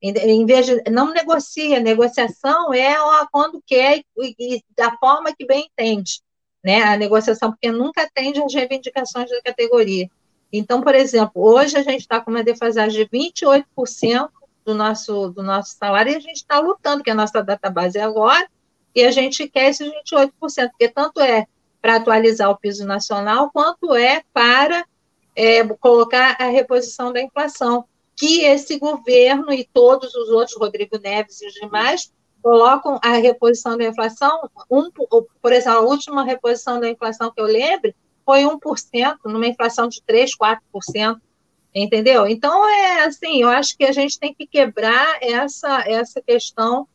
Em, 0.02 0.10
em 0.10 0.44
vez 0.44 0.66
de, 0.66 0.82
não 0.90 1.12
negocia, 1.12 1.78
negociação 1.78 2.74
é 2.74 3.00
ó, 3.00 3.26
quando 3.30 3.62
quer 3.64 4.02
e, 4.18 4.34
e, 4.38 4.64
da 4.76 4.96
forma 4.96 5.32
que 5.32 5.46
bem 5.46 5.70
entende, 5.70 6.20
né? 6.62 6.82
A 6.82 6.96
negociação, 6.96 7.52
porque 7.52 7.70
nunca 7.70 8.02
atende 8.02 8.42
às 8.42 8.52
reivindicações 8.52 9.30
da 9.30 9.40
categoria. 9.42 10.10
Então, 10.52 10.82
por 10.82 10.94
exemplo, 10.94 11.40
hoje 11.40 11.76
a 11.78 11.82
gente 11.82 12.00
está 12.00 12.20
com 12.20 12.32
uma 12.32 12.42
defasagem 12.42 13.06
de 13.06 13.08
28% 13.08 14.28
do 14.64 14.74
nosso, 14.74 15.30
do 15.30 15.42
nosso 15.42 15.76
salário 15.76 16.12
e 16.12 16.16
a 16.16 16.20
gente 16.20 16.36
está 16.36 16.58
lutando, 16.58 17.02
que 17.02 17.10
a 17.10 17.14
nossa 17.14 17.42
database 17.42 17.96
é 17.96 18.02
agora, 18.02 18.46
e 18.94 19.04
a 19.04 19.10
gente 19.10 19.48
quer 19.48 19.70
esses 19.70 19.88
28%, 19.88 20.32
porque 20.70 20.88
tanto 20.88 21.20
é 21.20 21.46
para 21.82 21.96
atualizar 21.96 22.48
o 22.48 22.56
piso 22.56 22.86
nacional, 22.86 23.50
quanto 23.52 23.94
é 23.94 24.22
para 24.32 24.86
é, 25.34 25.66
colocar 25.66 26.36
a 26.38 26.46
reposição 26.46 27.12
da 27.12 27.20
inflação, 27.20 27.84
que 28.16 28.44
esse 28.44 28.78
governo 28.78 29.52
e 29.52 29.64
todos 29.64 30.14
os 30.14 30.28
outros, 30.28 30.56
Rodrigo 30.56 30.96
Neves 30.98 31.42
e 31.42 31.46
os 31.48 31.54
demais, 31.54 32.12
colocam 32.40 33.00
a 33.02 33.14
reposição 33.14 33.76
da 33.76 33.84
inflação, 33.84 34.48
um, 34.70 34.90
por 35.40 35.52
exemplo, 35.52 35.78
a 35.78 35.82
última 35.82 36.24
reposição 36.24 36.78
da 36.78 36.88
inflação 36.88 37.32
que 37.32 37.40
eu 37.40 37.46
lembro 37.46 37.92
foi 38.24 38.42
1%, 38.42 39.16
numa 39.24 39.46
inflação 39.46 39.88
de 39.88 40.00
3%, 40.02 40.30
4%. 40.74 41.20
Entendeu? 41.74 42.26
Então, 42.26 42.68
é 42.68 43.04
assim, 43.04 43.40
eu 43.40 43.48
acho 43.48 43.76
que 43.78 43.84
a 43.84 43.92
gente 43.92 44.18
tem 44.18 44.34
que 44.34 44.46
quebrar 44.46 45.18
essa, 45.22 45.82
essa 45.88 46.20
questão 46.20 46.86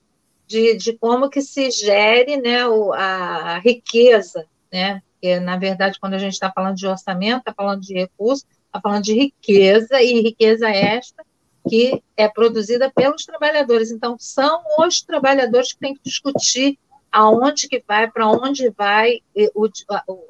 de, 0.45 0.77
de 0.77 0.93
como 0.93 1.29
que 1.29 1.41
se 1.41 1.71
gere 1.71 2.37
né, 2.37 2.65
o, 2.67 2.93
a, 2.93 3.55
a 3.55 3.59
riqueza, 3.59 4.45
né? 4.71 5.01
Porque, 5.13 5.39
na 5.39 5.57
verdade, 5.57 5.99
quando 5.99 6.13
a 6.13 6.19
gente 6.19 6.33
está 6.33 6.51
falando 6.51 6.75
de 6.75 6.87
orçamento, 6.87 7.39
está 7.39 7.53
falando 7.53 7.81
de 7.81 7.93
recursos, 7.93 8.45
está 8.65 8.79
falando 8.81 9.03
de 9.03 9.13
riqueza, 9.13 10.01
e 10.01 10.21
riqueza 10.21 10.69
esta 10.69 11.25
que 11.67 12.01
é 12.15 12.27
produzida 12.29 12.89
pelos 12.89 13.25
trabalhadores. 13.25 13.91
Então, 13.91 14.15
são 14.19 14.61
os 14.79 15.01
trabalhadores 15.01 15.73
que 15.73 15.79
têm 15.79 15.95
que 15.95 16.01
discutir 16.03 16.79
aonde 17.11 17.67
que 17.67 17.83
vai, 17.85 18.09
para 18.09 18.29
onde 18.29 18.69
vai 18.69 19.21
o, 19.55 19.67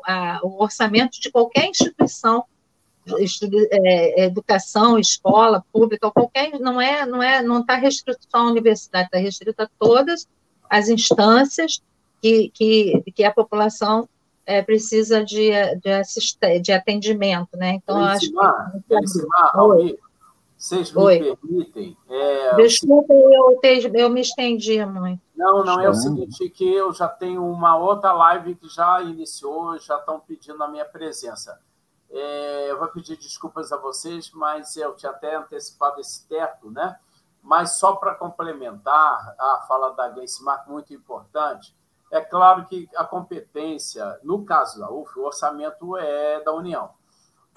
a, 0.05 0.39
o 0.43 0.63
orçamento 0.63 1.19
de 1.19 1.29
qualquer 1.29 1.67
instituição 1.67 2.45
é, 3.71 4.25
educação, 4.25 4.99
escola 4.99 5.63
pública, 5.71 6.11
qualquer, 6.11 6.59
não 6.59 6.81
é, 6.81 7.05
não 7.05 7.23
é, 7.23 7.41
não 7.41 7.61
está 7.61 7.75
restrito 7.75 8.19
só 8.29 8.39
à 8.39 8.49
universidade, 8.49 9.05
está 9.05 9.17
restrito 9.17 9.61
a 9.61 9.69
todas 9.79 10.27
as 10.69 10.89
instâncias 10.89 11.81
que, 12.21 12.49
que, 12.53 13.03
que 13.15 13.23
a 13.23 13.31
população 13.31 14.09
é, 14.47 14.61
precisa 14.61 15.23
de, 15.25 15.51
de, 15.75 16.59
de 16.61 16.71
atendimento, 16.71 17.57
né? 17.57 17.73
Então, 17.73 17.97
acho 17.97 18.31
que... 18.31 18.93
Elismar, 18.93 19.51
Almir, 19.53 19.99
vocês 20.57 20.91
me 20.93 21.03
Oi. 21.03 21.35
permitem... 21.35 21.97
É, 22.09 22.55
Desculpa, 22.55 23.13
eu, 23.13 23.59
te, 23.59 23.91
eu 23.93 24.09
me 24.09 24.21
estendi 24.21 24.83
muito. 24.85 25.21
Não, 25.35 25.65
não, 25.65 25.81
é 25.81 25.89
o 25.89 25.93
seguinte, 25.93 26.49
que 26.49 26.65
eu 26.73 26.93
já 26.93 27.09
tenho 27.09 27.45
uma 27.45 27.77
outra 27.77 28.13
live 28.13 28.55
que 28.55 28.69
já 28.69 29.01
iniciou, 29.01 29.77
já 29.79 29.97
estão 29.97 30.17
pedindo 30.19 30.63
a 30.63 30.67
minha 30.69 30.85
presença. 30.85 31.59
É, 32.09 32.71
eu 32.71 32.79
vou 32.79 32.87
pedir 32.87 33.17
desculpas 33.17 33.73
a 33.73 33.77
vocês, 33.77 34.31
mas 34.31 34.77
eu 34.77 34.95
tinha 34.95 35.11
até 35.11 35.35
antecipado 35.35 35.99
esse 35.99 36.25
teto, 36.25 36.71
né? 36.71 36.97
Mas 37.43 37.77
só 37.77 37.97
para 37.97 38.15
complementar 38.15 39.35
a 39.37 39.65
fala 39.67 39.89
da 39.89 40.07
Gleice 40.07 40.41
Marco, 40.41 40.71
muito 40.71 40.93
importante, 40.93 41.75
é 42.12 42.22
claro 42.22 42.66
que 42.66 42.89
a 42.95 43.03
competência, 43.03 44.20
no 44.24 44.45
caso 44.45 44.80
da 44.80 44.91
UF, 44.91 45.20
o 45.20 45.26
orçamento 45.26 45.97
é 45.97 46.41
da 46.43 46.53
União. 46.53 46.91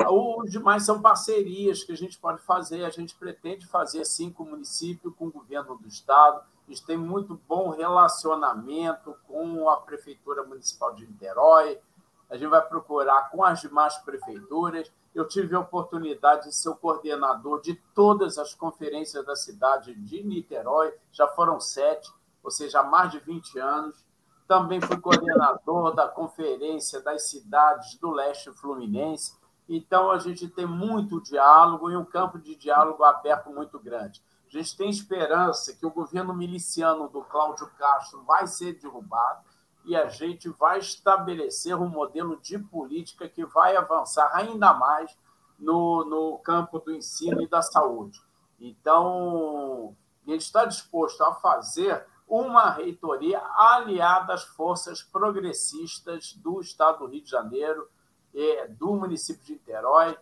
Os 0.09 0.51
demais 0.51 0.85
são 0.85 1.03
parcerias 1.03 1.85
que 1.85 1.93
a 1.93 1.97
gente 1.97 2.19
pode 2.19 2.41
fazer, 2.43 2.85
a 2.85 2.91
gente 2.91 3.15
pretende 3.15 3.67
fazer 3.67 4.05
sim 4.05 4.31
com 4.31 4.45
o 4.45 4.51
município, 4.51 5.13
com 5.13 5.27
o 5.27 5.33
governo 5.33 5.77
do 5.77 5.87
estado. 5.87 6.43
A 6.67 6.71
gente 6.71 6.87
tem 6.87 6.97
muito 6.97 7.41
bom 7.47 7.71
relacionamento 7.71 9.15
com 9.27 9.69
a 9.69 9.77
Prefeitura 9.79 10.43
Municipal 10.45 10.95
de 10.95 11.07
Niterói, 11.07 11.79
a 12.31 12.37
gente 12.37 12.49
vai 12.49 12.63
procurar 12.67 13.29
com 13.31 13.45
as 13.45 13.61
demais 13.61 13.99
prefeituras. 13.99 14.91
Eu 15.13 15.27
tive 15.27 15.57
a 15.57 15.61
oportunidade 15.61 16.45
de 16.45 16.55
ser 16.55 16.69
o 16.69 16.77
coordenador 16.77 17.61
de 17.61 17.75
todas 17.93 18.39
as 18.39 18.55
conferências 18.55 19.27
da 19.27 19.35
cidade 19.35 19.93
de 19.97 20.23
Niterói, 20.23 20.95
já 21.11 21.27
foram 21.27 21.59
sete, 21.59 22.11
ou 22.43 22.51
seja, 22.51 22.81
há 22.81 22.85
mais 22.85 23.11
de 23.11 23.19
20 23.19 23.59
anos. 23.59 24.05
Também 24.51 24.81
fui 24.81 24.99
coordenador 24.99 25.95
da 25.95 26.09
Conferência 26.09 27.01
das 27.01 27.31
Cidades 27.31 27.95
do 28.01 28.11
Leste 28.11 28.51
Fluminense. 28.51 29.39
Então, 29.69 30.11
a 30.11 30.19
gente 30.19 30.49
tem 30.49 30.67
muito 30.67 31.23
diálogo 31.23 31.89
e 31.89 31.97
um 31.97 32.05
campo 32.05 32.37
de 32.37 32.57
diálogo 32.57 33.05
aberto 33.05 33.49
muito 33.49 33.79
grande. 33.79 34.21
A 34.49 34.51
gente 34.51 34.77
tem 34.77 34.91
esperança 34.91 35.73
que 35.73 35.87
o 35.87 35.91
governo 35.93 36.35
miliciano 36.35 37.09
do 37.09 37.23
Cláudio 37.23 37.71
Castro 37.79 38.25
vai 38.25 38.49
ser 38.49 38.73
derrubado 38.73 39.45
e 39.85 39.95
a 39.95 40.09
gente 40.09 40.49
vai 40.49 40.81
estabelecer 40.81 41.77
um 41.77 41.89
modelo 41.89 42.37
de 42.37 42.59
política 42.59 43.29
que 43.29 43.45
vai 43.45 43.77
avançar 43.77 44.33
ainda 44.35 44.75
mais 44.75 45.17
no, 45.61 46.05
no 46.05 46.39
campo 46.39 46.81
do 46.81 46.93
ensino 46.93 47.41
e 47.41 47.47
da 47.47 47.63
saúde. 47.63 48.21
Então, 48.59 49.95
a 50.27 50.31
gente 50.33 50.43
está 50.43 50.65
disposto 50.65 51.23
a 51.23 51.35
fazer 51.35 52.05
uma 52.31 52.71
reitoria 52.71 53.43
aliada 53.57 54.33
às 54.33 54.45
forças 54.45 55.03
progressistas 55.03 56.33
do 56.35 56.61
Estado 56.61 57.01
do 57.01 57.07
Rio 57.07 57.23
de 57.23 57.31
Janeiro, 57.31 57.89
do 58.79 58.95
município 58.95 59.45
de 59.45 59.53
Niterói, 59.55 60.17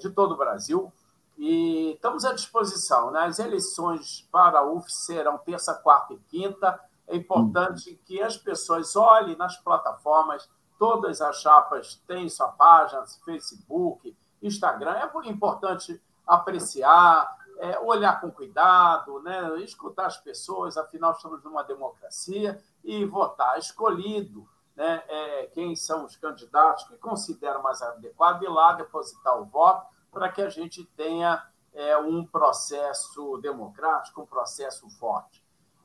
de 0.00 0.10
todo 0.10 0.32
o 0.32 0.36
Brasil. 0.36 0.90
E 1.36 1.92
estamos 1.92 2.24
à 2.24 2.32
disposição. 2.32 3.10
Né? 3.10 3.20
As 3.20 3.38
eleições 3.38 4.26
para 4.32 4.60
a 4.60 4.64
UF 4.64 4.90
serão 4.90 5.36
terça, 5.36 5.74
quarta 5.74 6.14
e 6.14 6.18
quinta 6.30 6.80
é 7.12 7.16
importante 7.16 8.00
que 8.06 8.22
as 8.22 8.36
pessoas 8.36 8.96
olhem 8.96 9.36
nas 9.36 9.56
plataformas, 9.58 10.48
todas 10.78 11.20
as 11.20 11.40
chapas 11.42 12.00
têm 12.06 12.28
sua 12.28 12.48
página, 12.48 13.04
Facebook, 13.24 14.16
Instagram. 14.42 14.92
É 14.92 15.28
importante 15.28 16.00
apreciar, 16.26 17.36
é, 17.62 17.78
olhar 17.78 18.20
com 18.20 18.28
cuidado, 18.28 19.22
né? 19.22 19.60
escutar 19.60 20.06
as 20.06 20.16
pessoas, 20.16 20.76
afinal, 20.76 21.12
estamos 21.12 21.44
numa 21.44 21.62
democracia, 21.62 22.60
e 22.82 23.04
votar 23.04 23.56
escolhido. 23.56 24.48
Né? 24.74 25.00
É, 25.06 25.46
quem 25.46 25.76
são 25.76 26.04
os 26.04 26.16
candidatos 26.16 26.82
que 26.88 26.96
consideram 26.96 27.62
mais 27.62 27.80
adequado, 27.80 28.42
e 28.42 28.48
lá 28.48 28.72
depositar 28.72 29.40
o 29.40 29.44
voto 29.44 29.86
para 30.10 30.28
que 30.28 30.42
a 30.42 30.48
gente 30.48 30.84
tenha 30.96 31.40
é, 31.72 31.96
um 31.96 32.26
processo 32.26 33.38
democrático, 33.38 34.22
um 34.22 34.26
processo 34.26 34.90
forte. 34.98 35.40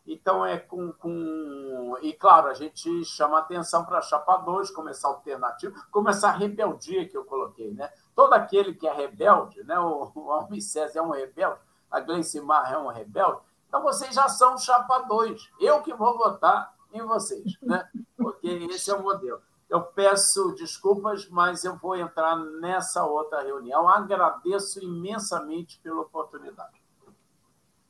Então, 0.08 0.44
é 0.44 0.58
com, 0.58 0.92
com. 0.94 1.98
E, 2.02 2.14
claro, 2.14 2.48
a 2.48 2.54
gente 2.54 3.04
chama 3.04 3.40
atenção 3.40 3.84
para 3.86 3.98
a 3.98 4.02
chapa 4.02 4.38
2, 4.38 4.72
começar 4.72 5.10
alternativo, 5.10 5.76
começar 5.92 6.30
a 6.30 6.38
rebeldia 6.38 7.08
que 7.08 7.18
eu 7.18 7.26
coloquei. 7.26 7.74
Né? 7.74 7.92
Todo 8.16 8.34
aquele 8.34 8.74
que 8.74 8.88
é 8.88 8.94
rebelde, 8.94 9.64
né? 9.66 9.78
o, 9.78 10.12
o 10.16 10.32
Almir 10.32 10.64
César 10.64 11.00
é 11.00 11.02
um 11.02 11.12
rebelde, 11.12 11.60
a 11.90 12.00
Gleice 12.00 12.42
Mar 12.42 12.72
é 12.72 12.78
um 12.78 12.88
rebelde, 12.88 13.42
então 13.68 13.82
vocês 13.82 14.14
já 14.14 14.28
são 14.30 14.58
chapa 14.58 15.00
2. 15.00 15.50
Eu 15.60 15.82
que 15.82 15.94
vou 15.94 16.18
votar 16.18 16.74
em 16.94 17.02
vocês, 17.02 17.58
né? 17.62 17.86
porque 18.18 18.48
esse 18.48 18.90
é 18.90 18.94
o 18.94 19.04
modelo. 19.04 19.40
Eu 19.70 19.82
peço 19.82 20.54
desculpas, 20.56 21.28
mas 21.30 21.66
eu 21.66 21.76
vou 21.78 21.96
entrar 21.96 22.38
nessa 22.38 23.06
outra 23.06 23.42
reunião. 23.42 23.88
Agradeço 23.88 24.82
imensamente 24.82 25.80
pela 25.84 26.02
oportunidade. 26.02 26.78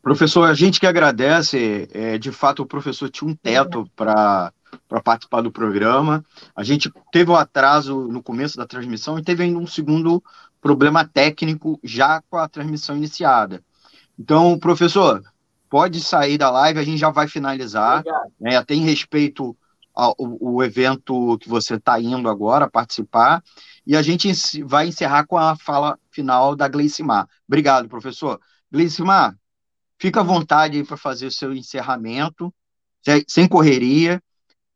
Professor, 0.01 0.49
a 0.49 0.53
gente 0.53 0.79
que 0.79 0.87
agradece, 0.87 1.87
é, 1.91 2.17
de 2.17 2.31
fato 2.31 2.63
o 2.63 2.65
professor 2.65 3.09
tinha 3.09 3.29
um 3.29 3.35
teto 3.35 3.85
para 3.95 4.51
participar 5.03 5.41
do 5.41 5.51
programa. 5.51 6.25
A 6.55 6.63
gente 6.63 6.91
teve 7.11 7.29
um 7.29 7.35
atraso 7.35 8.07
no 8.07 8.23
começo 8.23 8.57
da 8.57 8.65
transmissão 8.65 9.19
e 9.19 9.23
teve 9.23 9.43
ainda 9.43 9.59
um 9.59 9.67
segundo 9.67 10.23
problema 10.59 11.05
técnico 11.05 11.79
já 11.83 12.21
com 12.29 12.37
a 12.37 12.47
transmissão 12.47 12.97
iniciada. 12.97 13.61
Então, 14.17 14.57
professor, 14.57 15.21
pode 15.69 15.99
sair 16.01 16.37
da 16.37 16.49
live, 16.49 16.79
a 16.79 16.83
gente 16.83 16.97
já 16.97 17.09
vai 17.09 17.27
finalizar. 17.27 18.03
Né, 18.39 18.55
até 18.55 18.73
em 18.73 18.83
respeito 18.83 19.55
ao, 19.93 20.15
ao 20.19 20.63
evento 20.63 21.37
que 21.39 21.49
você 21.49 21.75
está 21.75 21.99
indo 21.99 22.29
agora 22.29 22.69
participar. 22.69 23.43
E 23.85 23.95
a 23.95 24.01
gente 24.01 24.31
vai 24.63 24.87
encerrar 24.87 25.25
com 25.25 25.37
a 25.37 25.55
fala 25.55 25.97
final 26.11 26.55
da 26.55 26.67
Gleicimar. 26.67 27.27
Obrigado, 27.47 27.87
professor. 27.87 28.39
Gleicimar, 28.71 29.35
Fica 29.99 30.19
à 30.19 30.23
vontade 30.23 30.83
para 30.83 30.95
fazer 30.95 31.25
o 31.25 31.31
seu 31.31 31.53
encerramento, 31.53 32.53
sem 33.27 33.47
correria, 33.47 34.21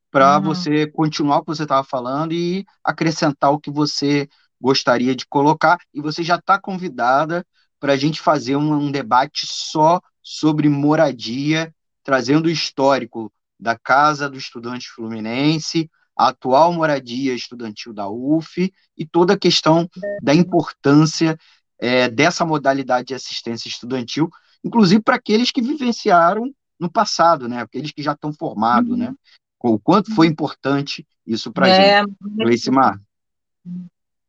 para 0.10 0.38
uhum. 0.38 0.44
você 0.44 0.88
continuar 0.88 1.38
o 1.38 1.42
que 1.42 1.48
você 1.48 1.64
estava 1.64 1.84
falando 1.84 2.34
e 2.34 2.66
acrescentar 2.84 3.52
o 3.52 3.60
que 3.60 3.70
você 3.70 4.28
gostaria 4.60 5.16
de 5.16 5.26
colocar. 5.28 5.78
E 5.94 6.02
você 6.02 6.24
já 6.24 6.38
está 6.38 6.60
convidada 6.60 7.46
para 7.82 7.94
a 7.94 7.98
gente 7.98 8.22
fazer 8.22 8.56
um, 8.56 8.74
um, 8.74 8.90
debate 8.92 9.46
só 9.46 10.00
sobre 10.24 10.70
moradia, 10.70 11.76
trazendo 12.04 12.46
o 12.46 12.50
histórico 12.50 13.30
da 13.60 13.78
Casa 13.78 14.30
do 14.30 14.38
Estudante 14.38 14.88
Fluminense, 14.88 15.92
a 16.18 16.30
atual 16.30 16.72
moradia 16.72 17.34
estudantil 17.34 17.94
da 17.94 18.08
UF 18.08 18.72
e 18.98 19.06
toda 19.06 19.34
a 19.34 19.38
questão 19.38 19.90
da 20.22 20.34
importância 20.34 21.38
é, 21.78 22.08
dessa 22.08 22.46
modalidade 22.46 23.10
de 23.10 23.16
assistência 23.16 23.68
estudantil 23.68 24.30
inclusive 24.64 25.02
para 25.02 25.16
aqueles 25.16 25.52
que 25.52 25.62
vivenciaram 25.62 26.54
no 26.80 26.90
passado, 26.90 27.48
né? 27.48 27.62
Aqueles 27.62 27.92
que 27.92 28.02
já 28.02 28.14
estão 28.14 28.32
formados, 28.34 28.98
né? 28.98 29.08
uhum. 29.08 29.12
né? 29.12 29.18
O 29.60 29.80
quanto 29.80 30.14
foi 30.16 30.28
importante 30.28 31.06
isso 31.26 31.52
para 31.52 31.68
a 31.68 31.70
é, 31.70 32.02
gente. 32.02 32.16
Gleicimar. 32.22 33.00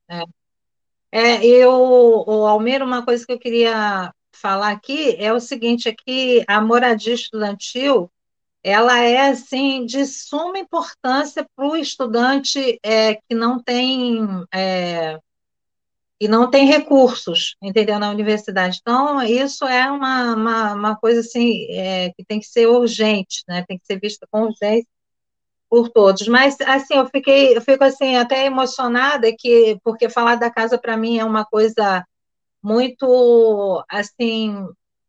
É. 0.09 0.23
é, 1.13 1.45
eu, 1.47 1.71
o 1.71 2.47
Almeida, 2.47 2.85
uma 2.85 3.05
coisa 3.05 3.25
que 3.27 3.33
eu 3.33 3.39
queria 3.39 4.13
falar 4.33 4.71
aqui 4.71 5.15
é 5.19 5.33
o 5.33 5.39
seguinte, 5.39 5.89
é 5.89 5.95
que 5.95 6.43
a 6.49 6.61
moradia 6.61 7.15
estudantil, 7.15 8.11
ela 8.65 8.99
é, 8.99 9.29
assim, 9.29 9.85
de 9.85 10.07
suma 10.07 10.59
importância 10.59 11.47
para 11.55 11.67
o 11.69 11.77
estudante 11.77 12.81
é, 12.83 13.15
que 13.17 13.35
não 13.35 13.63
tem... 13.63 14.27
É, 14.53 15.19
e 16.21 16.29
não 16.29 16.49
tem 16.49 16.67
recursos, 16.67 17.57
entendeu, 17.61 17.99
na 17.99 18.09
universidade. 18.09 18.79
Então, 18.81 19.21
isso 19.25 19.65
é 19.65 19.91
uma, 19.91 20.37
uma, 20.37 20.73
uma 20.75 20.97
coisa, 20.97 21.19
assim, 21.19 21.67
é, 21.71 22.11
que 22.11 22.25
tem 22.25 22.39
que 22.39 22.47
ser 22.47 22.69
urgente, 22.69 23.43
né, 23.49 23.65
tem 23.67 23.77
que 23.77 23.85
ser 23.85 23.99
vista 23.99 24.25
com 24.31 24.43
urgência 24.43 24.87
por 25.73 25.89
todos. 25.89 26.29
Mas, 26.29 26.61
assim, 26.61 26.97
eu 26.97 27.07
fiquei, 27.07 27.57
eu 27.57 27.63
fico, 27.63 27.83
assim, 27.83 28.17
até 28.17 28.45
emocionada, 28.45 29.33
que, 29.35 29.79
porque 29.83 30.11
falar 30.11 30.35
da 30.37 30.51
casa, 30.51 30.77
para 30.77 30.99
mim, 30.99 31.19
é 31.19 31.25
uma 31.25 31.47
coisa 31.47 32.07
muito, 32.63 33.83
assim, 33.89 34.55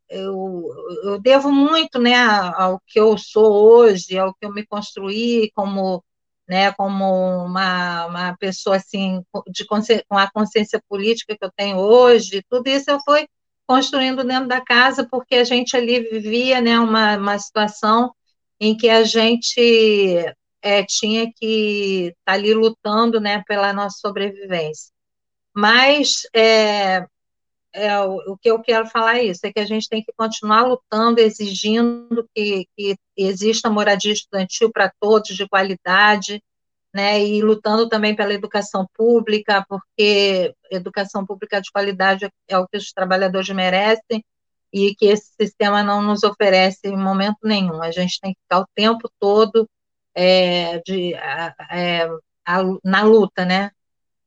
eu, 0.08 0.64
eu 1.04 1.20
devo 1.20 1.52
muito, 1.52 1.98
né, 1.98 2.14
ao 2.16 2.80
que 2.86 2.98
eu 2.98 3.18
sou 3.18 3.52
hoje, 3.52 4.18
ao 4.18 4.32
que 4.32 4.46
eu 4.46 4.52
me 4.54 4.64
construí 4.66 5.50
como 5.54 6.02
né, 6.48 6.72
como 6.72 7.04
uma, 7.44 8.06
uma 8.06 8.36
pessoa 8.36 8.76
assim 8.76 9.22
de 9.48 9.64
com 9.66 10.18
a 10.18 10.30
consciência 10.30 10.82
política 10.88 11.36
que 11.36 11.44
eu 11.44 11.50
tenho 11.56 11.78
hoje, 11.78 12.44
tudo 12.50 12.68
isso 12.68 12.90
eu 12.90 12.98
fui 13.04 13.26
construindo 13.66 14.24
dentro 14.24 14.48
da 14.48 14.60
casa 14.60 15.06
porque 15.10 15.36
a 15.36 15.44
gente 15.44 15.76
ali 15.76 16.00
vivia, 16.00 16.60
né, 16.60 16.78
uma, 16.78 17.16
uma 17.16 17.38
situação 17.38 18.14
em 18.60 18.76
que 18.76 18.88
a 18.90 19.04
gente 19.04 20.34
é, 20.64 20.82
tinha 20.82 21.30
que 21.30 22.06
estar 22.06 22.14
tá 22.24 22.32
ali 22.32 22.54
lutando, 22.54 23.20
né, 23.20 23.44
pela 23.46 23.70
nossa 23.74 23.98
sobrevivência. 23.98 24.90
Mas 25.54 26.22
é, 26.34 27.06
é, 27.74 28.00
o, 28.00 28.36
que 28.40 28.50
eu 28.50 28.60
quero 28.62 28.86
falar 28.86 29.18
é 29.18 29.24
isso, 29.24 29.46
é 29.46 29.52
que 29.52 29.60
a 29.60 29.66
gente 29.66 29.88
tem 29.88 30.02
que 30.02 30.12
continuar 30.16 30.66
lutando, 30.66 31.20
exigindo 31.20 32.26
que, 32.34 32.66
que 32.76 32.96
exista 33.16 33.68
moradia 33.68 34.12
estudantil 34.12 34.72
para 34.72 34.90
todos, 34.98 35.36
de 35.36 35.46
qualidade, 35.46 36.42
né, 36.94 37.22
e 37.22 37.42
lutando 37.42 37.88
também 37.88 38.16
pela 38.16 38.32
educação 38.32 38.86
pública, 38.94 39.64
porque 39.68 40.54
educação 40.70 41.26
pública 41.26 41.60
de 41.60 41.70
qualidade 41.70 42.28
é 42.48 42.58
o 42.58 42.66
que 42.66 42.78
os 42.78 42.90
trabalhadores 42.92 43.50
merecem, 43.50 44.24
e 44.72 44.94
que 44.94 45.06
esse 45.06 45.30
sistema 45.38 45.82
não 45.82 46.02
nos 46.02 46.24
oferece 46.24 46.80
em 46.86 46.96
momento 46.96 47.38
nenhum. 47.44 47.82
A 47.82 47.90
gente 47.90 48.18
tem 48.20 48.32
que 48.32 48.40
estar 48.40 48.60
o 48.60 48.66
tempo 48.74 49.10
todo 49.20 49.68
é, 50.14 50.78
de, 50.80 51.14
é, 51.14 52.08
na 52.84 53.02
luta, 53.02 53.44
né, 53.44 53.70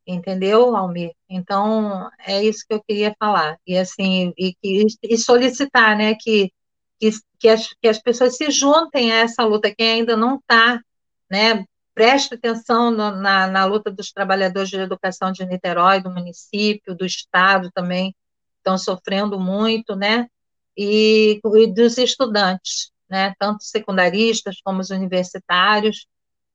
entendeu, 0.05 0.75
Almir? 0.75 1.11
Então, 1.29 2.09
é 2.25 2.43
isso 2.43 2.65
que 2.67 2.73
eu 2.73 2.83
queria 2.83 3.15
falar, 3.19 3.57
e 3.65 3.77
assim, 3.77 4.33
e, 4.37 4.55
e 5.03 5.17
solicitar, 5.17 5.97
né, 5.97 6.15
que, 6.15 6.51
que, 6.99 7.11
que, 7.39 7.49
as, 7.49 7.67
que 7.81 7.87
as 7.87 7.99
pessoas 7.99 8.37
se 8.37 8.49
juntem 8.51 9.11
a 9.11 9.17
essa 9.17 9.43
luta, 9.43 9.73
quem 9.75 9.91
ainda 9.91 10.15
não 10.15 10.37
está, 10.37 10.81
né, 11.29 11.65
preste 11.97 12.35
atenção 12.35 12.91
no, 12.91 13.09
na, 13.15 13.47
na 13.47 13.65
luta 13.65 13.89
dos 13.89 14.11
trabalhadores 14.11 14.69
de 14.69 14.77
educação 14.77 15.31
de 15.31 15.43
Niterói, 15.43 15.99
do 15.99 16.11
município, 16.11 16.95
do 16.95 17.03
estado 17.03 17.71
também, 17.73 18.15
estão 18.57 18.77
sofrendo 18.77 19.39
muito, 19.39 19.95
né? 19.95 20.27
E, 20.77 21.39
e 21.43 21.67
dos 21.73 21.97
estudantes, 21.97 22.91
né? 23.09 23.33
Tanto 23.39 23.63
secundaristas 23.63 24.61
como 24.63 24.81
os 24.81 24.89
universitários, 24.89 26.07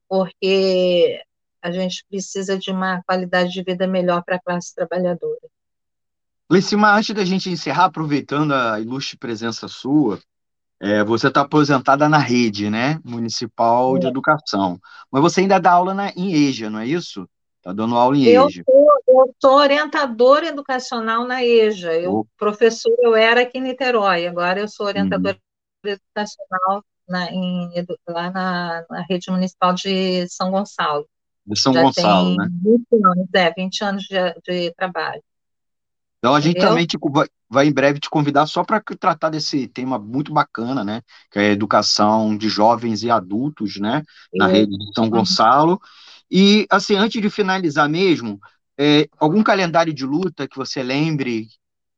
porque 0.07 1.21
a 1.61 1.71
gente 1.71 2.05
precisa 2.09 2.57
de 2.57 2.71
uma 2.71 3.01
qualidade 3.03 3.51
de 3.51 3.63
vida 3.63 3.87
melhor 3.87 4.23
para 4.23 4.35
a 4.35 4.41
classe 4.41 4.75
trabalhadora. 4.75 5.39
Licima, 6.51 6.93
antes 6.93 7.15
da 7.15 7.23
gente 7.23 7.49
encerrar, 7.49 7.85
aproveitando 7.85 8.53
a 8.53 8.79
ilustre 8.79 9.17
presença 9.17 9.67
sua, 9.67 10.19
é, 10.79 11.03
você 11.03 11.29
está 11.29 11.41
aposentada 11.41 12.09
na 12.09 12.17
rede, 12.17 12.69
né, 12.69 12.99
municipal 13.03 13.95
é. 13.95 13.99
de 14.01 14.07
educação, 14.07 14.77
mas 15.09 15.21
você 15.21 15.39
ainda 15.39 15.57
dá 15.59 15.71
aula 15.71 15.93
na, 15.93 16.09
em 16.09 16.33
EJA, 16.33 16.69
não 16.69 16.79
é 16.79 16.85
isso? 16.85 17.27
Está 17.57 17.71
dando 17.71 17.95
aula 17.95 18.17
em 18.17 18.25
eu 18.25 18.49
EJA. 18.49 18.63
eu 18.67 19.33
sou 19.41 19.53
orientadora 19.53 20.47
educacional 20.47 21.25
na 21.25 21.41
EJA. 21.41 21.93
Eu, 21.93 22.13
oh. 22.13 22.27
professor, 22.37 22.93
eu 22.99 23.15
era 23.15 23.43
aqui 23.43 23.57
em 23.57 23.61
Niterói, 23.61 24.27
agora 24.27 24.59
eu 24.59 24.67
sou 24.67 24.85
orientadora 24.85 25.35
uhum. 25.37 25.41
Educacional 25.89 26.83
na, 27.07 27.31
em, 27.31 27.71
lá 28.07 28.31
na, 28.31 28.85
na, 28.89 29.05
rede 29.09 29.29
municipal 29.29 29.73
de 29.73 30.27
São 30.29 30.51
Gonçalo. 30.51 31.07
De 31.45 31.59
São 31.59 31.73
Já 31.73 31.81
Gonçalo, 31.81 32.35
né? 32.35 32.47
20 32.63 32.85
anos, 33.05 33.27
é, 33.33 33.53
20 33.53 33.83
anos 33.83 34.03
de, 34.03 34.33
de 34.47 34.73
trabalho. 34.73 35.21
Então 36.19 36.33
a 36.33 36.39
gente 36.39 36.51
Entendeu? 36.51 36.69
também 36.69 36.85
tipo, 36.85 37.11
vai, 37.11 37.27
vai, 37.49 37.67
em 37.67 37.73
breve 37.73 37.99
te 37.99 38.09
convidar 38.09 38.45
só 38.45 38.63
para 38.63 38.81
tratar 38.97 39.29
desse 39.29 39.67
tema 39.67 39.99
muito 39.99 40.31
bacana, 40.31 40.81
né? 40.81 41.01
Que 41.29 41.39
é 41.39 41.49
a 41.49 41.51
educação 41.51 42.37
de 42.37 42.47
jovens 42.47 43.03
e 43.03 43.11
adultos, 43.11 43.77
né? 43.77 44.01
Na 44.33 44.47
rede 44.47 44.71
de 44.71 44.93
São 44.95 45.09
Gonçalo. 45.09 45.81
E 46.31 46.65
assim, 46.69 46.95
antes 46.95 47.21
de 47.21 47.29
finalizar 47.29 47.89
mesmo, 47.89 48.39
é, 48.77 49.07
algum 49.19 49.43
calendário 49.43 49.93
de 49.93 50.05
luta 50.05 50.47
que 50.47 50.55
você 50.55 50.81
lembre, 50.81 51.47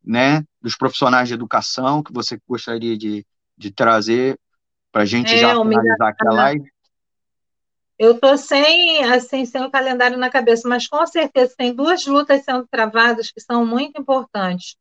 né? 0.03 0.43
Dos 0.59 0.75
profissionais 0.75 1.27
de 1.27 1.35
educação 1.35 2.01
que 2.01 2.11
você 2.11 2.39
gostaria 2.47 2.97
de, 2.97 3.23
de 3.57 3.71
trazer 3.71 4.39
para 4.91 5.03
a 5.03 5.05
gente 5.05 5.33
é, 5.33 5.37
já 5.37 5.55
finalizar 5.55 6.07
aqui 6.09 6.27
a 6.27 6.31
live? 6.31 6.71
Eu 7.97 8.15
estou 8.15 8.37
sem, 8.37 9.03
assim, 9.05 9.45
sem 9.45 9.63
o 9.63 9.71
calendário 9.71 10.17
na 10.17 10.29
cabeça, 10.29 10.67
mas 10.67 10.87
com 10.87 11.05
certeza 11.07 11.53
tem 11.57 11.73
duas 11.73 12.05
lutas 12.05 12.43
sendo 12.43 12.67
travadas 12.67 13.31
que 13.31 13.39
são 13.39 13.65
muito 13.65 13.99
importantes. 13.99 14.75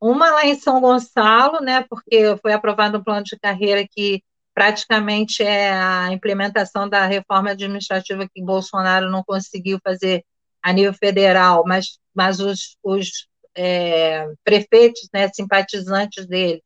Uma 0.00 0.30
lá 0.30 0.46
em 0.46 0.54
São 0.54 0.80
Gonçalo, 0.80 1.60
né, 1.60 1.84
porque 1.88 2.36
foi 2.40 2.52
aprovado 2.52 2.98
um 2.98 3.04
plano 3.04 3.24
de 3.24 3.38
carreira 3.38 3.86
que 3.88 4.22
praticamente 4.54 5.42
é 5.42 5.72
a 5.72 6.12
implementação 6.12 6.88
da 6.88 7.06
reforma 7.06 7.50
administrativa 7.50 8.28
que 8.32 8.42
Bolsonaro 8.42 9.10
não 9.10 9.22
conseguiu 9.24 9.78
fazer 9.82 10.24
a 10.62 10.72
nível 10.72 10.94
federal, 10.94 11.64
mas, 11.66 11.98
mas 12.14 12.40
os, 12.40 12.76
os 12.82 13.26
é, 13.54 14.26
prefeitos, 14.42 15.08
né, 15.12 15.28
simpatizantes 15.34 16.26
dele, 16.26 16.62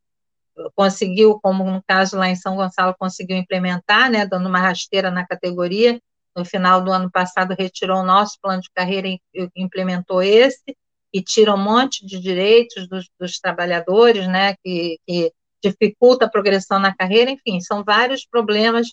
conseguiu, 0.75 1.39
como 1.41 1.65
no 1.65 1.83
caso 1.87 2.17
lá 2.17 2.29
em 2.29 2.37
São 2.37 2.57
Gonçalo, 2.57 2.95
conseguiu 2.99 3.37
implementar, 3.37 4.11
né, 4.11 4.27
dando 4.27 4.49
uma 4.49 4.61
rasteira 4.61 5.11
na 5.11 5.27
categoria. 5.27 6.01
No 6.37 6.45
final 6.45 6.81
do 6.83 6.93
ano 6.93 7.11
passado, 7.11 7.55
retirou 7.59 8.01
o 8.01 8.07
nosso 8.07 8.39
plano 8.41 8.63
de 8.63 8.71
carreira 8.73 9.09
e 9.09 9.21
implementou 9.57 10.23
esse, 10.23 10.77
e 11.13 11.23
tira 11.23 11.55
um 11.55 11.59
monte 11.59 12.07
de 12.07 12.21
direitos 12.21 12.89
dos, 12.89 13.09
dos 13.19 13.41
trabalhadores, 13.41 14.29
né, 14.29 14.55
que, 14.63 14.99
que 15.07 15.33
dificulta 15.63 16.27
a 16.27 16.31
progressão 16.31 16.79
na 16.79 16.95
carreira, 16.95 17.31
enfim, 17.31 17.61
são 17.61 17.83
vários 17.83 18.25
problemas 18.27 18.89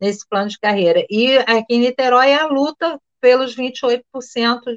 nesse 0.00 0.26
plano 0.28 0.48
de 0.48 0.58
carreira. 0.58 1.04
E 1.10 1.38
aqui 1.38 1.74
em 1.74 1.80
Niterói 1.80 2.30
é 2.30 2.40
a 2.40 2.46
luta 2.46 3.00
pelos 3.20 3.56
28% 3.56 4.02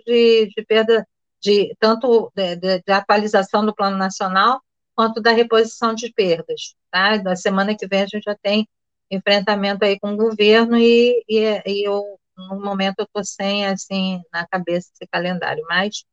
de, 0.05 0.49
de 0.55 0.65
perda, 0.67 1.07
de 1.39 1.75
tanto 1.79 2.31
de, 2.35 2.55
de, 2.55 2.81
de 2.81 2.91
atualização 2.91 3.65
do 3.65 3.73
plano 3.73 3.97
nacional, 3.97 4.61
quanto 5.01 5.19
da 5.19 5.31
reposição 5.31 5.95
de 5.95 6.13
perdas. 6.13 6.75
Tá? 6.91 7.17
Na 7.23 7.35
semana 7.35 7.75
que 7.75 7.87
vem 7.87 8.03
a 8.03 8.05
gente 8.05 8.21
já 8.23 8.35
tem 8.35 8.69
enfrentamento 9.09 9.83
aí 9.83 9.99
com 9.99 10.13
o 10.13 10.15
governo 10.15 10.77
e, 10.77 11.23
e, 11.27 11.63
e 11.65 11.87
eu, 11.87 12.03
no 12.37 12.61
momento, 12.61 13.01
estou 13.01 13.23
sem, 13.23 13.65
assim, 13.65 14.21
na 14.31 14.45
cabeça 14.45 14.91
esse 14.93 15.09
calendário, 15.11 15.65
mas 15.67 16.05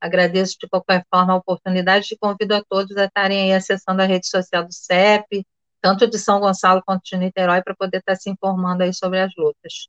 agradeço 0.00 0.56
de 0.60 0.68
qualquer 0.68 1.04
forma 1.12 1.32
a 1.32 1.36
oportunidade 1.36 2.06
e 2.12 2.16
convido 2.16 2.54
a 2.54 2.62
todos 2.62 2.96
a 2.96 3.06
estarem 3.06 3.42
aí 3.42 3.52
acessando 3.52 4.00
a 4.00 4.06
rede 4.06 4.28
social 4.28 4.64
do 4.64 4.72
CEP, 4.72 5.44
tanto 5.82 6.06
de 6.06 6.16
São 6.16 6.38
Gonçalo 6.38 6.82
quanto 6.86 7.02
de 7.04 7.16
Niterói, 7.16 7.62
para 7.62 7.74
poder 7.74 7.98
estar 7.98 8.14
se 8.14 8.30
informando 8.30 8.84
aí 8.84 8.94
sobre 8.94 9.20
as 9.20 9.32
lutas. 9.36 9.88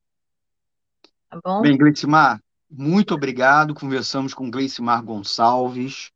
Tá 1.29 1.39
bom? 1.43 1.61
Bem, 1.61 1.77
Gleicimar, 1.77 2.41
muito 2.67 3.13
obrigado. 3.13 3.75
Conversamos 3.75 4.33
com 4.33 4.49
Gleicimar 4.49 5.03
Gonçalves, 5.03 6.09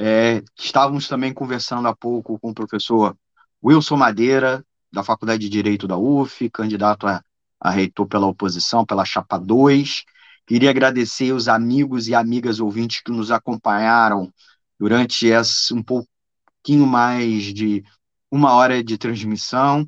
é, 0.00 0.44
estávamos 0.56 1.08
também 1.08 1.34
conversando 1.34 1.88
há 1.88 1.96
pouco 1.96 2.38
com 2.38 2.50
o 2.50 2.54
professor 2.54 3.16
Wilson 3.62 3.96
Madeira, 3.96 4.64
da 4.92 5.02
Faculdade 5.02 5.40
de 5.40 5.48
Direito 5.48 5.88
da 5.88 5.96
UF, 5.98 6.48
candidato 6.50 7.08
a, 7.08 7.20
a 7.60 7.70
reitor 7.70 8.06
pela 8.06 8.28
oposição, 8.28 8.86
pela 8.86 9.04
Chapa 9.04 9.36
2. 9.38 10.04
Queria 10.46 10.70
agradecer 10.70 11.32
os 11.32 11.48
amigos 11.48 12.06
e 12.06 12.14
amigas 12.14 12.60
ouvintes 12.60 13.02
que 13.02 13.10
nos 13.10 13.32
acompanharam 13.32 14.32
durante 14.78 15.26
esse 15.26 15.74
um 15.74 15.82
pouquinho 15.82 16.86
mais 16.86 17.52
de 17.52 17.84
uma 18.30 18.52
hora 18.52 18.82
de 18.84 18.96
transmissão. 18.96 19.84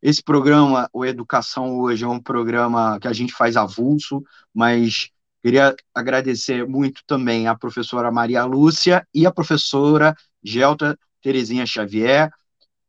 Esse 0.00 0.22
programa, 0.22 0.88
o 0.92 1.04
Educação 1.04 1.76
Hoje, 1.80 2.04
é 2.04 2.08
um 2.08 2.20
programa 2.20 3.00
que 3.00 3.08
a 3.08 3.12
gente 3.12 3.32
faz 3.32 3.56
avulso, 3.56 4.22
mas 4.54 5.10
Queria 5.42 5.74
agradecer 5.94 6.66
muito 6.66 7.02
também 7.06 7.46
à 7.46 7.54
professora 7.54 8.10
Maria 8.10 8.44
Lúcia 8.44 9.06
e 9.14 9.26
à 9.26 9.32
professora 9.32 10.14
Gelta 10.42 10.98
Terezinha 11.22 11.64
Xavier, 11.64 12.30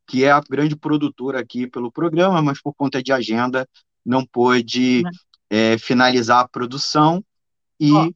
que 0.08 0.24
é 0.24 0.32
a 0.32 0.42
grande 0.42 0.76
produtora 0.76 1.40
aqui 1.40 1.68
pelo 1.68 1.92
programa, 1.92 2.42
mas 2.42 2.62
por 2.62 2.74
conta 2.74 3.02
de 3.04 3.12
agenda 3.12 3.68
não 4.04 4.26
pôde 4.26 5.04
é, 5.50 5.78
finalizar 5.78 6.40
a 6.40 6.48
produção 6.48 7.24
e 7.80 7.92
oh. 7.92 8.12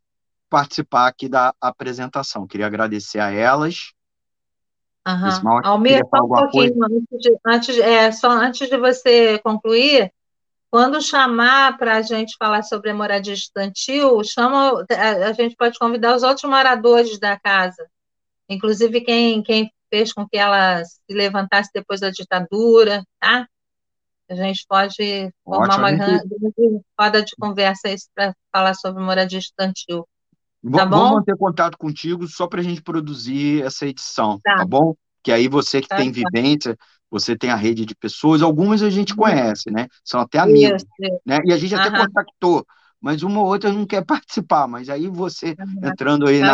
participar 0.49 1.07
aqui 1.07 1.29
da 1.29 1.53
apresentação. 1.61 2.47
Queria 2.47 2.65
agradecer 2.65 3.19
a 3.19 3.31
elas. 3.31 3.91
Uhum. 5.07 5.59
Almir, 5.63 6.01
só 6.09 6.23
um 6.23 6.29
pouquinho, 6.29 6.75
antes 6.85 7.19
de, 7.19 7.37
antes, 7.45 7.77
é, 7.77 8.11
só 8.11 8.31
antes 8.31 8.69
de 8.69 8.77
você 8.77 9.37
concluir, 9.39 10.11
quando 10.73 10.99
chamar 11.03 11.77
para 11.77 11.97
a 11.97 12.01
gente 12.01 12.35
falar 12.35 12.63
sobre 12.63 12.89
a 12.89 12.95
moradia 12.95 13.35
estudantil, 13.35 14.23
chama, 14.23 14.83
a, 14.89 15.27
a, 15.27 15.31
gente 15.31 15.55
pode 15.55 15.77
convidar 15.77 16.15
os 16.15 16.23
outros 16.23 16.49
moradores 16.49 17.19
da 17.19 17.39
casa, 17.39 17.87
inclusive 18.49 19.01
quem, 19.01 19.43
quem 19.43 19.71
fez 19.87 20.11
com 20.11 20.27
que 20.27 20.35
ela 20.35 20.83
se 20.83 21.13
levantasse 21.13 21.69
depois 21.71 21.99
da 21.99 22.09
ditadura, 22.09 23.05
tá? 23.19 23.47
A 24.27 24.33
gente 24.33 24.65
pode 24.67 25.31
formar 25.45 25.67
Ótimo, 25.67 25.77
uma 25.77 25.91
grande 25.91 26.81
roda 26.99 27.21
de 27.21 27.35
conversa 27.39 27.95
para 28.15 28.35
falar 28.51 28.73
sobre 28.73 29.03
moradia 29.03 29.37
estudantil. 29.37 30.07
Tá 30.71 30.87
bom? 30.87 30.97
Vamos 30.97 31.11
manter 31.17 31.37
contato 31.37 31.77
contigo 31.77 32.27
só 32.27 32.47
para 32.47 32.61
a 32.61 32.63
gente 32.63 32.81
produzir 32.81 33.63
essa 33.63 33.85
edição, 33.85 34.39
tá, 34.43 34.55
tá 34.55 34.65
bom? 34.65 34.95
Que 35.21 35.31
aí 35.31 35.47
você 35.47 35.81
que 35.81 35.87
tá, 35.87 35.97
tem 35.97 36.11
vivência, 36.11 36.75
você 37.13 37.37
tem 37.37 37.51
a 37.51 37.55
rede 37.55 37.85
de 37.85 37.93
pessoas, 37.93 38.41
algumas 38.41 38.81
a 38.81 38.89
gente 38.89 39.11
uhum. 39.11 39.17
conhece, 39.17 39.69
né? 39.69 39.87
São 40.03 40.19
até 40.19 40.39
amigos, 40.39 40.81
Isso. 40.99 41.19
né? 41.23 41.37
E 41.45 41.53
a 41.53 41.57
gente 41.57 41.75
até 41.75 41.95
uhum. 41.95 42.07
contactou, 42.07 42.65
mas 42.99 43.21
uma 43.21 43.39
ou 43.39 43.45
outra 43.45 43.71
não 43.71 43.85
quer 43.85 44.01
participar, 44.03 44.67
mas 44.67 44.89
aí 44.89 45.07
você 45.07 45.55
uhum. 45.59 45.89
entrando 45.89 46.27
aí 46.27 46.39
tá 46.39 46.47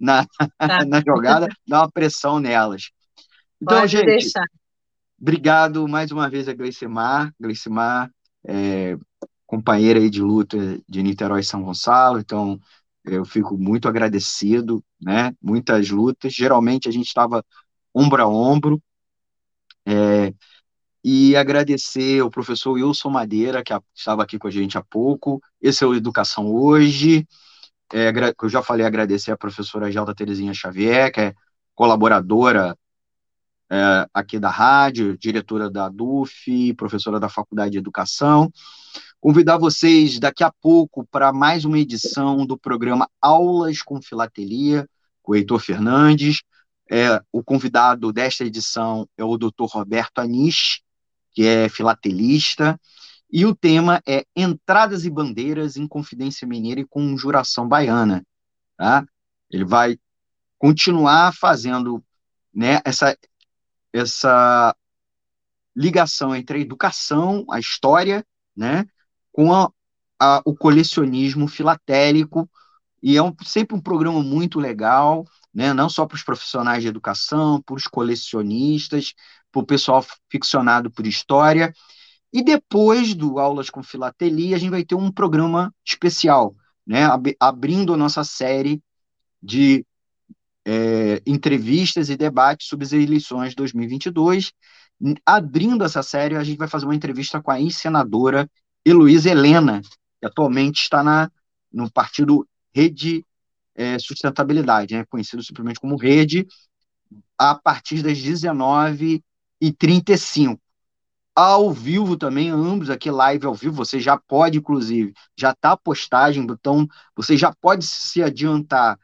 na, 0.00 0.24
na, 0.24 0.26
tá. 0.56 0.84
na 0.88 1.02
jogada, 1.06 1.46
dá 1.68 1.82
uma 1.82 1.90
pressão 1.90 2.40
nelas. 2.40 2.90
Então, 3.60 3.80
Pode 3.80 3.92
gente, 3.92 4.06
deixar. 4.06 4.46
obrigado 5.20 5.86
mais 5.86 6.10
uma 6.10 6.26
vez 6.30 6.48
a 6.48 6.54
Gleicemar, 6.54 7.30
Gleicemar, 7.38 8.10
é, 8.48 8.96
companheira 9.44 10.00
aí 10.00 10.08
de 10.08 10.22
luta 10.22 10.56
de 10.88 11.02
Niterói 11.02 11.40
e 11.40 11.44
São 11.44 11.62
Gonçalo, 11.62 12.18
então 12.18 12.58
eu 13.04 13.26
fico 13.26 13.58
muito 13.58 13.88
agradecido, 13.88 14.82
né? 14.98 15.34
Muitas 15.42 15.90
lutas, 15.90 16.32
geralmente 16.32 16.88
a 16.88 16.92
gente 16.92 17.08
estava 17.08 17.44
ombro 17.94 18.22
a 18.22 18.26
ombro, 18.26 18.82
é, 19.86 20.32
e 21.04 21.34
agradecer 21.34 22.20
ao 22.20 22.30
professor 22.30 22.72
Wilson 22.72 23.10
Madeira, 23.10 23.62
que 23.62 23.72
estava 23.94 24.22
aqui 24.22 24.38
com 24.38 24.46
a 24.46 24.50
gente 24.50 24.78
há 24.78 24.82
pouco. 24.82 25.42
Esse 25.60 25.82
é 25.82 25.86
o 25.86 25.94
Educação 25.94 26.46
Hoje. 26.54 27.26
É, 27.92 28.12
eu 28.40 28.48
já 28.48 28.62
falei 28.62 28.86
agradecer 28.86 29.32
à 29.32 29.36
professora 29.36 29.90
Gelda 29.90 30.14
Terezinha 30.14 30.54
Xavier, 30.54 31.12
que 31.12 31.20
é 31.20 31.34
colaboradora 31.74 32.76
é, 33.70 34.06
aqui 34.14 34.38
da 34.38 34.50
rádio, 34.50 35.16
diretora 35.18 35.68
da 35.68 35.88
DUF, 35.88 36.74
professora 36.74 37.18
da 37.18 37.28
Faculdade 37.28 37.72
de 37.72 37.78
Educação. 37.78 38.50
Convidar 39.20 39.56
vocês 39.56 40.18
daqui 40.18 40.44
a 40.44 40.52
pouco 40.60 41.06
para 41.10 41.32
mais 41.32 41.64
uma 41.64 41.78
edição 41.78 42.46
do 42.46 42.56
programa 42.56 43.08
Aulas 43.20 43.82
com 43.82 44.00
Filatelia, 44.00 44.88
com 45.22 45.32
o 45.32 45.34
Heitor 45.34 45.58
Fernandes. 45.58 46.42
É, 46.94 47.22
o 47.32 47.42
convidado 47.42 48.12
desta 48.12 48.44
edição 48.44 49.08
é 49.16 49.24
o 49.24 49.38
Dr. 49.38 49.64
Roberto 49.64 50.18
Anish, 50.18 50.82
que 51.30 51.46
é 51.46 51.66
filatelista, 51.66 52.78
E 53.30 53.46
o 53.46 53.54
tema 53.54 54.02
é 54.06 54.26
Entradas 54.36 55.06
e 55.06 55.10
Bandeiras 55.10 55.78
em 55.78 55.88
Confidência 55.88 56.46
Mineira 56.46 56.82
e 56.82 56.86
Conjuração 56.86 57.66
Baiana. 57.66 58.22
Tá? 58.76 59.06
Ele 59.50 59.64
vai 59.64 59.98
continuar 60.58 61.34
fazendo 61.34 62.04
né, 62.52 62.82
essa, 62.84 63.16
essa 63.90 64.76
ligação 65.74 66.36
entre 66.36 66.58
a 66.58 66.60
educação, 66.60 67.46
a 67.50 67.58
história, 67.58 68.22
né, 68.54 68.84
com 69.32 69.50
a, 69.54 69.72
a, 70.20 70.42
o 70.44 70.54
colecionismo 70.54 71.48
filatélico, 71.48 72.46
e 73.02 73.16
é 73.16 73.22
um, 73.22 73.34
sempre 73.46 73.74
um 73.74 73.80
programa 73.80 74.22
muito 74.22 74.60
legal, 74.60 75.24
né, 75.54 75.72
não 75.72 75.88
só 75.88 76.06
para 76.06 76.16
os 76.16 76.22
profissionais 76.22 76.82
de 76.82 76.88
educação, 76.88 77.60
para 77.62 77.74
os 77.74 77.86
colecionistas, 77.86 79.14
para 79.50 79.62
o 79.62 79.66
pessoal 79.66 80.04
ficcionado 80.30 80.90
por 80.90 81.06
história, 81.06 81.72
e 82.32 82.42
depois 82.42 83.14
do 83.14 83.38
Aulas 83.38 83.68
com 83.68 83.82
Filatelia, 83.82 84.56
a 84.56 84.58
gente 84.58 84.70
vai 84.70 84.84
ter 84.84 84.94
um 84.94 85.12
programa 85.12 85.74
especial, 85.84 86.56
né, 86.86 87.04
ab 87.04 87.36
abrindo 87.38 87.92
a 87.92 87.96
nossa 87.96 88.24
série 88.24 88.82
de 89.42 89.84
é, 90.64 91.20
entrevistas 91.26 92.08
e 92.08 92.16
debates 92.16 92.68
sobre 92.68 92.84
as 92.86 92.92
eleições 92.92 93.50
de 93.50 93.56
2022. 93.56 94.52
Abrindo 95.26 95.84
essa 95.84 96.02
série, 96.02 96.36
a 96.36 96.44
gente 96.44 96.58
vai 96.58 96.68
fazer 96.68 96.86
uma 96.86 96.94
entrevista 96.94 97.42
com 97.42 97.50
a 97.50 97.60
ex-senadora 97.60 98.48
Heloísa 98.84 99.30
Helena, 99.30 99.82
que 100.20 100.26
atualmente 100.26 100.82
está 100.82 101.02
na, 101.02 101.30
no 101.72 101.90
partido 101.90 102.46
Rede 102.74 103.24
é, 103.74 103.98
Sustentabilidade, 103.98 104.94
né, 104.94 105.04
conhecido 105.04 105.42
simplesmente 105.42 105.80
como 105.80 105.96
Rede, 105.96 106.46
a 107.38 107.54
partir 107.54 108.02
das 108.02 108.18
19h35 108.18 110.60
ao 111.34 111.72
vivo 111.72 112.16
também, 112.16 112.50
ambos 112.50 112.90
aqui 112.90 113.10
live 113.10 113.46
ao 113.46 113.54
vivo, 113.54 113.74
você 113.74 113.98
já 113.98 114.18
pode, 114.18 114.58
inclusive, 114.58 115.14
já 115.36 115.50
está 115.50 115.72
a 115.72 115.76
postagem, 115.76 116.44
então 116.44 116.86
você 117.16 117.36
já 117.36 117.52
pode 117.54 117.86
se 117.86 118.22
adiantar 118.22 118.98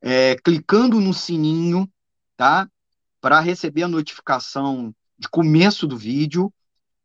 é, 0.00 0.36
clicando 0.36 1.00
no 1.00 1.12
sininho, 1.12 1.90
tá? 2.36 2.68
Para 3.20 3.40
receber 3.40 3.84
a 3.84 3.88
notificação 3.88 4.94
de 5.18 5.28
começo 5.28 5.86
do 5.86 5.96
vídeo 5.96 6.52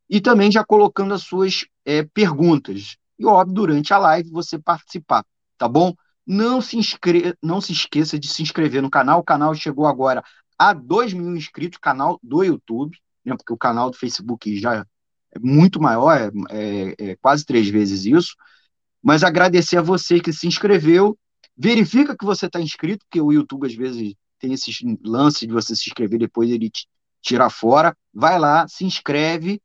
e 0.09 0.21
também 0.21 0.51
já 0.51 0.63
colocando 0.63 1.13
as 1.13 1.23
suas 1.23 1.65
é, 1.85 2.03
perguntas. 2.03 2.97
E, 3.17 3.25
óbvio, 3.25 3.55
durante 3.55 3.93
a 3.93 3.97
live 3.97 4.29
você 4.29 4.59
participar, 4.59 5.25
tá 5.57 5.67
bom? 5.67 5.93
Não 6.29 6.61
se, 6.61 6.77
inscre... 6.77 7.35
não 7.41 7.59
se 7.59 7.71
esqueça 7.73 8.19
de 8.19 8.27
se 8.27 8.43
inscrever 8.43 8.81
no 8.81 8.89
canal. 8.89 9.19
O 9.19 9.23
canal 9.23 9.53
chegou 9.55 9.87
agora 9.87 10.23
a 10.57 10.73
2 10.73 11.13
mil 11.13 11.35
inscritos, 11.35 11.79
canal 11.79 12.19
do 12.21 12.43
YouTube 12.43 12.95
né, 13.29 13.35
porque 13.37 13.53
o 13.53 13.57
canal 13.57 13.89
do 13.89 13.97
Facebook 13.97 14.57
já 14.59 14.85
é 15.33 15.39
muito 15.39 15.79
maior, 15.79 16.17
é, 16.17 16.31
é, 16.49 17.11
é 17.11 17.15
quase 17.17 17.45
três 17.45 17.69
vezes 17.69 18.05
isso. 18.05 18.35
Mas 19.01 19.23
agradecer 19.23 19.77
a 19.77 19.81
você 19.81 20.19
que 20.19 20.33
se 20.33 20.47
inscreveu. 20.47 21.17
Verifica 21.55 22.17
que 22.17 22.25
você 22.25 22.47
está 22.47 22.59
inscrito, 22.59 23.05
porque 23.05 23.21
o 23.21 23.31
YouTube 23.31 23.67
às 23.67 23.75
vezes 23.75 24.13
tem 24.39 24.53
esse 24.53 24.71
lance 25.03 25.45
de 25.45 25.53
você 25.53 25.75
se 25.75 25.89
inscrever 25.89 26.19
depois 26.19 26.49
ele 26.49 26.71
tirar 27.21 27.49
fora. 27.49 27.95
Vai 28.13 28.39
lá, 28.39 28.67
se 28.67 28.83
inscreve 28.85 29.61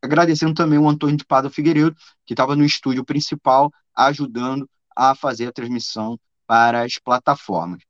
agradecendo 0.00 0.54
também 0.54 0.78
o 0.78 0.88
Antônio 0.88 1.16
de 1.16 1.24
Pado 1.24 1.50
Figueiredo, 1.50 1.96
que 2.24 2.32
estava 2.32 2.54
no 2.54 2.64
estúdio 2.64 3.04
principal, 3.04 3.72
ajudando 3.92 4.70
a 4.94 5.16
fazer 5.16 5.48
a 5.48 5.52
transmissão 5.52 6.16
para 6.46 6.84
as 6.84 6.96
plataformas. 6.96 7.82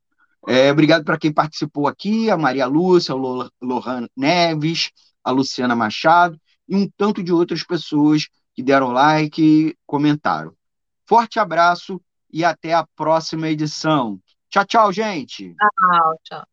É, 0.49 0.73
obrigado 0.73 1.05
para 1.05 1.19
quem 1.19 1.31
participou 1.31 1.87
aqui, 1.87 2.31
a 2.31 2.39
Maria 2.39 2.67
Lúcia, 2.67 3.15
o 3.15 3.51
Lohan 3.61 4.09
Neves, 4.17 4.91
a 5.23 5.31
Luciana 5.31 5.77
Machado 5.77 6.41
e 6.71 6.77
um 6.77 6.89
tanto 6.97 7.23
de 7.23 7.31
outras 7.33 7.63
pessoas 7.65 8.29
que 8.55 8.63
deram 8.63 8.93
like 8.93 9.43
e 9.43 9.77
comentaram. 9.85 10.55
Forte 11.05 11.41
abraço 11.41 12.01
e 12.33 12.45
até 12.45 12.73
a 12.73 12.87
próxima 12.95 13.49
edição. 13.49 14.21
Tchau, 14.49 14.65
tchau, 14.65 14.93
gente. 14.93 15.57
Tchau, 15.57 16.17
tchau. 16.23 16.47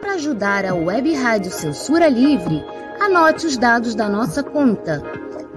Para 0.00 0.14
ajudar 0.14 0.64
a 0.64 0.74
Web 0.74 1.14
Rádio 1.14 1.52
Censura 1.52 2.08
Livre, 2.08 2.64
anote 3.00 3.46
os 3.46 3.56
dados 3.56 3.94
da 3.94 4.08
nossa 4.08 4.42
conta. 4.42 5.00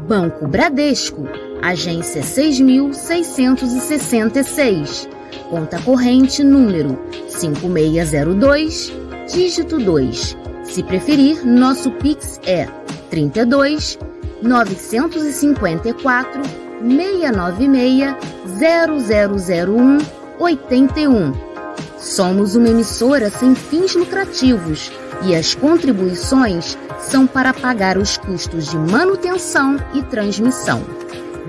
Banco 0.08 0.48
Bradesco, 0.48 1.24
agência 1.64 2.22
6666. 2.22 5.10
Conta 5.50 5.82
corrente 5.82 6.44
número 6.44 6.96
5602, 7.28 8.94
dígito 9.28 9.80
2. 9.80 10.45
Se 10.68 10.84
preferir, 10.84 11.46
nosso 11.46 11.92
Pix 11.92 12.40
é 12.46 12.68
32 13.10 13.98
954 14.42 16.42
696 16.82 18.16
0001 19.68 19.98
81. 20.40 21.34
Somos 21.98 22.56
uma 22.56 22.70
emissora 22.70 23.30
sem 23.30 23.56
fins 23.56 23.96
lucrativos 23.96 24.92
e 25.24 25.36
as 25.36 25.56
contribuições 25.56 26.78
são 27.00 27.26
para 27.26 27.54
pagar 27.54 27.98
os 27.98 28.18
custos 28.18 28.70
de 28.70 28.78
manutenção 28.78 29.78
e 29.94 30.04
transmissão. 30.04 30.84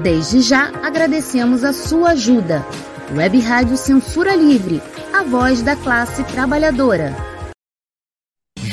Desde 0.03 0.41
já 0.41 0.71
agradecemos 0.83 1.65
a 1.65 1.73
sua 1.73 2.11
ajuda. 2.11 2.65
Web 3.15 3.39
Rádio 3.41 3.77
Censura 3.77 4.35
Livre, 4.35 4.83
a 5.13 5.23
voz 5.23 5.63
da 5.63 5.77
classe 5.77 6.23
trabalhadora. 6.25 7.36